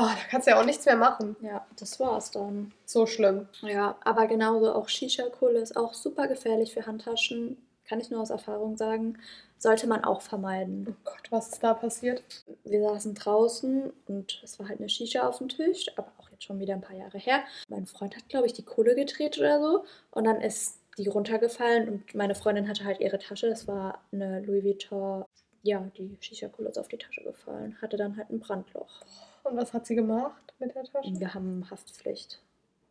Oh, 0.00 0.02
da 0.02 0.14
kannst 0.30 0.46
du 0.46 0.52
ja 0.52 0.60
auch 0.60 0.64
nichts 0.64 0.86
mehr 0.86 0.94
machen. 0.94 1.34
Ja, 1.40 1.66
das 1.76 1.98
war's 1.98 2.30
dann. 2.30 2.72
So 2.84 3.06
schlimm. 3.06 3.48
Ja, 3.62 3.96
aber 4.04 4.28
genauso 4.28 4.72
auch 4.72 4.88
Shisha-Kohle 4.88 5.58
ist 5.58 5.76
auch 5.76 5.92
super 5.92 6.28
gefährlich 6.28 6.72
für 6.72 6.86
Handtaschen. 6.86 7.56
Kann 7.84 7.98
ich 7.98 8.08
nur 8.08 8.20
aus 8.20 8.30
Erfahrung 8.30 8.76
sagen. 8.76 9.18
Sollte 9.58 9.86
man 9.88 10.04
auch 10.04 10.22
vermeiden. 10.22 10.86
Oh 10.88 10.94
Gott, 11.04 11.30
was 11.30 11.48
ist 11.48 11.62
da 11.62 11.74
passiert? 11.74 12.22
Wir 12.64 12.80
saßen 12.82 13.14
draußen 13.14 13.92
und 14.06 14.40
es 14.44 14.58
war 14.58 14.68
halt 14.68 14.78
eine 14.78 14.88
Shisha 14.88 15.28
auf 15.28 15.38
dem 15.38 15.48
Tisch, 15.48 15.86
aber 15.96 16.12
auch 16.18 16.30
jetzt 16.30 16.44
schon 16.44 16.60
wieder 16.60 16.74
ein 16.74 16.80
paar 16.80 16.96
Jahre 16.96 17.18
her. 17.18 17.42
Mein 17.68 17.86
Freund 17.86 18.16
hat, 18.16 18.28
glaube 18.28 18.46
ich, 18.46 18.52
die 18.52 18.64
Kohle 18.64 18.94
gedreht 18.94 19.38
oder 19.38 19.60
so. 19.60 19.84
Und 20.12 20.24
dann 20.24 20.40
ist 20.40 20.78
die 20.96 21.08
runtergefallen 21.08 21.88
und 21.88 22.14
meine 22.14 22.34
Freundin 22.34 22.68
hatte 22.68 22.84
halt 22.84 23.00
ihre 23.00 23.18
Tasche. 23.18 23.48
Das 23.48 23.66
war 23.66 24.04
eine 24.12 24.40
Louis 24.40 24.64
Vuitton. 24.64 25.24
Ja, 25.62 25.80
die 25.96 26.16
Shisha-Kohle 26.20 26.68
ist 26.68 26.78
auf 26.78 26.88
die 26.88 26.98
Tasche 26.98 27.22
gefallen. 27.22 27.76
Hatte 27.82 27.96
dann 27.96 28.16
halt 28.16 28.30
ein 28.30 28.40
Brandloch. 28.40 29.00
Und 29.42 29.56
was 29.56 29.72
hat 29.72 29.86
sie 29.86 29.96
gemacht 29.96 30.54
mit 30.58 30.74
der 30.74 30.84
Tasche? 30.84 31.18
Wir 31.18 31.34
haben 31.34 31.68
Haftpflicht. 31.70 32.40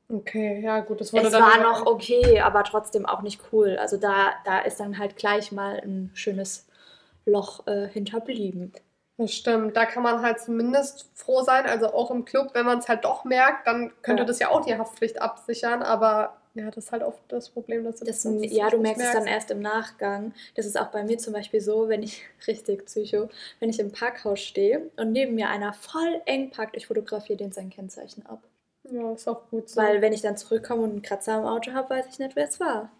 Okay, 0.10 0.62
ja 0.62 0.80
gut, 0.80 1.02
das 1.02 1.12
wurde 1.12 1.26
es 1.26 1.32
dann. 1.32 1.44
Es 1.44 1.58
war 1.58 1.62
noch 1.62 1.86
okay, 1.86 2.40
aber 2.40 2.64
trotzdem 2.64 3.06
auch 3.06 3.22
nicht 3.22 3.42
cool. 3.52 3.78
Also 3.78 3.98
da, 3.98 4.32
da 4.46 4.60
ist 4.60 4.80
dann 4.80 4.98
halt 4.98 5.18
gleich 5.18 5.52
mal 5.52 5.82
ein 5.84 6.12
schönes 6.14 6.66
Loch 7.26 7.68
äh, 7.68 7.88
hinterblieben. 7.90 8.72
Das 9.18 9.34
stimmt. 9.34 9.76
Da 9.76 9.86
kann 9.86 10.04
man 10.04 10.22
halt 10.22 10.40
zumindest 10.40 11.10
froh 11.16 11.42
sein. 11.42 11.66
Also 11.66 11.94
auch 11.94 12.12
im 12.12 12.24
Club, 12.24 12.52
wenn 12.54 12.66
man 12.66 12.80
es 12.80 12.88
halt 12.88 13.04
doch 13.04 13.26
merkt, 13.26 13.68
dann 13.68 13.92
könnte 14.02 14.22
ja. 14.22 14.28
das 14.28 14.40
ja 14.40 14.50
auch 14.50 14.64
die 14.64 14.78
Haftpflicht 14.78 15.22
absichern. 15.22 15.82
Aber 15.82 16.38
ja, 16.54 16.72
das 16.72 16.86
ist 16.86 16.92
halt 16.92 17.04
oft 17.04 17.20
das 17.28 17.50
Problem, 17.50 17.84
dass 17.84 17.98
du 17.98 18.06
das, 18.06 18.24
das 18.24 18.34
Ja, 18.52 18.70
du 18.70 18.78
merkst 18.78 19.04
es 19.04 19.12
dann 19.12 19.28
erst 19.28 19.52
im 19.52 19.60
Nachgang. 19.60 20.34
Das 20.56 20.66
ist 20.66 20.80
auch 20.80 20.88
bei 20.88 21.04
mir 21.04 21.18
zum 21.18 21.34
Beispiel 21.34 21.60
so, 21.60 21.90
wenn 21.90 22.02
ich, 22.02 22.24
richtig 22.48 22.86
psycho, 22.86 23.30
wenn 23.60 23.70
ich 23.70 23.80
im 23.80 23.92
Parkhaus 23.92 24.40
stehe 24.40 24.90
und 24.96 25.12
neben 25.12 25.36
mir 25.36 25.50
einer 25.50 25.74
voll 25.74 26.22
eng 26.26 26.52
parkt, 26.52 26.78
ich 26.78 26.88
fotografiere 26.88 27.38
den 27.38 27.52
sein 27.52 27.70
Kennzeichen 27.70 28.26
ab. 28.26 28.41
Ja, 28.91 29.12
ist 29.12 29.28
auch 29.28 29.50
gut 29.50 29.69
so. 29.69 29.82
Weil 29.82 30.02
wenn 30.02 30.13
ich 30.13 30.21
dann 30.21 30.38
zurückkomme 30.38 30.84
und 30.84 30.91
einen 30.91 31.02
Kratzer 31.02 31.39
im 31.39 31.45
Auto 31.45 31.73
habe, 31.73 31.89
weiß 31.89 32.06
ich 32.10 32.19
nicht, 32.19 32.36
wer 32.36 32.45
es 32.45 32.60
war. 32.60 32.91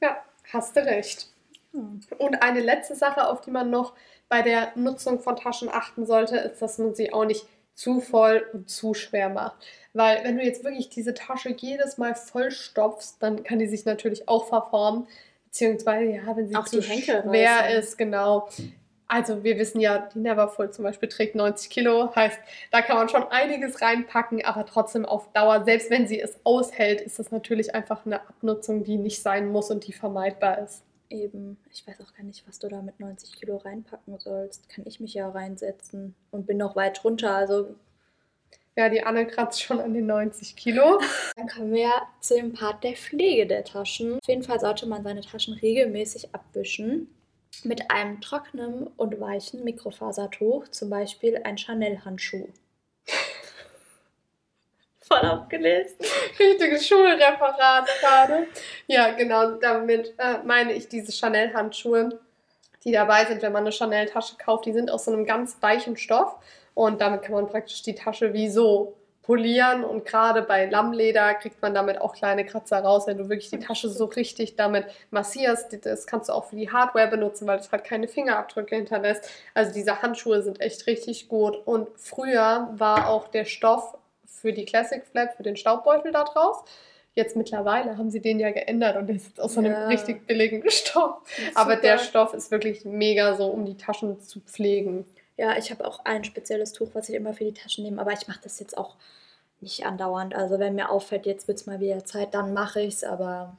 Ja, 0.00 0.16
hast 0.52 0.76
du 0.76 0.84
recht. 0.84 1.28
Hm. 1.72 2.00
Und 2.18 2.42
eine 2.42 2.60
letzte 2.60 2.94
Sache, 2.94 3.28
auf 3.28 3.40
die 3.40 3.50
man 3.50 3.70
noch 3.70 3.94
bei 4.28 4.42
der 4.42 4.72
Nutzung 4.74 5.20
von 5.20 5.36
Taschen 5.36 5.68
achten 5.68 6.06
sollte, 6.06 6.36
ist, 6.36 6.62
dass 6.62 6.78
man 6.78 6.94
sie 6.94 7.12
auch 7.12 7.24
nicht 7.24 7.46
zu 7.74 8.00
voll 8.00 8.46
und 8.52 8.70
zu 8.70 8.94
schwer 8.94 9.28
macht. 9.28 9.56
Weil 9.92 10.24
wenn 10.24 10.36
du 10.36 10.44
jetzt 10.44 10.64
wirklich 10.64 10.88
diese 10.88 11.14
Tasche 11.14 11.54
jedes 11.56 11.98
Mal 11.98 12.14
vollstopfst, 12.14 13.16
dann 13.20 13.42
kann 13.42 13.58
die 13.58 13.66
sich 13.66 13.84
natürlich 13.84 14.28
auch 14.28 14.46
verformen. 14.46 15.06
Beziehungsweise, 15.46 16.04
ja, 16.04 16.36
wenn 16.36 16.48
sie 16.48 16.56
auch 16.56 16.64
zu 16.64 16.82
schwer 16.82 17.78
ist, 17.78 17.96
genau. 17.98 18.48
Also 19.14 19.44
wir 19.44 19.60
wissen 19.60 19.80
ja, 19.80 20.08
die 20.12 20.18
Neverfull 20.18 20.72
zum 20.72 20.82
Beispiel 20.82 21.08
trägt 21.08 21.36
90 21.36 21.70
Kilo, 21.70 22.12
heißt, 22.16 22.36
da 22.72 22.82
kann 22.82 22.96
man 22.96 23.08
schon 23.08 23.22
einiges 23.22 23.80
reinpacken, 23.80 24.44
aber 24.44 24.66
trotzdem 24.66 25.06
auf 25.06 25.30
Dauer, 25.32 25.62
selbst 25.64 25.88
wenn 25.88 26.08
sie 26.08 26.20
es 26.20 26.36
aushält, 26.42 27.00
ist 27.00 27.20
das 27.20 27.30
natürlich 27.30 27.76
einfach 27.76 28.04
eine 28.04 28.22
Abnutzung, 28.22 28.82
die 28.82 28.96
nicht 28.96 29.22
sein 29.22 29.52
muss 29.52 29.70
und 29.70 29.86
die 29.86 29.92
vermeidbar 29.92 30.58
ist. 30.58 30.82
Eben, 31.10 31.58
ich 31.70 31.86
weiß 31.86 32.00
auch 32.00 32.12
gar 32.16 32.24
nicht, 32.24 32.42
was 32.48 32.58
du 32.58 32.66
da 32.66 32.82
mit 32.82 32.98
90 32.98 33.38
Kilo 33.38 33.58
reinpacken 33.58 34.18
sollst. 34.18 34.68
Kann 34.68 34.84
ich 34.84 34.98
mich 34.98 35.14
ja 35.14 35.28
reinsetzen 35.28 36.16
und 36.32 36.48
bin 36.48 36.56
noch 36.56 36.74
weit 36.74 37.00
drunter, 37.04 37.36
also 37.36 37.76
ja, 38.76 38.88
die 38.88 39.04
Anne 39.04 39.28
kratzt 39.28 39.62
schon 39.62 39.78
an 39.78 39.94
den 39.94 40.06
90 40.06 40.56
Kilo. 40.56 41.00
Dann 41.36 41.46
kommen 41.46 41.72
wir 41.72 41.92
zu 42.18 42.34
dem 42.34 42.52
Part 42.52 42.82
der 42.82 42.96
Pflege 42.96 43.46
der 43.46 43.62
Taschen. 43.62 44.14
Auf 44.14 44.26
jeden 44.26 44.42
Fall 44.42 44.58
sollte 44.58 44.86
man 44.86 45.04
seine 45.04 45.20
Taschen 45.20 45.54
regelmäßig 45.54 46.34
abwischen. 46.34 47.06
Mit 47.62 47.90
einem 47.90 48.20
trockenen 48.20 48.88
und 48.96 49.20
weichen 49.20 49.64
Mikrofasertuch, 49.64 50.68
zum 50.68 50.90
Beispiel 50.90 51.40
ein 51.44 51.56
Chanel-Handschuh. 51.56 52.48
Voll 55.00 55.18
abgelesen. 55.18 55.96
Richtiges 56.38 56.86
Schulreferat 56.86 57.88
gerade. 58.00 58.46
Ja, 58.86 59.12
genau, 59.12 59.52
damit 59.52 60.14
äh, 60.18 60.38
meine 60.44 60.72
ich 60.72 60.88
diese 60.88 61.12
Chanel-Handschuhe, 61.12 62.20
die 62.84 62.92
dabei 62.92 63.24
sind, 63.26 63.42
wenn 63.42 63.52
man 63.52 63.64
eine 63.64 63.72
Chanel-Tasche 63.72 64.36
kauft. 64.36 64.66
Die 64.66 64.72
sind 64.72 64.90
aus 64.90 65.04
so 65.04 65.12
einem 65.12 65.24
ganz 65.26 65.58
weichen 65.60 65.96
Stoff 65.96 66.36
und 66.74 67.00
damit 67.00 67.22
kann 67.22 67.34
man 67.34 67.46
praktisch 67.46 67.82
die 67.82 67.94
Tasche 67.94 68.32
wie 68.32 68.50
so 68.50 68.96
polieren 69.24 69.84
und 69.84 70.04
gerade 70.04 70.42
bei 70.42 70.66
Lammleder 70.66 71.34
kriegt 71.34 71.60
man 71.62 71.74
damit 71.74 72.00
auch 72.00 72.14
kleine 72.14 72.44
Kratzer 72.44 72.80
raus, 72.80 73.06
wenn 73.06 73.16
du 73.16 73.30
wirklich 73.30 73.48
die 73.48 73.58
Tasche 73.58 73.88
so 73.88 74.04
richtig 74.04 74.56
damit 74.56 74.84
massierst. 75.10 75.84
Das 75.84 76.06
kannst 76.06 76.28
du 76.28 76.34
auch 76.34 76.44
für 76.44 76.56
die 76.56 76.70
Hardware 76.70 77.08
benutzen, 77.08 77.46
weil 77.46 77.56
das 77.56 77.72
halt 77.72 77.84
keine 77.84 78.06
Fingerabdrücke 78.06 78.76
hinterlässt. 78.76 79.28
Also 79.54 79.72
diese 79.72 80.02
Handschuhe 80.02 80.42
sind 80.42 80.60
echt 80.60 80.86
richtig 80.86 81.28
gut 81.28 81.56
und 81.64 81.88
früher 81.96 82.68
war 82.72 83.08
auch 83.08 83.28
der 83.28 83.46
Stoff 83.46 83.96
für 84.26 84.52
die 84.52 84.66
Classic 84.66 85.02
Flap, 85.06 85.34
für 85.36 85.42
den 85.42 85.56
Staubbeutel 85.56 86.12
da 86.12 86.24
draus. 86.24 86.62
Jetzt 87.14 87.34
mittlerweile 87.34 87.96
haben 87.96 88.10
sie 88.10 88.20
den 88.20 88.40
ja 88.40 88.50
geändert 88.50 88.96
und 88.96 89.06
der 89.06 89.16
ist 89.16 89.40
aus 89.40 89.54
so 89.54 89.60
einem 89.60 89.72
ja. 89.72 89.86
richtig 89.86 90.26
billigen 90.26 90.68
Stoff. 90.68 91.22
Aber 91.54 91.76
der 91.76 91.98
Stoff 91.98 92.34
ist 92.34 92.50
wirklich 92.50 92.84
mega 92.84 93.36
so, 93.36 93.46
um 93.46 93.64
die 93.64 93.76
Taschen 93.76 94.20
zu 94.20 94.40
pflegen. 94.40 95.06
Ja, 95.36 95.56
ich 95.56 95.70
habe 95.70 95.86
auch 95.86 96.04
ein 96.04 96.24
spezielles 96.24 96.72
Tuch, 96.72 96.90
was 96.92 97.08
ich 97.08 97.14
immer 97.14 97.34
für 97.34 97.44
die 97.44 97.54
Taschen 97.54 97.84
nehme, 97.84 98.00
aber 98.00 98.12
ich 98.12 98.28
mache 98.28 98.40
das 98.42 98.60
jetzt 98.60 98.76
auch 98.76 98.96
nicht 99.60 99.84
andauernd. 99.84 100.34
Also 100.34 100.58
wenn 100.58 100.74
mir 100.74 100.90
auffällt, 100.90 101.26
jetzt 101.26 101.48
wird 101.48 101.58
es 101.58 101.66
mal 101.66 101.80
wieder 101.80 102.04
Zeit, 102.04 102.34
dann 102.34 102.52
mache 102.52 102.80
ich 102.80 102.94
es, 102.94 103.04
aber 103.04 103.56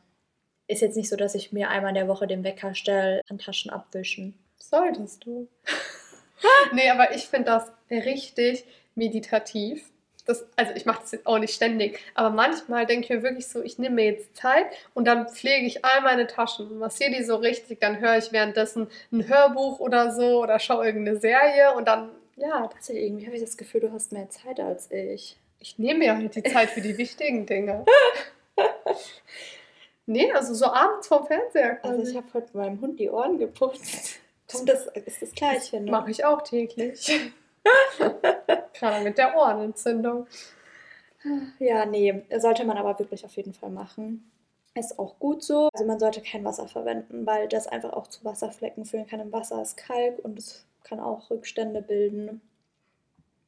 ist 0.67 0.81
jetzt 0.81 0.95
nicht 0.95 1.09
so, 1.09 1.15
dass 1.15 1.35
ich 1.35 1.51
mir 1.51 1.69
einmal 1.69 1.89
in 1.89 1.95
der 1.95 2.07
Woche 2.07 2.27
den 2.27 2.43
Wecker 2.43 2.75
stelle, 2.75 3.21
an 3.29 3.37
Taschen 3.37 3.71
abwischen. 3.71 4.33
Solltest 4.57 5.25
du. 5.25 5.47
nee, 6.73 6.89
aber 6.89 7.13
ich 7.13 7.25
finde 7.25 7.45
das 7.45 7.71
richtig 7.89 8.65
meditativ 8.95 9.91
das, 10.25 10.45
also 10.55 10.73
ich 10.75 10.85
mache 10.85 11.01
das 11.01 11.11
jetzt 11.11 11.27
auch 11.27 11.37
nicht 11.37 11.53
ständig, 11.53 11.99
aber 12.15 12.31
manchmal 12.31 12.85
denke 12.85 13.05
ich 13.05 13.09
mir 13.11 13.23
wirklich 13.23 13.47
so, 13.47 13.61
ich 13.61 13.77
nehme 13.77 13.95
mir 13.95 14.05
jetzt 14.05 14.35
Zeit 14.35 14.65
und 14.93 15.05
dann 15.05 15.29
pflege 15.29 15.65
ich 15.65 15.85
all 15.85 16.01
meine 16.01 16.27
Taschen, 16.27 16.77
massiere 16.79 17.11
die 17.11 17.23
so 17.23 17.35
richtig, 17.35 17.79
dann 17.79 17.99
höre 17.99 18.17
ich 18.17 18.31
währenddessen 18.31 18.87
ein 19.11 19.27
Hörbuch 19.27 19.79
oder 19.79 20.11
so 20.11 20.41
oder 20.41 20.59
schaue 20.59 20.85
irgendeine 20.85 21.19
Serie 21.19 21.73
und 21.75 21.87
dann, 21.87 22.09
ja. 22.35 22.69
Also 22.75 22.93
irgendwie 22.93 23.25
habe 23.25 23.35
ich 23.35 23.41
das 23.41 23.57
Gefühl, 23.57 23.81
du 23.81 23.91
hast 23.91 24.11
mehr 24.11 24.29
Zeit 24.29 24.59
als 24.59 24.91
ich. 24.91 25.37
Ich 25.59 25.79
nehme 25.79 25.99
mir 25.99 26.15
halt 26.15 26.35
die 26.35 26.43
Zeit 26.51 26.69
für 26.69 26.81
die 26.81 26.97
wichtigen 26.97 27.45
Dinge. 27.45 27.85
nee, 30.05 30.31
also 30.33 30.53
so 30.53 30.65
abends 30.65 31.07
vom 31.07 31.25
Fernseher. 31.25 31.75
Quasi. 31.75 31.93
Also 31.93 32.11
ich 32.11 32.17
habe 32.17 32.27
heute 32.33 32.57
meinem 32.57 32.81
Hund 32.81 32.99
die 32.99 33.09
Ohren 33.09 33.37
geputzt. 33.37 34.19
Und 34.53 34.69
das 34.69 34.87
ist 34.87 35.21
das 35.21 35.31
Gleiche. 35.31 35.81
Ne? 35.81 35.91
Mache 35.91 36.11
ich 36.11 36.23
auch 36.23 36.41
täglich. 36.43 37.11
Gerade 38.73 39.03
mit 39.03 39.17
der 39.17 39.35
Ohrenentzündung. 39.35 40.27
Ja, 41.59 41.85
nee, 41.85 42.23
sollte 42.37 42.65
man 42.65 42.77
aber 42.77 42.99
wirklich 42.99 43.25
auf 43.25 43.35
jeden 43.35 43.53
Fall 43.53 43.69
machen. 43.69 44.31
Ist 44.75 44.99
auch 44.99 45.17
gut 45.19 45.43
so. 45.43 45.69
Also 45.73 45.85
man 45.85 45.99
sollte 45.99 46.21
kein 46.21 46.43
Wasser 46.43 46.67
verwenden, 46.67 47.25
weil 47.25 47.47
das 47.47 47.67
einfach 47.67 47.93
auch 47.93 48.07
zu 48.07 48.23
Wasserflecken 48.25 48.85
führen 48.85 49.07
kann. 49.07 49.21
Im 49.21 49.31
Wasser 49.31 49.61
ist 49.61 49.77
Kalk 49.77 50.19
und 50.23 50.37
es 50.37 50.65
kann 50.83 50.99
auch 50.99 51.29
Rückstände 51.29 51.81
bilden. 51.81 52.41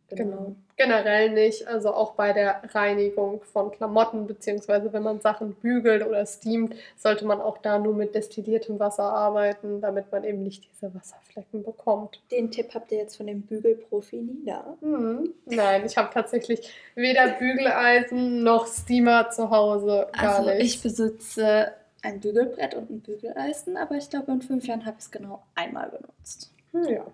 Genau. 0.10 0.56
Generell 0.78 1.32
nicht, 1.32 1.68
also 1.68 1.94
auch 1.94 2.14
bei 2.14 2.32
der 2.34 2.62
Reinigung 2.74 3.42
von 3.42 3.72
Klamotten, 3.72 4.28
beziehungsweise 4.28 4.94
wenn 4.94 5.04
man 5.04 5.20
Sachen 5.20 5.56
bügelt 5.56 6.06
oder 6.06 6.26
steamt, 6.26 6.76
sollte 6.96 7.26
man 7.26 7.42
auch 7.42 7.58
da 7.58 7.80
nur 7.80 7.94
mit 7.94 8.16
destilliertem 8.16 8.80
Wasser 8.80 9.04
arbeiten, 9.04 9.82
damit 9.82 10.12
man 10.12 10.24
eben 10.24 10.44
nicht 10.44 10.70
diese 10.72 10.94
Wasserflecken 10.94 11.64
bekommt. 11.64 12.22
Den 12.32 12.52
Tipp 12.52 12.70
habt 12.74 12.92
ihr 12.92 13.00
jetzt 13.00 13.18
von 13.18 13.28
dem 13.28 13.42
Bügelprofi 13.42 14.18
Nina? 14.18 14.78
Hm, 14.82 15.34
nein, 15.46 15.86
ich 15.86 15.98
habe 15.98 16.10
tatsächlich 16.14 16.72
weder 16.96 17.30
Bügeleisen 17.30 18.44
noch 18.44 18.68
Steamer 18.68 19.30
zu 19.32 19.50
Hause. 19.50 20.08
Gar 20.14 20.38
also 20.38 20.50
nicht. 20.50 20.62
ich 20.62 20.82
besitze 20.82 21.74
ein 22.04 22.20
Bügelbrett 22.20 22.76
und 22.76 22.90
ein 22.90 23.02
Bügeleisen, 23.02 23.76
aber 23.76 23.96
ich 23.96 24.10
glaube 24.10 24.32
in 24.32 24.42
fünf 24.42 24.68
Jahren 24.68 24.86
habe 24.86 24.98
ich 25.00 25.06
es 25.06 25.12
genau 25.12 25.44
einmal 25.56 25.90
benutzt. 25.90 26.52
Hm, 26.72 26.84
Ja, 26.84 27.06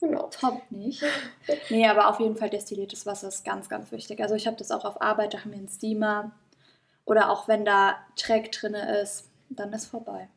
genau. 0.00 0.28
Top 0.28 0.62
nicht. 0.70 1.04
Nee, 1.68 1.86
aber 1.86 2.08
auf 2.08 2.20
jeden 2.20 2.36
Fall 2.36 2.50
destilliertes 2.50 3.06
Wasser 3.06 3.28
ist 3.28 3.44
ganz, 3.44 3.68
ganz 3.68 3.92
wichtig. 3.92 4.20
Also 4.20 4.34
ich 4.34 4.46
habe 4.46 4.56
das 4.56 4.70
auch 4.70 4.84
auf 4.84 5.00
Arbeit, 5.00 5.34
da 5.34 5.40
haben 5.40 5.52
wir 5.52 5.58
einen 5.58 5.68
Steamer. 5.68 6.32
Oder 7.04 7.30
auch 7.30 7.48
wenn 7.48 7.64
da 7.64 7.96
Dreck 8.20 8.52
drin 8.52 8.74
ist, 8.74 9.28
dann 9.48 9.72
ist 9.72 9.86
vorbei. 9.86 10.28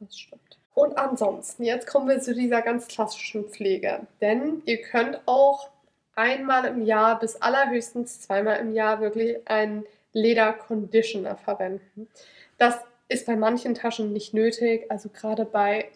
Das 0.00 0.18
stimmt. 0.18 0.58
Und 0.74 0.96
ansonsten, 0.96 1.64
jetzt 1.64 1.86
kommen 1.86 2.08
wir 2.08 2.20
zu 2.20 2.34
dieser 2.34 2.62
ganz 2.62 2.88
klassischen 2.88 3.44
Pflege. 3.44 4.06
Denn 4.20 4.62
ihr 4.64 4.80
könnt 4.80 5.20
auch 5.26 5.68
einmal 6.14 6.64
im 6.64 6.84
Jahr 6.84 7.18
bis 7.18 7.36
allerhöchstens 7.36 8.20
zweimal 8.20 8.58
im 8.58 8.72
Jahr 8.72 9.00
wirklich 9.00 9.36
einen 9.46 9.84
Leder-Conditioner 10.12 11.36
verwenden. 11.36 12.08
Das 12.58 12.78
ist 13.08 13.26
bei 13.26 13.36
manchen 13.36 13.74
Taschen 13.74 14.12
nicht 14.12 14.34
nötig. 14.34 14.90
Also 14.90 15.08
gerade 15.08 15.44
bei 15.44 15.90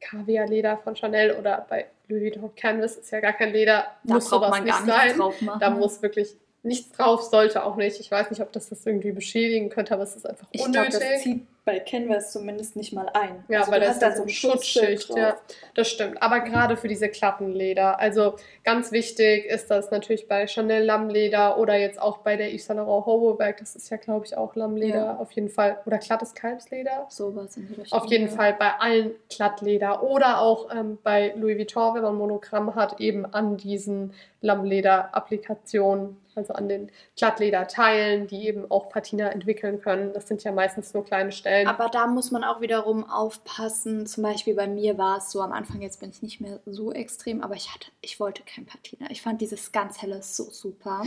Kaviar-Leder 0.00 0.78
von 0.78 0.96
Chanel 0.96 1.32
oder 1.32 1.66
bei 1.68 1.86
Louis 2.12 2.22
Vuitton 2.22 2.54
Canvas 2.54 2.96
ist 2.96 3.10
ja 3.10 3.20
gar 3.20 3.32
kein 3.32 3.52
Leder. 3.52 3.86
Da 4.04 4.14
muss 4.14 4.28
sowas 4.28 4.60
nicht 4.62 4.74
sein. 4.86 5.20
Da 5.58 5.70
muss 5.70 6.02
wirklich 6.02 6.36
nichts 6.62 6.96
drauf, 6.96 7.22
sollte 7.22 7.64
auch 7.64 7.76
nicht. 7.76 7.98
Ich 8.00 8.10
weiß 8.10 8.30
nicht, 8.30 8.40
ob 8.40 8.52
das 8.52 8.68
das 8.68 8.86
irgendwie 8.86 9.12
beschädigen 9.12 9.68
könnte, 9.68 9.94
aber 9.94 10.04
es 10.04 10.14
ist 10.14 10.28
einfach 10.28 10.46
ich 10.52 10.64
unnötig. 10.64 11.00
das 11.00 11.22
zieht 11.22 11.46
bei 11.64 11.78
Canvas 11.78 12.32
zumindest 12.32 12.74
nicht 12.74 12.92
mal 12.92 13.08
ein. 13.14 13.44
Ja, 13.48 13.60
Also 13.60 13.70
weil 13.70 13.78
du 13.78 13.86
da 13.86 13.90
hast 13.92 14.02
ist 14.02 14.02
da 14.02 14.16
so 14.16 14.22
eine 14.22 14.30
Schutzschicht. 14.32 15.08
drauf. 15.08 15.16
Ja, 15.16 15.36
das 15.76 15.88
stimmt. 15.88 16.20
Aber 16.20 16.40
gerade 16.40 16.76
für 16.76 16.88
diese 16.88 17.08
Klappenleder. 17.08 18.00
Also 18.00 18.34
ganz 18.64 18.90
wichtig 18.90 19.44
ist 19.46 19.70
das 19.70 19.92
natürlich 19.92 20.26
bei 20.26 20.48
Chanel 20.48 20.82
Lammleder 20.84 21.58
oder 21.58 21.76
jetzt 21.76 22.02
auch 22.02 22.18
bei 22.18 22.34
der 22.36 22.50
Yves 22.52 22.66
Saint 22.66 22.78
Laurent 22.80 23.06
Hoboback. 23.06 23.58
Das 23.58 23.76
ist 23.76 23.90
ja, 23.90 23.96
glaube 23.96 24.26
ich, 24.26 24.36
auch 24.36 24.56
Lammleder 24.56 24.96
Ja. 24.96 25.16
auf 25.18 25.30
jeden 25.32 25.48
Fall. 25.50 25.78
Oder 25.86 25.98
glattes 25.98 26.34
Kalbsleder. 26.34 27.06
Sowas 27.08 27.56
in 27.56 27.68
die 27.68 27.74
Richtung. 27.80 27.96
Auf 28.00 28.06
jeden 28.06 28.26
ja. 28.26 28.32
Fall 28.32 28.54
bei 28.54 28.72
allen 28.80 29.12
Glattleder 29.28 30.02
oder 30.02 30.40
auch 30.40 30.68
ähm, 30.74 30.98
bei 31.04 31.32
Louis 31.36 31.56
Vuitton, 31.58 31.94
wenn 31.94 32.02
man 32.02 32.16
Monogramm 32.16 32.74
hat, 32.74 32.98
eben 33.00 33.24
an 33.24 33.56
diesen 33.56 34.14
Lammleder-Applikationen, 34.40 36.16
also 36.34 36.52
an 36.54 36.68
den 36.68 36.90
Glattlederteilen, 37.16 38.26
die 38.26 38.46
eben 38.46 38.70
auch 38.70 38.88
Patina 38.88 39.28
entwickeln 39.28 39.80
können. 39.80 40.12
Das 40.12 40.28
sind 40.28 40.44
ja 40.44 40.52
meistens 40.52 40.94
nur 40.94 41.04
kleine 41.04 41.32
Stellen. 41.32 41.66
Aber 41.66 41.88
da 41.88 42.06
muss 42.06 42.30
man 42.30 42.44
auch 42.44 42.60
wiederum 42.60 43.08
aufpassen. 43.08 44.06
Zum 44.06 44.22
Beispiel 44.22 44.54
bei 44.54 44.66
mir 44.66 44.98
war 44.98 45.18
es 45.18 45.30
so 45.30 45.40
am 45.40 45.52
Anfang, 45.52 45.82
jetzt 45.82 46.00
bin 46.00 46.10
ich 46.10 46.22
nicht 46.22 46.40
mehr 46.40 46.60
so 46.66 46.92
extrem, 46.92 47.42
aber 47.42 47.54
ich 47.54 47.72
hatte, 47.72 47.88
ich 48.00 48.20
wollte 48.20 48.42
kein 48.44 48.66
Patina. 48.66 49.10
Ich 49.10 49.22
fand 49.22 49.40
dieses 49.40 49.72
ganz 49.72 50.00
helle 50.02 50.22
so 50.22 50.44
super. 50.50 51.04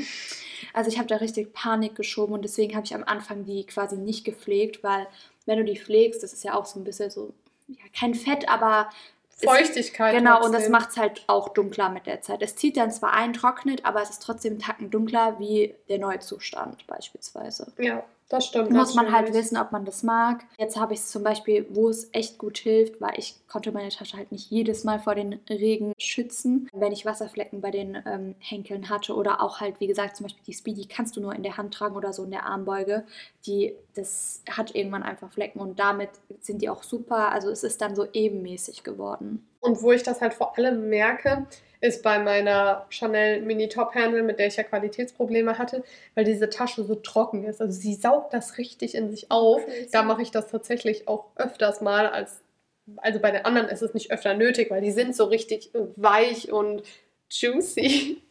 Also 0.74 0.90
ich 0.90 0.98
habe 0.98 1.08
da 1.08 1.18
richtig 1.18 1.54
Panik 1.54 1.96
geschoben 1.96 2.34
und 2.34 2.44
deswegen 2.44 2.76
habe 2.76 2.86
ich 2.86 2.96
am 2.96 3.04
Anfang 3.04 3.46
die 3.46 3.66
quasi 3.66 3.98
nicht 3.98 4.26
gepflegt, 4.26 4.84
weil 4.84 5.08
wenn 5.46 5.58
du 5.58 5.64
die 5.64 5.80
pflegst, 5.80 6.24
das 6.24 6.34
ist 6.34 6.44
ja 6.44 6.56
auch 6.56 6.66
so 6.66 6.80
ein 6.80 6.84
bisschen 6.84 7.10
so, 7.10 7.34
ja, 7.68 7.84
kein 7.98 8.14
Fett, 8.14 8.50
aber 8.50 8.90
Feuchtigkeit. 9.36 10.16
Genau, 10.16 10.38
und 10.38 10.54
das 10.54 10.64
trotzdem. 10.64 10.72
macht 10.72 10.90
es 10.92 10.98
halt 10.98 11.24
auch 11.28 11.50
dunkler 11.50 11.90
mit 11.90 12.06
der 12.06 12.22
Zeit. 12.22 12.42
Es 12.42 12.56
zieht 12.56 12.78
dann 12.78 12.92
zwar 12.92 13.14
ein, 13.14 13.34
trocknet, 13.34 13.86
aber 13.86 14.02
es 14.02 14.10
ist 14.10 14.24
trotzdem 14.24 14.54
einen 14.54 14.62
Tacken 14.62 14.90
dunkler 14.90 15.40
wie 15.40 15.76
der 15.90 16.00
neue 16.00 16.20
Zustand 16.20 16.88
beispielsweise. 16.88 17.74
Ja, 17.78 18.04
das 18.30 18.48
stimmt. 18.48 18.72
Muss 18.72 18.96
man 18.96 19.12
halt 19.12 19.34
wissen, 19.34 19.58
ob 19.58 19.72
man 19.72 19.86
das 19.86 20.02
mag. 20.02 20.46
Jetzt 20.58 20.78
habe 20.78 20.94
ich 20.94 21.00
es 21.00 21.12
zum 21.12 21.24
Beispiel, 21.24 21.68
wo 21.70 21.90
es 21.90 22.10
echt 22.12 22.40
gut 22.40 22.58
hilft, 22.58 23.00
weil 23.00 23.14
ich 23.18 23.36
konnte 23.48 23.72
meine 23.72 23.90
Tasche 23.90 24.18
halt 24.18 24.32
nicht 24.32 24.50
jedes 24.50 24.84
Mal 24.84 25.00
vor 25.00 25.14
den 25.14 25.40
Regen 25.48 25.94
schützen. 26.00 26.68
Wenn 26.74 26.92
ich 26.92 27.06
Wasserflecken 27.06 27.62
bei 27.62 27.70
den 27.70 28.02
ähm, 28.06 28.36
Henkeln 28.40 28.90
hatte 28.90 29.14
oder 29.14 29.42
auch 29.42 29.60
halt, 29.60 29.80
wie 29.80 29.88
gesagt, 29.88 30.18
zum 30.18 30.26
Beispiel 30.26 30.44
die 30.48 30.54
Speedy 30.54 30.86
kannst 30.86 31.16
du 31.16 31.22
nur 31.22 31.36
in 31.36 31.44
der 31.44 31.58
Hand 31.58 31.74
tragen 31.74 31.96
oder 31.96 32.14
so 32.14 32.24
in 32.24 32.32
der 32.32 32.46
Armbeuge. 32.46 33.06
Die, 33.46 33.76
das 33.94 34.42
hat 34.50 34.74
irgendwann 34.74 35.04
einfach 35.04 35.32
Flecken 35.32 35.60
und 35.60 35.80
damit 35.80 36.10
sind 36.42 36.64
die 36.64 36.70
auch 36.70 36.82
super. 36.82 37.32
Also 37.32 37.52
es 37.52 37.64
ist 37.64 37.82
dann 37.82 37.96
so 37.96 38.08
ebenmäßig 38.12 38.84
geworden. 38.84 39.46
Und 39.66 39.82
wo 39.82 39.92
ich 39.92 40.04
das 40.04 40.22
halt 40.22 40.34
vor 40.34 40.58
allem 40.58 40.90
merke, 40.90 41.48
ist 41.82 42.04
bei 42.04 42.20
meiner 42.20 42.86
Chanel 42.90 43.42
Mini 43.42 43.70
Top 43.70 43.94
Handle, 43.96 44.24
mit 44.24 44.40
der 44.40 44.48
ich 44.48 44.56
ja 44.56 44.64
Qualitätsprobleme 44.64 45.58
hatte, 45.58 45.84
weil 46.16 46.24
diese 46.24 46.50
Tasche 46.50 46.84
so 46.84 46.96
trocken 46.96 47.44
ist. 47.44 47.62
Also 47.62 47.74
sie 47.80 47.94
saugt 47.96 48.34
das 48.34 48.58
richtig 48.58 48.96
in 48.96 49.10
sich 49.12 49.32
auf. 49.32 49.62
Da 49.92 50.04
mache 50.04 50.22
ich 50.22 50.32
das 50.32 50.48
tatsächlich 50.48 51.08
auch 51.08 51.26
öfters 51.36 51.82
mal 51.82 52.08
als 52.08 52.42
also 52.98 53.20
bei 53.20 53.32
den 53.32 53.46
anderen 53.46 53.68
ist 53.68 53.82
es 53.82 53.94
nicht 53.94 54.12
öfter 54.12 54.34
nötig, 54.36 54.70
weil 54.70 54.82
die 54.82 54.92
sind 54.92 55.16
so 55.16 55.26
richtig 55.26 55.72
weich 55.96 56.52
und 56.52 56.84
juicy. 57.30 58.22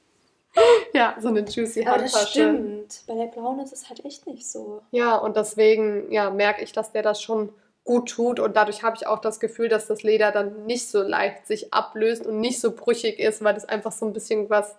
ja, 0.95 1.17
so 1.21 1.29
eine 1.29 1.41
juicy 1.41 1.85
Aber 1.85 1.99
das 1.99 2.15
Handtasche. 2.15 2.31
stimmt. 2.31 3.03
Bei 3.07 3.15
der 3.15 3.27
blauen 3.27 3.59
ist 3.61 3.73
es 3.73 3.89
halt 3.89 4.05
echt 4.05 4.27
nicht 4.27 4.49
so. 4.49 4.83
Ja, 4.93 5.17
und 5.17 5.37
deswegen 5.37 6.11
ja, 6.13 6.31
merke 6.31 6.63
ich, 6.63 6.73
dass 6.73 6.93
der 6.93 7.03
das 7.03 7.21
schon 7.21 7.53
gut 7.85 8.09
tut 8.09 8.41
und 8.41 8.57
dadurch 8.57 8.83
habe 8.83 8.97
ich 8.97 9.07
auch 9.07 9.19
das 9.19 9.41
Gefühl, 9.41 9.69
dass 9.69 9.87
das 9.87 10.03
Leder 10.03 10.33
dann 10.33 10.65
nicht 10.65 10.89
so 10.89 11.03
leicht 11.03 11.47
sich 11.47 11.73
ablöst 11.73 12.27
und 12.27 12.41
nicht 12.41 12.59
so 12.59 12.73
brüchig 12.73 13.19
ist, 13.19 13.45
weil 13.45 13.57
es 13.57 13.67
einfach 13.67 13.93
so 13.93 14.07
ein 14.07 14.15
bisschen 14.15 14.49
was 14.49 14.75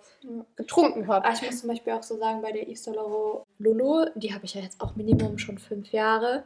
getrunken 0.56 1.06
hat. 1.06 1.24
Ich 1.32 1.42
muss 1.42 1.60
zum 1.60 1.68
Beispiel 1.68 1.92
auch 1.92 2.02
so 2.02 2.18
sagen, 2.18 2.42
bei 2.42 2.50
der 2.50 2.68
Yves 2.68 2.82
Saint 2.82 2.96
Laurent 2.96 3.44
Lulu, 3.58 4.06
die 4.16 4.34
habe 4.34 4.44
ich 4.44 4.54
ja 4.54 4.60
jetzt 4.60 4.80
auch 4.80 4.96
Minimum 4.96 5.38
schon 5.38 5.58
fünf 5.58 5.92
Jahre 5.92 6.42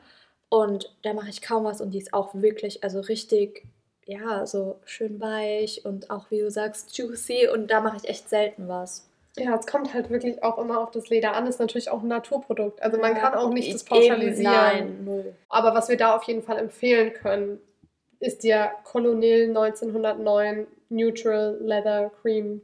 und 0.51 0.94
da 1.03 1.14
mache 1.14 1.31
ich 1.31 1.40
kaum 1.40 1.64
was 1.64 1.81
und 1.81 1.92
die 1.92 1.99
ist 1.99 2.12
auch 2.12 2.35
wirklich, 2.35 2.85
also 2.85 3.01
richtig, 3.01 3.66
ja, 4.05 4.44
so 4.44 4.81
schön 4.85 5.18
weich 5.18 5.87
und 5.87 6.11
auch, 6.11 6.31
wie 6.31 6.40
du 6.40 6.51
sagst, 6.51 6.96
juicy 6.99 7.49
und 7.49 7.70
da 7.70 7.81
mache 7.81 7.96
ich 7.96 8.09
echt 8.09 8.29
selten 8.29 8.68
was. 8.68 9.10
Ja, 9.40 9.57
es 9.57 9.66
kommt 9.66 9.94
halt 9.94 10.11
wirklich 10.11 10.42
auch 10.42 10.59
immer 10.59 10.81
auf 10.81 10.90
das 10.90 11.09
Leder 11.09 11.35
an. 11.35 11.46
Ist 11.46 11.61
natürlich 11.61 11.90
auch 11.90 12.03
ein 12.03 12.09
Naturprodukt. 12.09 12.83
Also 12.83 12.98
man 12.98 13.14
kann 13.14 13.35
auch 13.35 13.50
nicht 13.50 13.72
das 13.72 13.83
eben, 13.83 13.88
pauschalisieren. 13.88 14.53
Nein, 14.53 15.05
null. 15.05 15.35
Aber 15.48 15.74
was 15.74 15.88
wir 15.88 15.96
da 15.96 16.14
auf 16.14 16.24
jeden 16.24 16.42
Fall 16.42 16.59
empfehlen 16.59 17.12
können, 17.12 17.59
ist 18.18 18.44
der 18.44 18.72
Colonel 18.85 19.48
1909 19.48 20.66
Neutral 20.90 21.59
Leather 21.61 22.11
Cream 22.20 22.61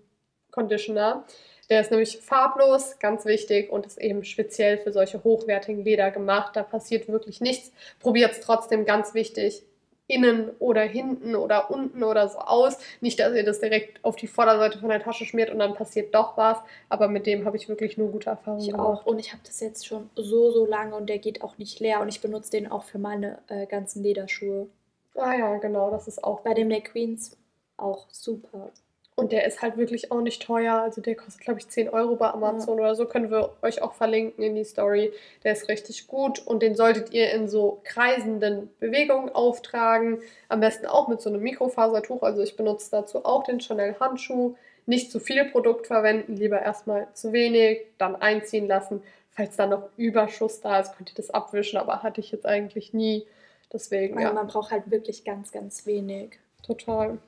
Conditioner. 0.51 1.25
Der 1.69 1.81
ist 1.81 1.91
nämlich 1.91 2.19
farblos, 2.19 2.99
ganz 2.99 3.25
wichtig 3.25 3.71
und 3.71 3.87
ist 3.87 4.01
eben 4.01 4.23
speziell 4.25 4.79
für 4.79 4.93
solche 4.93 5.25
hochwertigen 5.25 5.85
Leder 5.85 6.11
gemacht. 6.11 6.55
Da 6.55 6.63
passiert 6.63 7.09
wirklich 7.09 7.41
nichts. 7.41 7.73
Probiert 8.01 8.33
es 8.33 8.41
trotzdem 8.41 8.85
ganz 8.85 9.15
wichtig. 9.15 9.65
Innen 10.09 10.51
oder 10.59 10.83
hinten 10.83 11.35
oder 11.35 11.71
unten 11.71 12.03
oder 12.05 12.29
so 12.29 12.39
aus. 12.39 12.79
Nicht, 13.01 13.19
dass 13.19 13.35
ihr 13.35 13.45
das 13.45 13.61
direkt 13.61 14.05
auf 14.05 14.17
die 14.17 14.29
Vorderseite 14.29 14.79
von 14.79 14.89
der 14.89 15.03
Tasche 15.03 15.25
schmiert 15.25 15.51
und 15.51 15.59
dann 15.59 15.75
passiert 15.75 16.15
doch 16.15 16.37
was. 16.37 16.59
Aber 16.89 17.09
mit 17.09 17.27
dem 17.27 17.45
habe 17.45 17.57
ich 17.57 17.69
wirklich 17.69 17.99
nur 17.99 18.11
gute 18.13 18.31
Erfahrungen 18.31 18.63
Ich 18.63 18.71
gemacht. 18.71 19.01
auch. 19.03 19.07
Und 19.07 19.19
ich 19.19 19.33
habe 19.33 19.43
das 19.45 19.61
jetzt 19.61 19.87
schon 19.87 20.09
so, 20.15 20.51
so 20.53 20.65
lange 20.67 20.95
und 20.95 21.09
der 21.09 21.19
geht 21.19 21.43
auch 21.43 21.59
nicht 21.59 21.81
leer 21.81 22.01
und 22.01 22.09
ich 22.09 22.21
benutze 22.21 22.51
den 22.53 22.71
auch 22.71 22.85
für 22.85 22.99
meine 22.99 23.39
äh, 23.49 23.67
ganzen 23.67 24.03
Lederschuhe. 24.03 24.69
Ah 25.17 25.35
ja, 25.35 25.57
genau, 25.59 25.91
das 25.91 26.09
ist 26.09 26.23
auch 26.23 26.41
Bei 26.41 26.55
dem 26.55 26.69
der 26.69 26.83
Queens 26.83 27.37
auch 27.77 28.07
super. 28.11 28.71
Und 29.19 29.33
der 29.33 29.47
ist 29.47 29.63
halt 29.63 29.79
wirklich 29.79 30.13
auch 30.13 30.21
nicht 30.21 30.43
teuer. 30.43 30.75
Also 30.75 31.01
der 31.01 31.15
kostet, 31.17 31.41
glaube 31.41 31.59
ich, 31.59 31.69
10 31.69 31.89
Euro 31.89 32.17
bei 32.17 32.29
Amazon 32.29 32.79
oder 32.79 32.95
so. 32.95 33.07
Können 33.07 33.31
wir 33.31 33.55
euch 33.63 33.81
auch 33.81 33.95
verlinken 33.95 34.45
in 34.45 34.55
die 34.55 34.65
Story. 34.65 35.11
Der 35.43 35.53
ist 35.53 35.71
richtig 35.71 36.07
gut 36.07 36.47
und 36.47 36.63
den 36.63 36.75
solltet 36.75 37.15
ihr 37.15 37.33
in 37.33 37.49
so 37.49 37.81
kreisenden 37.85 38.69
Bewegungen 38.79 39.31
auftragen. 39.31 40.19
Am 40.51 40.61
besten 40.61 40.85
auch 40.85 41.09
mit 41.09 41.23
so 41.23 41.31
einem 41.31 41.43
Mikrofasertuch. 41.43 42.23
Also 42.23 42.43
ich 42.43 42.57
benutze 42.57 42.91
dazu 42.91 43.25
auch 43.25 43.43
den 43.45 43.59
Chanel 43.61 43.97
Handschuh. 43.99 44.55
Nicht 44.85 45.11
zu 45.11 45.19
viel 45.19 45.47
Produkt 45.47 45.87
verwenden, 45.87 46.37
lieber 46.37 46.61
erstmal 46.61 47.09
zu 47.15 47.33
wenig, 47.33 47.87
dann 47.97 48.17
einziehen 48.17 48.69
lassen. 48.69 49.03
Falls 49.31 49.57
da 49.57 49.67
noch 49.67 49.89
Überschuss 49.97 50.61
da 50.61 50.79
ist, 50.79 50.95
könnt 50.97 51.11
ihr 51.11 51.17
das 51.17 51.31
abwischen, 51.31 51.79
aber 51.79 52.03
hatte 52.03 52.21
ich 52.21 52.33
jetzt 52.33 52.45
eigentlich 52.45 52.93
nie. 52.93 53.27
Deswegen, 53.73 54.17
Weil 54.17 54.23
ja, 54.25 54.33
man 54.33 54.47
braucht 54.47 54.71
halt 54.71 54.91
wirklich 54.91 55.25
ganz, 55.25 55.53
ganz 55.53 55.87
wenig. 55.87 56.39
total. 56.63 57.19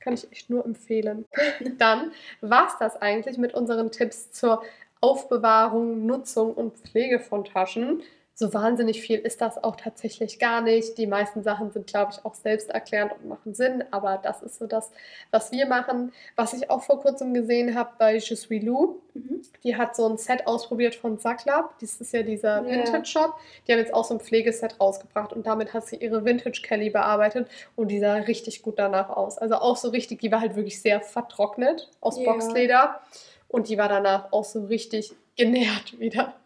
Kann 0.00 0.14
ich 0.14 0.30
echt 0.32 0.50
nur 0.50 0.64
empfehlen. 0.64 1.26
Dann 1.78 2.12
war 2.40 2.66
es 2.68 2.78
das 2.78 2.96
eigentlich 3.00 3.38
mit 3.38 3.54
unseren 3.54 3.90
Tipps 3.90 4.30
zur 4.32 4.62
Aufbewahrung, 5.00 6.06
Nutzung 6.06 6.54
und 6.54 6.76
Pflege 6.76 7.20
von 7.20 7.44
Taschen. 7.44 8.02
So 8.40 8.54
wahnsinnig 8.54 9.02
viel 9.02 9.18
ist 9.18 9.42
das 9.42 9.62
auch 9.62 9.76
tatsächlich 9.76 10.38
gar 10.38 10.62
nicht. 10.62 10.96
Die 10.96 11.06
meisten 11.06 11.42
Sachen 11.42 11.70
sind, 11.72 11.86
glaube 11.86 12.12
ich, 12.14 12.24
auch 12.24 12.34
selbsterklärend 12.34 13.12
und 13.12 13.28
machen 13.28 13.52
Sinn, 13.52 13.84
aber 13.90 14.16
das 14.16 14.42
ist 14.42 14.58
so 14.58 14.66
das, 14.66 14.90
was 15.30 15.52
wir 15.52 15.66
machen. 15.66 16.12
Was 16.36 16.54
ich 16.54 16.70
auch 16.70 16.82
vor 16.82 17.02
kurzem 17.02 17.34
gesehen 17.34 17.76
habe 17.76 17.90
bei 17.98 18.14
Je 18.14 18.34
suis 18.34 18.62
Lou, 18.62 18.96
mhm. 19.12 19.42
die 19.62 19.76
hat 19.76 19.94
so 19.94 20.08
ein 20.08 20.16
Set 20.16 20.46
ausprobiert 20.46 20.94
von 20.94 21.18
Zacklab. 21.18 21.78
Das 21.80 22.00
ist 22.00 22.14
ja 22.14 22.22
dieser 22.22 22.64
Vintage-Shop. 22.64 23.34
Die 23.68 23.72
haben 23.72 23.78
jetzt 23.78 23.92
auch 23.92 24.06
so 24.06 24.14
ein 24.14 24.20
Pflegeset 24.20 24.80
rausgebracht 24.80 25.34
und 25.34 25.46
damit 25.46 25.74
hat 25.74 25.86
sie 25.86 25.96
ihre 25.96 26.24
Vintage-Kelly 26.24 26.88
bearbeitet 26.88 27.46
und 27.76 27.88
die 27.88 28.00
sah 28.00 28.14
richtig 28.14 28.62
gut 28.62 28.78
danach 28.78 29.10
aus. 29.10 29.36
Also 29.36 29.56
auch 29.56 29.76
so 29.76 29.90
richtig, 29.90 30.20
die 30.20 30.32
war 30.32 30.40
halt 30.40 30.56
wirklich 30.56 30.80
sehr 30.80 31.02
vertrocknet 31.02 31.90
aus 32.00 32.18
ja. 32.18 32.24
Boxleder 32.24 33.00
und 33.48 33.68
die 33.68 33.76
war 33.76 33.90
danach 33.90 34.32
auch 34.32 34.44
so 34.44 34.64
richtig 34.64 35.12
genährt 35.36 36.00
wieder. 36.00 36.39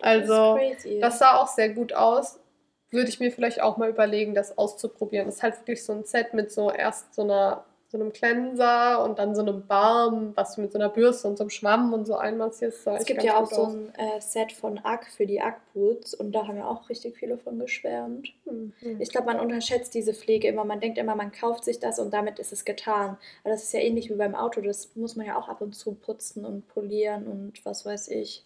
Also, 0.00 0.58
das, 0.58 0.86
das 1.00 1.18
sah 1.18 1.36
auch 1.38 1.48
sehr 1.48 1.70
gut 1.70 1.92
aus. 1.92 2.38
Würde 2.90 3.08
ich 3.08 3.18
mir 3.20 3.32
vielleicht 3.32 3.60
auch 3.60 3.76
mal 3.76 3.88
überlegen, 3.88 4.34
das 4.34 4.56
auszuprobieren. 4.56 5.26
Das 5.26 5.36
ist 5.36 5.42
halt 5.42 5.58
wirklich 5.60 5.84
so 5.84 5.92
ein 5.92 6.04
Set 6.04 6.32
mit 6.32 6.52
so 6.52 6.70
erst 6.70 7.14
so 7.14 7.22
einer 7.22 7.64
so 7.94 8.00
einem 8.00 8.12
Cleanser 8.12 9.04
und 9.04 9.20
dann 9.20 9.36
so 9.36 9.42
einem 9.42 9.68
Balm, 9.68 10.32
was 10.34 10.56
du 10.56 10.62
mit 10.62 10.72
so 10.72 10.78
einer 10.80 10.88
Bürste 10.88 11.28
und 11.28 11.38
so 11.38 11.44
einem 11.44 11.50
Schwamm 11.50 11.92
und 11.92 12.06
so 12.06 12.16
einmassierst. 12.16 12.84
Es 12.88 13.04
gibt 13.04 13.22
ja 13.22 13.40
auch 13.40 13.46
so 13.46 13.66
ein 13.66 13.94
äh, 13.94 14.20
Set 14.20 14.50
von 14.50 14.78
Ack 14.78 15.06
für 15.06 15.26
die 15.26 15.40
Ack-Boots 15.40 16.12
und 16.14 16.32
da 16.32 16.48
haben 16.48 16.56
ja 16.56 16.66
auch 16.66 16.88
richtig 16.88 17.16
viele 17.16 17.38
von 17.38 17.56
geschwärmt. 17.56 18.34
Mhm. 18.46 18.72
Ich 18.98 19.10
glaube, 19.10 19.28
man 19.28 19.38
unterschätzt 19.38 19.94
diese 19.94 20.12
Pflege 20.12 20.48
immer. 20.48 20.64
Man 20.64 20.80
denkt 20.80 20.98
immer, 20.98 21.14
man 21.14 21.30
kauft 21.30 21.62
sich 21.62 21.78
das 21.78 22.00
und 22.00 22.12
damit 22.12 22.40
ist 22.40 22.52
es 22.52 22.64
getan. 22.64 23.16
Aber 23.44 23.52
das 23.52 23.62
ist 23.62 23.72
ja 23.72 23.78
ähnlich 23.78 24.10
wie 24.10 24.14
beim 24.14 24.34
Auto. 24.34 24.60
Das 24.60 24.96
muss 24.96 25.14
man 25.14 25.26
ja 25.26 25.38
auch 25.38 25.48
ab 25.48 25.60
und 25.60 25.76
zu 25.76 25.94
putzen 25.94 26.44
und 26.44 26.66
polieren 26.66 27.28
und 27.28 27.64
was 27.64 27.86
weiß 27.86 28.08
ich. 28.08 28.44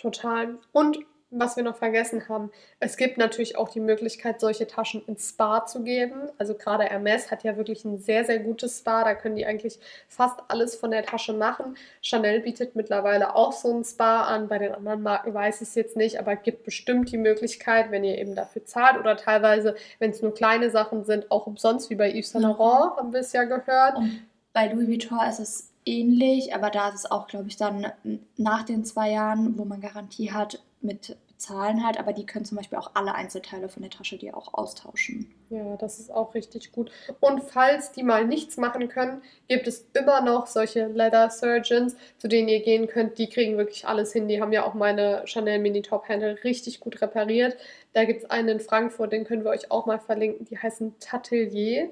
Total. 0.00 0.58
Und 0.72 0.98
was 1.32 1.56
wir 1.56 1.62
noch 1.62 1.76
vergessen 1.76 2.28
haben, 2.28 2.50
es 2.80 2.96
gibt 2.96 3.16
natürlich 3.16 3.56
auch 3.56 3.68
die 3.68 3.80
Möglichkeit, 3.80 4.40
solche 4.40 4.66
Taschen 4.66 5.04
ins 5.06 5.28
Spa 5.28 5.64
zu 5.64 5.84
geben. 5.84 6.28
Also 6.38 6.54
gerade 6.54 6.84
Hermes 6.84 7.30
hat 7.30 7.44
ja 7.44 7.56
wirklich 7.56 7.84
ein 7.84 7.98
sehr, 7.98 8.24
sehr 8.24 8.40
gutes 8.40 8.78
Spa. 8.78 9.04
Da 9.04 9.14
können 9.14 9.36
die 9.36 9.46
eigentlich 9.46 9.78
fast 10.08 10.40
alles 10.48 10.74
von 10.74 10.90
der 10.90 11.04
Tasche 11.04 11.32
machen. 11.32 11.76
Chanel 12.02 12.40
bietet 12.40 12.74
mittlerweile 12.74 13.36
auch 13.36 13.52
so 13.52 13.72
ein 13.72 13.84
Spa 13.84 14.24
an. 14.24 14.48
Bei 14.48 14.58
den 14.58 14.74
anderen 14.74 15.02
Marken 15.02 15.32
weiß 15.32 15.60
ich 15.60 15.68
es 15.68 15.74
jetzt 15.76 15.96
nicht, 15.96 16.18
aber 16.18 16.34
gibt 16.34 16.64
bestimmt 16.64 17.12
die 17.12 17.18
Möglichkeit, 17.18 17.92
wenn 17.92 18.02
ihr 18.02 18.18
eben 18.18 18.34
dafür 18.34 18.64
zahlt 18.64 18.98
oder 18.98 19.16
teilweise, 19.16 19.76
wenn 20.00 20.10
es 20.10 20.22
nur 20.22 20.34
kleine 20.34 20.70
Sachen 20.70 21.04
sind, 21.04 21.30
auch 21.30 21.46
umsonst, 21.46 21.90
wie 21.90 21.94
bei 21.94 22.10
Yves 22.10 22.30
Saint 22.30 22.44
Laurent, 22.44 22.96
haben 22.96 23.12
wir 23.12 23.20
es 23.20 23.32
ja 23.32 23.44
gehört. 23.44 23.96
Und 23.96 24.26
bei 24.52 24.66
Louis 24.66 24.88
Vuitton 24.88 25.20
ist 25.28 25.38
es 25.38 25.69
ähnlich, 25.84 26.54
aber 26.54 26.70
da 26.70 26.88
ist 26.88 26.94
es 26.94 27.10
auch, 27.10 27.26
glaube 27.26 27.48
ich, 27.48 27.56
dann 27.56 27.92
nach 28.36 28.64
den 28.64 28.84
zwei 28.84 29.10
Jahren, 29.10 29.58
wo 29.58 29.64
man 29.64 29.80
Garantie 29.80 30.32
hat, 30.32 30.62
mit 30.80 31.16
bezahlen 31.40 31.86
halt, 31.86 31.98
aber 31.98 32.12
die 32.12 32.26
können 32.26 32.44
zum 32.44 32.58
Beispiel 32.58 32.76
auch 32.76 32.90
alle 32.92 33.14
Einzelteile 33.14 33.70
von 33.70 33.82
der 33.82 33.90
Tasche 33.90 34.18
dir 34.18 34.36
auch 34.36 34.52
austauschen. 34.52 35.34
Ja, 35.48 35.78
das 35.78 35.98
ist 35.98 36.12
auch 36.12 36.34
richtig 36.34 36.70
gut. 36.70 36.90
Und 37.18 37.42
falls 37.42 37.92
die 37.92 38.02
mal 38.02 38.26
nichts 38.26 38.58
machen 38.58 38.88
können, 38.90 39.22
gibt 39.48 39.66
es 39.66 39.86
immer 39.94 40.20
noch 40.20 40.46
solche 40.46 40.88
Leather 40.88 41.30
Surgeons, 41.30 41.96
zu 42.18 42.28
denen 42.28 42.48
ihr 42.48 42.60
gehen 42.60 42.88
könnt. 42.88 43.16
Die 43.16 43.26
kriegen 43.26 43.56
wirklich 43.56 43.88
alles 43.88 44.12
hin. 44.12 44.28
Die 44.28 44.42
haben 44.42 44.52
ja 44.52 44.66
auch 44.66 44.74
meine 44.74 45.22
Chanel 45.26 45.60
Mini 45.60 45.80
Top 45.80 46.10
Handle 46.10 46.36
richtig 46.44 46.78
gut 46.78 47.00
repariert. 47.00 47.56
Da 47.94 48.04
gibt 48.04 48.24
es 48.24 48.30
einen 48.30 48.48
in 48.48 48.60
Frankfurt, 48.60 49.14
den 49.14 49.24
können 49.24 49.42
wir 49.42 49.50
euch 49.50 49.70
auch 49.70 49.86
mal 49.86 49.98
verlinken. 49.98 50.44
Die 50.44 50.58
heißen 50.58 50.96
Tatelier 51.00 51.88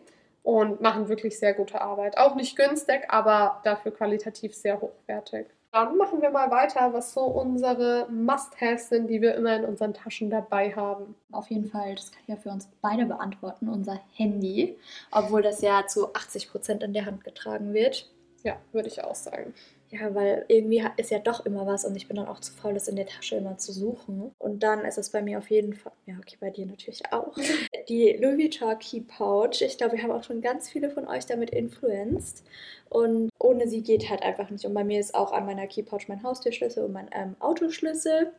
und 0.48 0.80
machen 0.80 1.11
wirklich 1.11 1.38
sehr 1.38 1.52
gute 1.52 1.78
Arbeit. 1.78 2.16
Auch 2.16 2.34
nicht 2.34 2.56
günstig, 2.56 3.02
aber 3.08 3.61
dafür 3.64 3.92
qualitativ 3.92 4.54
sehr 4.54 4.80
hochwertig. 4.80 5.46
Dann 5.72 5.98
machen 5.98 6.22
wir 6.22 6.30
mal 6.30 6.50
weiter, 6.50 6.94
was 6.94 7.12
so 7.12 7.20
unsere 7.20 8.06
Must-Haves 8.11 8.88
sind, 8.88 9.08
die 9.08 9.20
wir 9.20 9.34
immer 9.34 9.56
in 9.56 9.66
unseren 9.66 9.92
Taschen 9.92 10.30
dabei 10.30 10.74
haben. 10.74 11.14
Auf 11.32 11.50
jeden 11.50 11.66
Fall, 11.66 11.94
das 11.96 12.11
kann 12.11 12.22
ich 12.22 12.28
ja 12.28 12.37
für 12.37 12.48
uns 12.48 12.66
beide 12.80 13.04
beantworten, 13.04 13.68
unser 13.68 14.00
Handy, 14.14 14.78
obwohl 15.11 15.42
das 15.42 15.61
ja 15.61 15.87
zu 15.87 16.14
80 16.14 16.50
Prozent 16.50 16.82
in 16.82 16.94
der 16.94 17.04
Hand 17.04 17.24
getragen 17.24 17.74
wird. 17.74 18.11
Ja, 18.42 18.56
würde 18.72 18.88
ich 18.88 19.04
auch 19.04 19.16
sagen. 19.16 19.52
Ja, 19.90 20.14
weil 20.14 20.44
irgendwie 20.48 20.85
ist 20.98 21.11
ja 21.11 21.18
doch 21.18 21.46
immer 21.46 21.66
was 21.66 21.87
und 21.87 21.96
ich 21.96 22.09
bin 22.09 22.16
dann 22.16 22.29
auch 22.29 22.40
zu 22.40 22.53
faul, 22.53 22.74
das 22.74 22.88
in 22.88 22.96
der 22.96 23.07
Tasche 23.07 23.37
immer 23.37 23.57
zu 23.57 23.72
suchen. 23.72 24.33
Und 24.38 24.62
dann 24.62 24.85
ist 24.85 24.98
es 24.98 25.11
bei 25.11 25.22
mir 25.22 25.38
auf 25.38 25.51
jeden 25.51 25.72
Fall, 25.72 25.92
ja, 26.05 26.14
okay, 26.18 26.37
bei 26.38 26.51
dir 26.51 26.66
natürlich 26.66 27.03
auch, 27.11 27.35
die 27.88 28.12
Louis 28.20 28.37
Vuitton 28.37 28.79
Key 28.79 29.01
Pouch. 29.01 29.62
Ich 29.62 29.79
glaube, 29.79 29.96
wir 29.96 30.03
haben 30.03 30.11
auch 30.11 30.24
schon 30.24 30.42
ganz 30.42 30.68
viele 30.68 30.90
von 30.90 31.09
euch 31.09 31.24
damit 31.24 31.51
influenced. 31.51 32.44
Und 32.90 33.31
ohne 33.38 33.66
sie 33.66 33.83
geht 33.83 34.11
halt 34.11 34.22
einfach 34.22 34.51
nicht. 34.51 34.66
Und 34.66 34.74
bei 34.74 34.85
mir 34.85 35.01
ist 35.01 35.14
auch 35.14 35.33
an 35.33 35.46
meiner 35.46 35.66
Key 35.66 35.83
Pouch 35.83 36.07
mein 36.09 36.22
Haustürschlüssel 36.22 36.85
und 36.85 36.92
mein 36.92 37.09
ähm, 37.12 37.37
Autoschlüssel. 37.40 38.33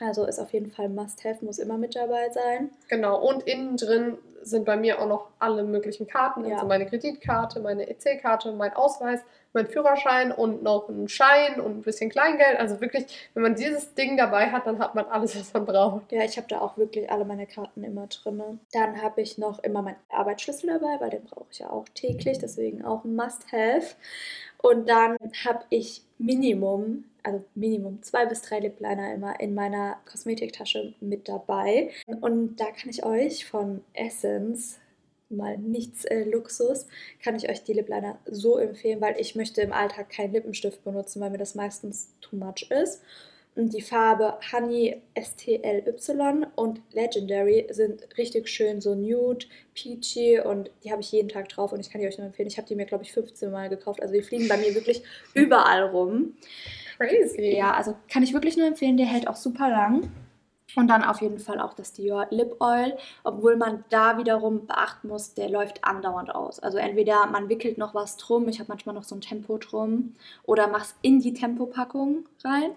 Also 0.00 0.24
ist 0.24 0.38
auf 0.38 0.52
jeden 0.52 0.70
Fall 0.70 0.88
Must-Have, 0.88 1.44
muss 1.44 1.58
immer 1.58 1.78
mit 1.78 1.94
dabei 1.94 2.30
sein. 2.30 2.70
Genau, 2.88 3.20
und 3.20 3.44
innen 3.44 3.76
drin 3.76 4.18
sind 4.42 4.64
bei 4.64 4.76
mir 4.76 5.00
auch 5.00 5.06
noch 5.06 5.28
alle 5.38 5.64
möglichen 5.64 6.06
Karten. 6.06 6.44
Ja. 6.44 6.54
Also 6.54 6.66
meine 6.66 6.86
Kreditkarte, 6.86 7.60
meine 7.60 7.88
EC-Karte, 7.88 8.52
mein 8.52 8.74
Ausweis, 8.74 9.20
mein 9.54 9.66
Führerschein 9.66 10.32
und 10.32 10.62
noch 10.62 10.88
einen 10.88 11.08
Schein 11.08 11.60
und 11.60 11.78
ein 11.78 11.82
bisschen 11.82 12.10
Kleingeld. 12.10 12.58
Also 12.58 12.80
wirklich, 12.80 13.30
wenn 13.34 13.42
man 13.42 13.54
dieses 13.54 13.94
Ding 13.94 14.16
dabei 14.16 14.50
hat, 14.50 14.66
dann 14.66 14.80
hat 14.80 14.94
man 14.94 15.06
alles, 15.06 15.38
was 15.38 15.54
man 15.54 15.64
braucht. 15.64 16.10
Ja, 16.12 16.24
ich 16.24 16.36
habe 16.36 16.48
da 16.48 16.60
auch 16.60 16.76
wirklich 16.76 17.10
alle 17.10 17.24
meine 17.24 17.46
Karten 17.46 17.84
immer 17.84 18.08
drin. 18.08 18.60
Dann 18.72 19.00
habe 19.00 19.22
ich 19.22 19.38
noch 19.38 19.62
immer 19.62 19.80
meinen 19.82 19.96
Arbeitsschlüssel 20.10 20.70
dabei, 20.70 21.00
weil 21.00 21.10
den 21.10 21.24
brauche 21.24 21.46
ich 21.50 21.60
ja 21.60 21.70
auch 21.70 21.84
täglich, 21.94 22.38
deswegen 22.38 22.84
auch 22.84 23.04
ein 23.04 23.14
Must-Have. 23.14 23.94
Und 24.64 24.88
dann 24.88 25.18
habe 25.44 25.64
ich 25.68 26.02
Minimum 26.16 27.04
also 27.22 27.42
Minimum 27.54 28.02
zwei 28.02 28.26
bis 28.26 28.42
drei 28.42 28.60
Lip 28.60 28.80
Liner 28.80 29.12
immer 29.14 29.40
in 29.40 29.54
meiner 29.54 29.96
Kosmetiktasche 30.10 30.94
mit 31.00 31.28
dabei. 31.28 31.90
Und 32.20 32.56
da 32.56 32.66
kann 32.66 32.90
ich 32.90 33.04
euch 33.04 33.46
von 33.46 33.82
Essence 33.94 34.78
mal 35.30 35.58
nichts 35.58 36.04
äh, 36.04 36.24
Luxus, 36.24 36.86
kann 37.22 37.34
ich 37.34 37.48
euch 37.48 37.64
die 37.64 37.72
Lip 37.72 37.88
Liner 37.88 38.18
so 38.26 38.58
empfehlen, 38.58 39.00
weil 39.00 39.18
ich 39.18 39.34
möchte 39.34 39.62
im 39.62 39.72
Alltag 39.72 40.10
keinen 40.10 40.32
Lippenstift 40.32 40.84
benutzen, 40.84 41.20
weil 41.20 41.30
mir 41.30 41.38
das 41.38 41.54
meistens 41.54 42.12
too 42.20 42.36
much 42.36 42.70
ist. 42.70 43.02
Die 43.56 43.82
Farbe 43.82 44.36
Honey 44.52 45.00
STLY 45.16 45.84
und 46.56 46.80
Legendary 46.92 47.68
sind 47.70 48.02
richtig 48.18 48.48
schön, 48.48 48.80
so 48.80 48.96
nude, 48.96 49.46
peachy 49.74 50.40
und 50.40 50.72
die 50.82 50.90
habe 50.90 51.02
ich 51.02 51.12
jeden 51.12 51.28
Tag 51.28 51.48
drauf 51.50 51.72
und 51.72 51.78
ich 51.78 51.88
kann 51.88 52.00
die 52.00 52.08
euch 52.08 52.18
nur 52.18 52.26
empfehlen. 52.26 52.48
Ich 52.48 52.58
habe 52.58 52.66
die 52.66 52.74
mir, 52.74 52.84
glaube 52.84 53.04
ich, 53.04 53.12
15 53.12 53.52
Mal 53.52 53.68
gekauft. 53.68 54.02
Also 54.02 54.12
die 54.12 54.22
fliegen 54.22 54.48
bei 54.48 54.56
mir 54.56 54.74
wirklich 54.74 55.02
überall 55.34 55.84
rum. 55.84 56.34
Crazy. 56.98 57.56
Ja, 57.56 57.74
also 57.74 57.94
kann 58.08 58.24
ich 58.24 58.32
wirklich 58.32 58.56
nur 58.56 58.66
empfehlen. 58.66 58.96
Der 58.96 59.06
hält 59.06 59.28
auch 59.28 59.36
super 59.36 59.68
lang. 59.68 60.10
Und 60.74 60.88
dann 60.88 61.04
auf 61.04 61.20
jeden 61.20 61.38
Fall 61.38 61.60
auch 61.60 61.74
das 61.74 61.92
Dior 61.92 62.26
Lip 62.30 62.56
Oil, 62.60 62.96
obwohl 63.22 63.56
man 63.56 63.84
da 63.90 64.18
wiederum 64.18 64.66
beachten 64.66 65.06
muss, 65.06 65.34
der 65.34 65.48
läuft 65.48 65.84
andauernd 65.84 66.34
aus. 66.34 66.58
Also 66.58 66.78
entweder 66.78 67.26
man 67.26 67.48
wickelt 67.48 67.78
noch 67.78 67.94
was 67.94 68.16
drum, 68.16 68.48
ich 68.48 68.58
habe 68.58 68.70
manchmal 68.70 68.96
noch 68.96 69.04
so 69.04 69.14
ein 69.14 69.20
Tempo 69.20 69.58
drum, 69.58 70.16
oder 70.42 70.66
mach's 70.66 70.96
in 71.02 71.20
die 71.20 71.32
Tempopackung 71.32 72.24
rein 72.42 72.72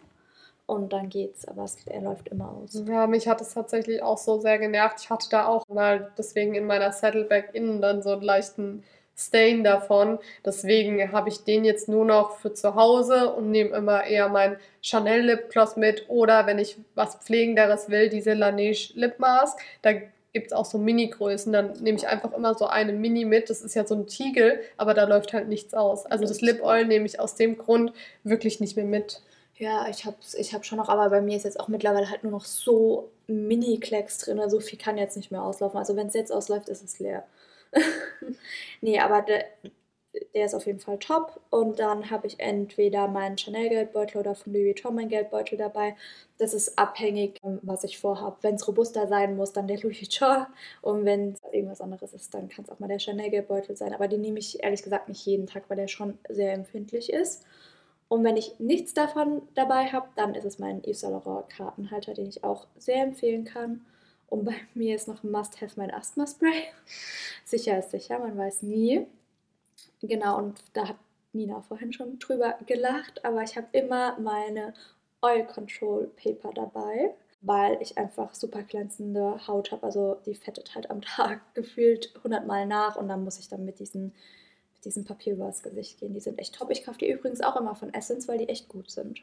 und 0.68 0.94
dann 0.94 1.10
geht's, 1.10 1.48
aber 1.48 1.64
es, 1.64 1.78
er 1.86 2.02
läuft 2.02 2.28
immer 2.28 2.52
aus. 2.52 2.84
Ja, 2.88 3.08
mich 3.08 3.28
hat 3.28 3.42
es 3.42 3.54
tatsächlich 3.54 4.04
auch 4.04 4.18
so 4.18 4.40
sehr 4.40 4.60
genervt. 4.60 5.00
Ich 5.02 5.10
hatte 5.10 5.28
da 5.30 5.48
auch 5.48 5.68
mal 5.70 6.12
deswegen 6.18 6.54
in 6.56 6.66
meiner 6.68 6.92
Saddleback 6.92 7.50
innen 7.54 7.82
dann 7.82 8.04
so 8.04 8.12
einen 8.12 8.22
leichten 8.22 8.84
Stain 9.16 9.64
davon. 9.64 10.20
Deswegen 10.46 11.12
habe 11.12 11.30
ich 11.30 11.44
den 11.46 11.66
jetzt 11.66 11.88
nur 11.88 12.06
noch 12.06 12.38
für 12.38 12.54
zu 12.54 12.76
Hause 12.76 13.34
und 13.34 13.50
nehme 13.50 13.76
immer 13.76 14.04
eher 14.06 14.30
mein 14.30 14.58
Chanel 14.82 15.22
Lip 15.22 15.50
Gloss 15.50 15.78
mit 15.78 16.06
oder 16.10 16.46
wenn 16.46 16.60
ich 16.60 16.78
was 16.96 17.16
Pflegenderes 17.16 17.90
will, 17.90 18.10
diese 18.10 18.34
Laneige 18.34 18.94
Lip 18.94 19.20
Mask. 19.20 19.60
Da 19.82 19.94
gibt 20.34 20.48
es 20.48 20.54
auch 20.54 20.66
so 20.66 20.78
Mini-Größen. 20.78 21.52
Dann 21.54 21.82
nehme 21.82 21.98
ich 21.98 22.08
einfach 22.08 22.34
immer 22.34 22.54
so 22.56 22.68
eine 22.68 22.92
Mini 22.92 23.24
mit. 23.24 23.50
Das 23.50 23.62
ist 23.62 23.74
ja 23.74 23.86
so 23.86 23.96
ein 23.96 24.06
Tiegel, 24.06 24.60
aber 24.76 24.94
da 24.94 25.06
läuft 25.06 25.34
halt 25.34 25.48
nichts 25.48 25.74
aus. 25.74 26.06
Also 26.06 26.26
das 26.26 26.42
Lip 26.42 26.62
Oil 26.62 26.86
nehme 26.86 27.06
ich 27.06 27.20
aus 27.22 27.36
dem 27.36 27.58
Grund 27.58 27.94
wirklich 28.24 28.60
nicht 28.60 28.76
mehr 28.76 28.86
mit. 28.86 29.22
Ja, 29.60 29.88
ich 29.90 30.06
habe 30.06 30.18
ich 30.38 30.54
hab 30.54 30.66
schon 30.66 30.78
noch, 30.78 30.90
aber 30.90 31.10
bei 31.10 31.22
mir 31.22 31.36
ist 31.36 31.44
jetzt 31.44 31.60
auch 31.60 31.68
mittlerweile 31.68 32.10
halt 32.10 32.24
nur 32.24 32.32
noch 32.32 32.46
so 32.46 33.10
Mini-Klecks 33.28 34.20
drin. 34.20 34.40
So 34.50 34.60
viel 34.60 34.78
kann 34.78 34.98
jetzt 34.98 35.18
nicht 35.18 35.32
mehr 35.32 35.42
auslaufen. 35.44 35.78
Also 35.80 35.96
wenn 35.96 36.08
es 36.08 36.14
jetzt 36.14 36.32
ausläuft, 36.32 36.70
ist 36.70 36.84
es 36.84 37.00
leer. 37.00 37.26
nee, 38.82 39.00
aber 39.00 39.22
der, 39.24 39.46
der 40.36 40.46
ist 40.46 40.54
auf 40.56 40.66
jeden 40.68 40.80
Fall 40.80 41.00
top. 41.00 41.42
Und 41.50 41.80
dann 41.80 42.12
habe 42.12 42.28
ich 42.28 42.40
entweder 42.40 43.08
meinen 43.08 43.38
Chanel-Geldbeutel 43.38 44.20
oder 44.22 44.36
von 44.36 44.54
Louis 44.54 44.66
Vuitton 44.76 44.96
meinen 44.96 45.10
Geldbeutel 45.10 45.58
dabei. 45.58 45.96
Das 46.38 46.54
ist 46.54 46.78
abhängig, 46.78 47.40
ähm, 47.44 47.60
was 47.64 47.84
ich 47.84 47.98
vorhabe. 48.00 48.38
Wenn 48.42 48.56
es 48.56 48.68
robuster 48.68 49.08
sein 49.08 49.36
muss, 49.38 49.54
dann 49.54 49.68
der 49.68 49.80
Louis 49.82 50.00
Vuitton. 50.02 50.46
Und 50.84 51.06
wenn 51.06 51.34
es 51.34 51.42
irgendwas 51.52 51.82
anderes 51.82 52.14
ist, 52.14 52.34
dann 52.34 52.50
kann 52.50 52.64
es 52.66 52.72
auch 52.72 52.80
mal 52.80 52.88
der 52.90 53.00
Chanel-Geldbeutel 53.00 53.76
sein. 53.76 53.94
Aber 53.96 54.08
den 54.08 54.22
nehme 54.22 54.40
ich 54.40 54.64
ehrlich 54.64 54.84
gesagt 54.84 55.10
nicht 55.10 55.26
jeden 55.26 55.48
Tag, 55.48 55.64
weil 55.70 55.78
der 55.78 55.88
schon 55.88 56.20
sehr 56.30 56.54
empfindlich 56.54 57.12
ist. 57.12 57.44
Und 58.10 58.24
wenn 58.24 58.38
ich 58.38 58.60
nichts 58.60 58.94
davon 58.94 59.42
dabei 59.54 59.88
habe, 59.88 60.08
dann 60.16 60.34
ist 60.36 60.46
es 60.46 60.60
mein 60.60 60.82
Yves 60.84 61.02
Saint 61.02 61.14
Laurent 61.14 61.50
Kartenhalter, 61.50 62.14
den 62.14 62.28
ich 62.28 62.44
auch 62.44 62.68
sehr 62.78 63.04
empfehlen 63.04 63.46
kann. 63.46 63.86
Und 64.28 64.46
bei 64.46 64.56
mir 64.74 64.96
ist 64.96 65.08
noch 65.08 65.24
ein 65.24 65.32
Must-Have 65.32 65.74
mein 65.78 65.94
Asthma-Spray. 65.94 66.64
sicher 67.46 67.80
ist 67.80 67.92
sicher, 67.92 68.20
man 68.20 68.38
weiß 68.38 68.64
nie. 68.64 69.06
Genau, 70.02 70.38
und 70.38 70.62
da 70.74 70.90
hat 70.90 70.98
Nina 71.34 71.62
vorhin 71.62 71.94
schon 71.94 72.20
drüber 72.20 72.58
gelacht, 72.66 73.24
aber 73.26 73.44
ich 73.44 73.58
habe 73.58 73.68
immer 73.74 74.18
meine 74.20 74.74
Oil 75.22 75.46
Control 75.46 76.08
Paper 76.16 76.52
dabei. 76.54 77.16
weil 77.42 77.78
ich 77.82 77.98
einfach 77.98 78.34
super 78.34 78.64
glänzende 78.64 79.48
Haut 79.48 79.72
habe. 79.72 79.84
Also 79.84 80.18
die 80.26 80.34
fettet 80.36 80.76
halt 80.76 80.90
am 80.90 81.02
Tag 81.02 81.42
gefühlt 81.54 82.12
100 82.18 82.46
Mal 82.48 82.66
nach 82.66 82.96
und 82.96 83.08
dann 83.08 83.24
muss 83.24 83.40
ich 83.40 83.48
dann 83.48 83.66
mit 83.66 83.80
diesen, 83.80 84.14
mit 84.78 84.86
diesem 84.86 85.06
Papier 85.06 85.34
übers 85.34 85.64
Gesicht 85.64 86.00
gehen. 86.00 86.14
Die 86.14 86.20
sind 86.20 86.40
echt 86.40 86.56
top. 86.56 86.72
Ich 86.72 86.86
kaufe 86.86 87.00
die 87.00 87.12
übrigens 87.12 87.42
auch 87.42 87.56
immer 87.56 87.76
von 87.76 87.94
Essence, 87.94 88.28
weil 88.28 88.38
die 88.38 88.50
echt 88.50 88.70
gut 88.70 88.90
sind. 88.90 89.20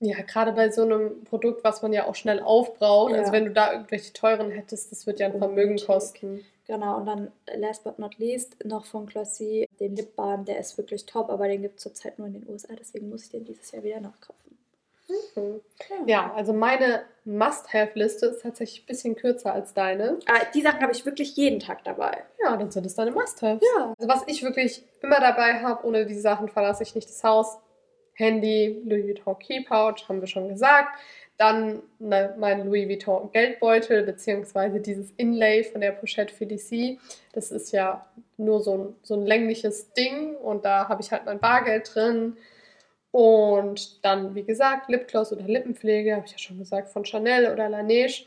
Ja, 0.00 0.22
gerade 0.22 0.52
bei 0.52 0.70
so 0.70 0.82
einem 0.82 1.24
Produkt, 1.24 1.62
was 1.62 1.82
man 1.82 1.92
ja 1.92 2.06
auch 2.06 2.14
schnell 2.14 2.40
aufbraucht. 2.40 3.12
Ja. 3.12 3.18
Also 3.18 3.32
wenn 3.32 3.44
du 3.44 3.52
da 3.52 3.72
irgendwelche 3.72 4.12
teuren 4.12 4.50
hättest, 4.50 4.90
das 4.90 5.06
wird 5.06 5.20
ja 5.20 5.26
ein 5.26 5.38
Vermögen 5.38 5.76
kosten. 5.78 6.44
Genau, 6.66 6.98
und 6.98 7.06
dann 7.06 7.32
last 7.56 7.84
but 7.84 7.98
not 7.98 8.16
least 8.18 8.64
noch 8.64 8.86
von 8.86 9.04
Glossy 9.06 9.68
den 9.78 9.96
Lip 9.96 10.14
Balm, 10.14 10.44
der 10.44 10.58
ist 10.58 10.78
wirklich 10.78 11.04
top, 11.04 11.28
aber 11.28 11.48
den 11.48 11.62
gibt 11.62 11.78
es 11.78 11.82
zurzeit 11.82 12.18
nur 12.18 12.28
in 12.28 12.34
den 12.34 12.48
USA, 12.48 12.74
deswegen 12.78 13.08
muss 13.08 13.24
ich 13.24 13.30
den 13.30 13.44
dieses 13.44 13.72
Jahr 13.72 13.82
wieder 13.82 14.00
nachkaufen. 14.00 14.49
Mhm. 15.36 15.60
Ja, 16.06 16.32
also 16.34 16.52
meine 16.52 17.02
Must-Have-Liste 17.24 18.26
ist 18.26 18.42
tatsächlich 18.42 18.82
ein 18.82 18.86
bisschen 18.86 19.16
kürzer 19.16 19.52
als 19.52 19.74
deine. 19.74 20.18
Ah, 20.26 20.44
die 20.54 20.62
Sachen 20.62 20.80
habe 20.80 20.92
ich 20.92 21.04
wirklich 21.04 21.36
jeden 21.36 21.60
Tag 21.60 21.84
dabei. 21.84 22.24
Ja, 22.42 22.56
dann 22.56 22.70
sind 22.70 22.86
es 22.86 22.94
deine 22.94 23.10
Must-Haves. 23.10 23.62
Ja. 23.76 23.94
Also 23.98 24.08
was 24.08 24.22
ich 24.26 24.42
wirklich 24.42 24.84
immer 25.00 25.20
dabei 25.20 25.60
habe, 25.60 25.86
ohne 25.86 26.06
die 26.06 26.18
Sachen 26.18 26.48
verlasse 26.48 26.82
ich 26.82 26.94
nicht 26.94 27.08
das 27.08 27.22
Haus. 27.24 27.58
Handy, 28.14 28.82
Louis 28.84 29.06
Vuitton 29.06 29.38
Key 29.38 29.64
Pouch, 29.64 30.08
haben 30.08 30.20
wir 30.20 30.28
schon 30.28 30.48
gesagt. 30.48 30.98
Dann 31.38 31.82
ne, 31.98 32.34
mein 32.38 32.66
Louis 32.66 32.86
Vuitton 32.86 33.32
Geldbeutel, 33.32 34.02
beziehungsweise 34.02 34.78
dieses 34.80 35.10
Inlay 35.16 35.64
von 35.64 35.80
der 35.80 35.92
Pochette 35.92 36.34
Felicie. 36.34 37.00
Das 37.32 37.50
ist 37.50 37.72
ja 37.72 38.06
nur 38.36 38.60
so 38.60 38.76
ein, 38.76 38.94
so 39.02 39.14
ein 39.14 39.24
längliches 39.24 39.92
Ding 39.94 40.36
und 40.36 40.66
da 40.66 40.88
habe 40.88 41.00
ich 41.00 41.12
halt 41.12 41.24
mein 41.24 41.40
Bargeld 41.40 41.94
drin. 41.94 42.36
Und 43.12 44.04
dann, 44.04 44.34
wie 44.34 44.44
gesagt, 44.44 44.88
Lipgloss 44.88 45.32
oder 45.32 45.42
Lippenpflege, 45.42 46.14
habe 46.14 46.26
ich 46.26 46.32
ja 46.32 46.38
schon 46.38 46.58
gesagt, 46.58 46.90
von 46.90 47.04
Chanel 47.04 47.52
oder 47.52 47.68
Laneige. 47.68 48.24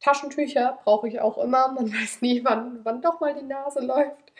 Taschentücher 0.00 0.78
brauche 0.84 1.08
ich 1.08 1.20
auch 1.20 1.38
immer. 1.38 1.72
Man 1.72 1.86
weiß 1.92 2.20
nie, 2.22 2.44
wann, 2.44 2.80
wann 2.84 3.02
doch 3.02 3.20
mal 3.20 3.34
die 3.34 3.44
Nase 3.44 3.80
läuft. 3.80 4.32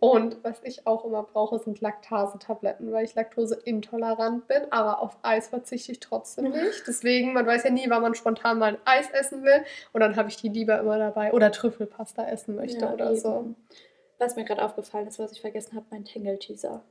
Und 0.00 0.42
was 0.42 0.60
ich 0.64 0.86
auch 0.86 1.04
immer 1.04 1.22
brauche, 1.22 1.58
sind 1.60 1.80
Laktasetabletten, 1.80 2.90
weil 2.90 3.04
ich 3.04 3.14
laktoseintolerant 3.14 4.48
bin. 4.48 4.70
Aber 4.70 5.00
auf 5.00 5.16
Eis 5.22 5.48
verzichte 5.48 5.92
ich 5.92 6.00
trotzdem 6.00 6.50
nicht. 6.50 6.84
Deswegen, 6.86 7.32
man 7.32 7.46
weiß 7.46 7.64
ja 7.64 7.70
nie, 7.70 7.88
wann 7.88 8.02
man 8.02 8.14
spontan 8.14 8.58
mal 8.58 8.74
ein 8.74 8.78
Eis 8.84 9.08
essen 9.10 9.44
will. 9.44 9.64
Und 9.92 10.00
dann 10.00 10.16
habe 10.16 10.28
ich 10.28 10.36
die 10.36 10.48
lieber 10.48 10.78
immer 10.78 10.98
dabei. 10.98 11.32
Oder 11.32 11.52
Trüffelpasta 11.52 12.26
essen 12.26 12.56
möchte 12.56 12.84
Ja, 12.84 12.92
oder 12.92 13.10
eben. 13.10 13.20
so. 13.20 13.54
Was 14.18 14.34
mir 14.34 14.44
gerade 14.44 14.64
aufgefallen 14.64 15.06
ist, 15.06 15.18
was 15.18 15.32
ich 15.32 15.40
vergessen 15.40 15.76
habe, 15.76 15.86
mein 15.90 16.04
Tangle-Teaser. 16.04 16.82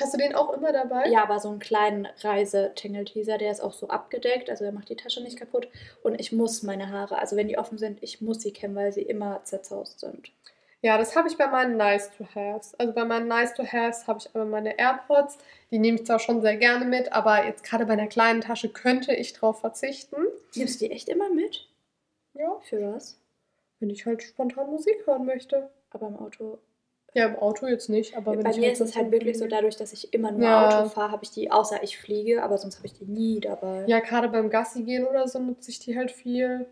Hast 0.00 0.14
du 0.14 0.18
den 0.18 0.34
auch 0.34 0.52
immer 0.54 0.72
dabei? 0.72 1.08
Ja, 1.08 1.22
aber 1.22 1.38
so 1.38 1.50
einen 1.50 1.58
kleinen 1.58 2.08
Reise-Tangle-Teaser, 2.22 3.38
der 3.38 3.50
ist 3.50 3.60
auch 3.60 3.74
so 3.74 3.88
abgedeckt, 3.88 4.48
also 4.48 4.64
der 4.64 4.72
macht 4.72 4.88
die 4.88 4.96
Tasche 4.96 5.22
nicht 5.22 5.38
kaputt. 5.38 5.68
Und 6.02 6.18
ich 6.18 6.32
muss 6.32 6.62
meine 6.62 6.90
Haare, 6.90 7.18
also 7.18 7.36
wenn 7.36 7.48
die 7.48 7.58
offen 7.58 7.76
sind, 7.78 8.02
ich 8.02 8.20
muss 8.20 8.40
sie 8.40 8.52
kämmen, 8.52 8.76
weil 8.76 8.92
sie 8.92 9.02
immer 9.02 9.44
zerzaust 9.44 10.00
sind. 10.00 10.32
Ja, 10.80 10.98
das 10.98 11.14
habe 11.14 11.28
ich 11.28 11.36
bei 11.36 11.46
meinen 11.46 11.76
Nice-to-Haves. 11.76 12.74
Also 12.74 12.92
bei 12.92 13.04
meinen 13.04 13.28
Nice-to-Haves 13.28 14.06
habe 14.08 14.18
ich 14.18 14.34
immer 14.34 14.46
meine 14.46 14.78
AirPods. 14.78 15.38
Die 15.70 15.78
nehme 15.78 15.98
ich 15.98 16.06
zwar 16.06 16.18
schon 16.18 16.40
sehr 16.40 16.56
gerne 16.56 16.84
mit, 16.86 17.12
aber 17.12 17.44
jetzt 17.44 17.62
gerade 17.62 17.86
bei 17.86 17.92
einer 17.92 18.08
kleinen 18.08 18.40
Tasche 18.40 18.68
könnte 18.68 19.14
ich 19.14 19.32
drauf 19.32 19.60
verzichten. 19.60 20.16
Nimmst 20.56 20.80
du 20.80 20.86
die 20.86 20.90
echt 20.90 21.08
immer 21.08 21.30
mit? 21.30 21.68
Ja, 22.34 22.58
Für 22.62 22.94
was? 22.94 23.18
wenn 23.78 23.90
ich 23.90 24.06
halt 24.06 24.22
spontan 24.22 24.70
Musik 24.70 24.94
hören 25.06 25.26
möchte. 25.26 25.68
Aber 25.90 26.06
im 26.06 26.16
Auto. 26.16 26.58
Ja, 27.14 27.26
im 27.26 27.36
Auto 27.36 27.66
jetzt 27.66 27.90
nicht, 27.90 28.16
aber 28.16 28.36
Bei 28.36 28.56
mir 28.56 28.62
halt 28.62 28.72
ist 28.72 28.80
es 28.80 28.96
halt 28.96 29.10
wirklich 29.12 29.38
so, 29.38 29.46
dadurch, 29.46 29.76
dass 29.76 29.92
ich 29.92 30.14
immer 30.14 30.32
nur 30.32 30.42
Ja. 30.42 30.80
Auto 30.80 30.88
fahre, 30.88 31.12
habe 31.12 31.24
ich 31.24 31.30
die, 31.30 31.50
außer 31.50 31.82
ich 31.82 31.98
fliege, 31.98 32.42
aber 32.42 32.56
sonst 32.56 32.78
habe 32.78 32.86
ich 32.86 32.94
die 32.94 33.04
nie 33.04 33.40
dabei. 33.40 33.84
Ja, 33.86 34.00
gerade 34.00 34.28
beim 34.28 34.48
Gassi 34.48 34.82
gehen 34.82 35.06
oder 35.06 35.28
so 35.28 35.38
nutze 35.38 35.70
ich 35.70 35.78
die 35.78 35.96
halt 35.96 36.10
viel. 36.10 36.66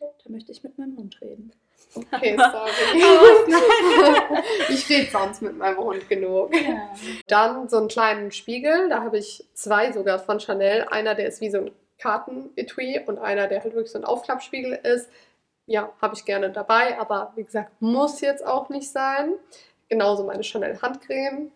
Da 0.00 0.30
möchte 0.30 0.52
ich 0.52 0.62
mit 0.62 0.78
meinem 0.78 0.96
Hund 0.96 1.20
reden. 1.20 1.52
Okay, 1.94 2.36
sorry. 2.38 2.70
ich 4.70 4.88
rede 4.88 5.10
sonst 5.10 5.42
mit 5.42 5.56
meinem 5.56 5.78
Hund 5.78 6.08
genug. 6.08 6.54
Ja. 6.54 6.94
Dann 7.26 7.68
so 7.68 7.78
einen 7.78 7.88
kleinen 7.88 8.30
Spiegel, 8.30 8.88
da 8.88 9.02
habe 9.02 9.18
ich 9.18 9.44
zwei 9.54 9.92
sogar 9.92 10.18
von 10.18 10.40
Chanel. 10.40 10.86
Einer, 10.90 11.14
der 11.14 11.28
ist 11.28 11.40
wie 11.40 11.50
so 11.50 11.58
ein 11.58 11.70
Kartenetui 11.98 13.00
und 13.06 13.18
einer, 13.18 13.48
der 13.48 13.62
halt 13.62 13.74
wirklich 13.74 13.92
so 13.92 13.98
ein 13.98 14.04
Aufklappspiegel 14.04 14.72
ist. 14.84 15.08
Ja, 15.68 15.92
habe 16.00 16.14
ich 16.14 16.24
gerne 16.24 16.50
dabei, 16.50 16.98
aber 16.98 17.32
wie 17.36 17.44
gesagt, 17.44 17.70
muss 17.80 18.22
jetzt 18.22 18.44
auch 18.44 18.70
nicht 18.70 18.90
sein. 18.90 19.34
Genauso 19.88 20.24
meine 20.24 20.42
Chanel 20.42 20.80
Handcreme. 20.80 21.52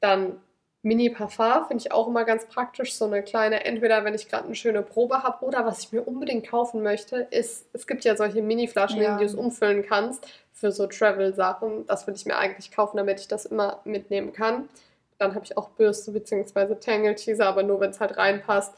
Dann 0.00 0.38
Mini 0.82 1.08
Parfum 1.08 1.64
finde 1.66 1.82
ich 1.84 1.90
auch 1.90 2.06
immer 2.06 2.24
ganz 2.24 2.46
praktisch. 2.46 2.94
So 2.94 3.06
eine 3.06 3.22
kleine, 3.22 3.64
entweder 3.64 4.04
wenn 4.04 4.14
ich 4.14 4.28
gerade 4.28 4.44
eine 4.44 4.54
schöne 4.54 4.82
Probe 4.82 5.22
habe 5.22 5.44
oder 5.44 5.64
was 5.64 5.80
ich 5.80 5.92
mir 5.92 6.02
unbedingt 6.02 6.46
kaufen 6.46 6.82
möchte, 6.82 7.26
ist, 7.30 7.66
es 7.72 7.86
gibt 7.86 8.04
ja 8.04 8.14
solche 8.14 8.42
Mini-Flaschen, 8.42 9.00
Ja. 9.00 9.12
in 9.12 9.18
die 9.18 9.24
du 9.24 9.30
es 9.30 9.34
umfüllen 9.34 9.84
kannst 9.84 10.26
für 10.52 10.70
so 10.70 10.86
Travel-Sachen. 10.86 11.86
Das 11.86 12.06
würde 12.06 12.18
ich 12.18 12.26
mir 12.26 12.36
eigentlich 12.36 12.70
kaufen, 12.70 12.98
damit 12.98 13.20
ich 13.20 13.28
das 13.28 13.46
immer 13.46 13.80
mitnehmen 13.84 14.32
kann. 14.32 14.68
Dann 15.18 15.34
habe 15.34 15.44
ich 15.46 15.56
auch 15.56 15.70
Bürste 15.70 16.12
bzw. 16.12 16.74
Tangle-Teaser, 16.74 17.46
aber 17.46 17.62
nur 17.62 17.80
wenn 17.80 17.90
es 17.90 18.00
halt 18.00 18.18
reinpasst. 18.18 18.74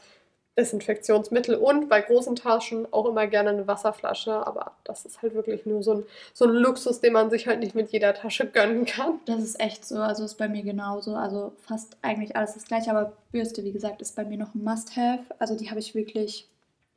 Desinfektionsmittel 0.59 1.55
und 1.55 1.87
bei 1.87 2.01
großen 2.01 2.35
Taschen 2.35 2.91
auch 2.91 3.05
immer 3.05 3.27
gerne 3.27 3.51
eine 3.51 3.67
Wasserflasche, 3.67 4.45
aber 4.45 4.73
das 4.83 5.05
ist 5.05 5.21
halt 5.21 5.33
wirklich 5.33 5.65
nur 5.65 5.81
so 5.81 5.93
ein, 5.93 6.03
so 6.33 6.45
ein 6.45 6.51
Luxus, 6.51 6.99
den 6.99 7.13
man 7.13 7.29
sich 7.29 7.47
halt 7.47 7.59
nicht 7.59 7.75
mit 7.75 7.91
jeder 7.91 8.13
Tasche 8.13 8.45
gönnen 8.45 8.85
kann. 8.85 9.19
Das 9.25 9.41
ist 9.41 9.59
echt 9.59 9.85
so, 9.85 9.97
also 9.97 10.25
ist 10.25 10.37
bei 10.37 10.49
mir 10.49 10.63
genauso. 10.63 11.15
Also 11.15 11.53
fast 11.65 11.97
eigentlich 12.01 12.35
alles 12.35 12.53
das 12.53 12.65
gleiche, 12.65 12.91
aber 12.91 13.13
Bürste, 13.31 13.63
wie 13.63 13.71
gesagt, 13.71 14.01
ist 14.01 14.15
bei 14.15 14.25
mir 14.25 14.37
noch 14.37 14.53
ein 14.53 14.63
Must-Have. 14.63 15.23
Also 15.39 15.55
die 15.55 15.69
habe 15.69 15.79
ich 15.79 15.95
wirklich 15.95 16.49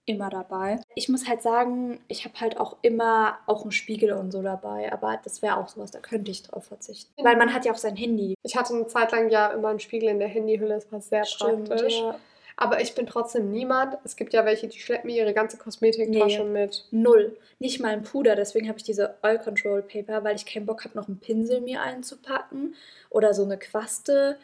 immer 0.05 0.31
dabei. 0.31 0.81
Ich 0.97 1.09
muss 1.09 1.29
halt 1.29 1.43
sagen, 1.43 2.01
ich 2.09 2.25
habe 2.25 2.35
halt 2.41 2.59
auch 2.59 2.77
immer 2.83 3.39
auch 3.47 3.63
einen 3.63 3.71
Spiegel 3.71 4.13
und 4.13 4.33
so 4.33 4.43
dabei, 4.43 4.93
aber 4.93 5.21
das 5.23 5.43
wäre 5.43 5.57
auch 5.57 5.69
sowas, 5.69 5.93
da 5.93 6.01
könnte 6.01 6.33
ich 6.33 6.43
drauf 6.43 6.65
verzichten. 6.65 7.13
Weil 7.23 7.37
man 7.37 7.55
hat 7.55 7.65
ja 7.65 7.73
auch 7.73 7.77
sein 7.77 7.95
Handy. 7.95 8.35
Ich 8.43 8.57
hatte 8.57 8.75
eine 8.75 8.89
Zeit 8.89 9.13
lang 9.13 9.31
ja 9.31 9.49
immer 9.49 9.69
einen 9.69 9.79
Spiegel 9.79 10.09
in 10.09 10.19
der 10.19 10.27
Handyhülle, 10.27 10.75
das 10.75 10.91
war 10.91 11.01
sehr 11.01 11.25
praktisch. 11.39 12.01
ja. 12.01 12.17
Aber 12.57 12.81
ich 12.81 12.95
bin 12.95 13.07
trotzdem 13.07 13.51
niemand. 13.51 13.97
Es 14.05 14.17
gibt 14.17 14.33
ja 14.33 14.45
welche, 14.45 14.69
die 14.69 14.79
schleppen 14.79 15.11
mir 15.11 15.17
ihre 15.23 15.33
ganze 15.35 15.57
Kosmetiktasche 15.57 16.45
Nee. 16.45 16.61
mit. 16.61 16.87
Null. 16.91 17.37
Nicht 17.59 17.81
mal 17.81 17.93
ein 17.93 18.03
Puder, 18.03 18.37
deswegen 18.37 18.69
habe 18.69 18.79
ich 18.79 18.85
diese 18.85 19.15
Oil 19.23 19.39
Control 19.39 19.83
Paper, 19.83 20.25
weil 20.25 20.37
ich 20.37 20.47
keinen 20.47 20.67
Bock 20.67 20.85
habe, 20.85 20.97
noch 20.97 21.09
einen 21.09 21.19
Pinsel 21.19 21.61
mir 21.61 21.81
einzupacken 21.83 22.75
oder 23.11 23.35
so 23.35 23.45
eine 23.45 23.59
Quaste. 23.59 24.37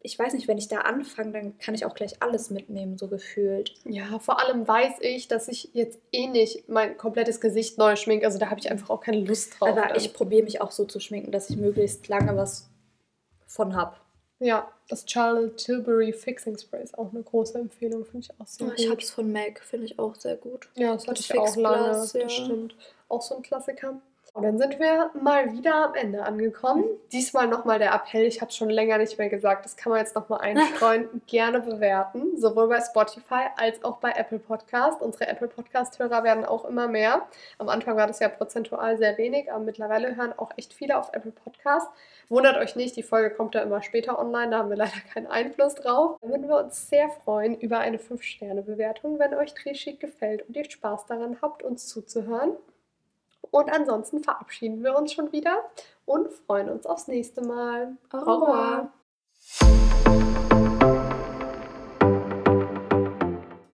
Ich 0.00 0.16
weiß 0.16 0.34
nicht, 0.34 0.46
wenn 0.46 0.58
ich 0.58 0.68
da 0.68 0.78
anfange, 0.82 1.32
dann 1.32 1.58
kann 1.58 1.74
ich 1.74 1.84
auch 1.84 1.94
gleich 1.94 2.22
alles 2.22 2.50
mitnehmen, 2.50 2.98
so 2.98 3.08
gefühlt. 3.08 3.74
Ja, 3.84 4.18
vor 4.20 4.38
allem 4.40 4.66
weiß 4.66 4.94
ich, 5.00 5.26
dass 5.26 5.48
ich 5.48 5.70
jetzt 5.72 5.98
eh 6.12 6.28
nicht 6.28 6.68
mein 6.68 6.96
komplettes 6.96 7.40
Gesicht 7.40 7.78
neu 7.78 7.96
schminke. 7.96 8.26
Also 8.26 8.38
da 8.38 8.48
habe 8.48 8.60
ich 8.60 8.70
einfach 8.70 8.90
auch 8.90 9.00
keine 9.00 9.18
Lust 9.18 9.58
drauf. 9.58 9.70
Aber 9.70 9.88
dann. 9.88 9.96
ich 9.96 10.12
probiere 10.14 10.44
mich 10.44 10.60
auch 10.60 10.70
so 10.70 10.84
zu 10.84 11.00
schminken, 11.00 11.32
dass 11.32 11.50
ich 11.50 11.56
möglichst 11.56 12.06
lange 12.06 12.36
was 12.36 12.70
von 13.46 13.74
habe. 13.74 13.96
Ja, 14.38 14.68
das 14.92 15.04
Charlotte 15.06 15.56
Tilbury 15.56 16.12
Fixing 16.12 16.58
Spray 16.58 16.82
ist 16.82 16.98
auch 16.98 17.10
eine 17.12 17.22
große 17.22 17.58
Empfehlung, 17.58 18.04
finde 18.04 18.26
ich 18.26 18.40
auch 18.40 18.46
sehr 18.46 18.66
gut. 18.66 18.78
Ich 18.78 18.90
habe 18.90 19.00
es 19.00 19.10
von 19.10 19.32
MAC, 19.32 19.60
finde 19.60 19.86
ich 19.86 19.98
auch 19.98 20.14
sehr 20.14 20.36
gut. 20.36 20.68
Ja, 20.74 20.92
das 20.92 21.08
hatte 21.08 21.20
ich 21.20 21.38
auch 21.38 21.46
Fix 21.46 21.56
lange, 21.56 21.88
Plus, 21.88 22.12
ja. 22.12 22.22
das 22.24 22.32
stimmt. 22.32 22.76
Auch 23.08 23.22
so 23.22 23.36
ein 23.36 23.42
Klassiker. 23.42 23.94
Und 24.34 24.44
dann 24.44 24.58
sind 24.58 24.78
wir 24.78 25.10
mal 25.20 25.52
wieder 25.52 25.88
am 25.88 25.94
Ende 25.94 26.22
angekommen. 26.22 26.84
Diesmal 27.12 27.48
nochmal 27.48 27.78
der 27.78 27.94
Appell, 27.94 28.24
ich 28.24 28.40
hatte 28.40 28.54
schon 28.54 28.68
länger 28.68 28.98
nicht 28.98 29.18
mehr 29.18 29.28
gesagt, 29.30 29.64
das 29.64 29.76
kann 29.76 29.90
man 29.90 30.00
jetzt 30.00 30.14
nochmal 30.14 30.40
einstreuen, 30.40 31.08
gerne 31.26 31.60
bewerten, 31.60 32.38
sowohl 32.38 32.68
bei 32.68 32.80
Spotify 32.80 33.48
als 33.56 33.82
auch 33.84 33.96
bei 33.98 34.12
Apple 34.12 34.38
Podcast. 34.38 35.00
Unsere 35.00 35.26
Apple 35.26 35.48
Podcast-Hörer 35.48 36.22
werden 36.22 36.44
auch 36.44 36.66
immer 36.66 36.88
mehr. 36.88 37.26
Am 37.58 37.68
Anfang 37.70 37.96
war 37.96 38.06
das 38.06 38.20
ja 38.20 38.28
prozentual 38.28 38.98
sehr 38.98 39.16
wenig, 39.16 39.50
aber 39.50 39.64
mittlerweile 39.64 40.16
hören 40.16 40.34
auch 40.36 40.50
echt 40.56 40.74
viele 40.74 40.98
auf 40.98 41.10
Apple 41.12 41.32
Podcast. 41.32 41.88
Wundert 42.32 42.56
euch 42.56 42.76
nicht, 42.76 42.96
die 42.96 43.02
Folge 43.02 43.34
kommt 43.34 43.54
ja 43.54 43.60
immer 43.60 43.82
später 43.82 44.18
online, 44.18 44.52
da 44.52 44.58
haben 44.60 44.70
wir 44.70 44.76
leider 44.78 44.98
keinen 45.12 45.26
Einfluss 45.26 45.74
drauf. 45.74 46.16
Da 46.22 46.30
würden 46.30 46.48
wir 46.48 46.64
uns 46.64 46.88
sehr 46.88 47.10
freuen 47.10 47.60
über 47.60 47.80
eine 47.80 47.98
5-Sterne-Bewertung, 47.98 49.18
wenn 49.18 49.34
euch 49.34 49.52
Drehschick 49.52 50.00
gefällt 50.00 50.48
und 50.48 50.56
ihr 50.56 50.64
Spaß 50.64 51.04
daran 51.04 51.36
habt, 51.42 51.62
uns 51.62 51.88
zuzuhören. 51.88 52.56
Und 53.50 53.70
ansonsten 53.70 54.24
verabschieden 54.24 54.82
wir 54.82 54.96
uns 54.96 55.12
schon 55.12 55.30
wieder 55.32 55.58
und 56.06 56.32
freuen 56.32 56.70
uns 56.70 56.86
aufs 56.86 57.06
nächste 57.06 57.42
Mal. 57.42 57.98
Au 58.10 58.20
revoir. 58.20 58.92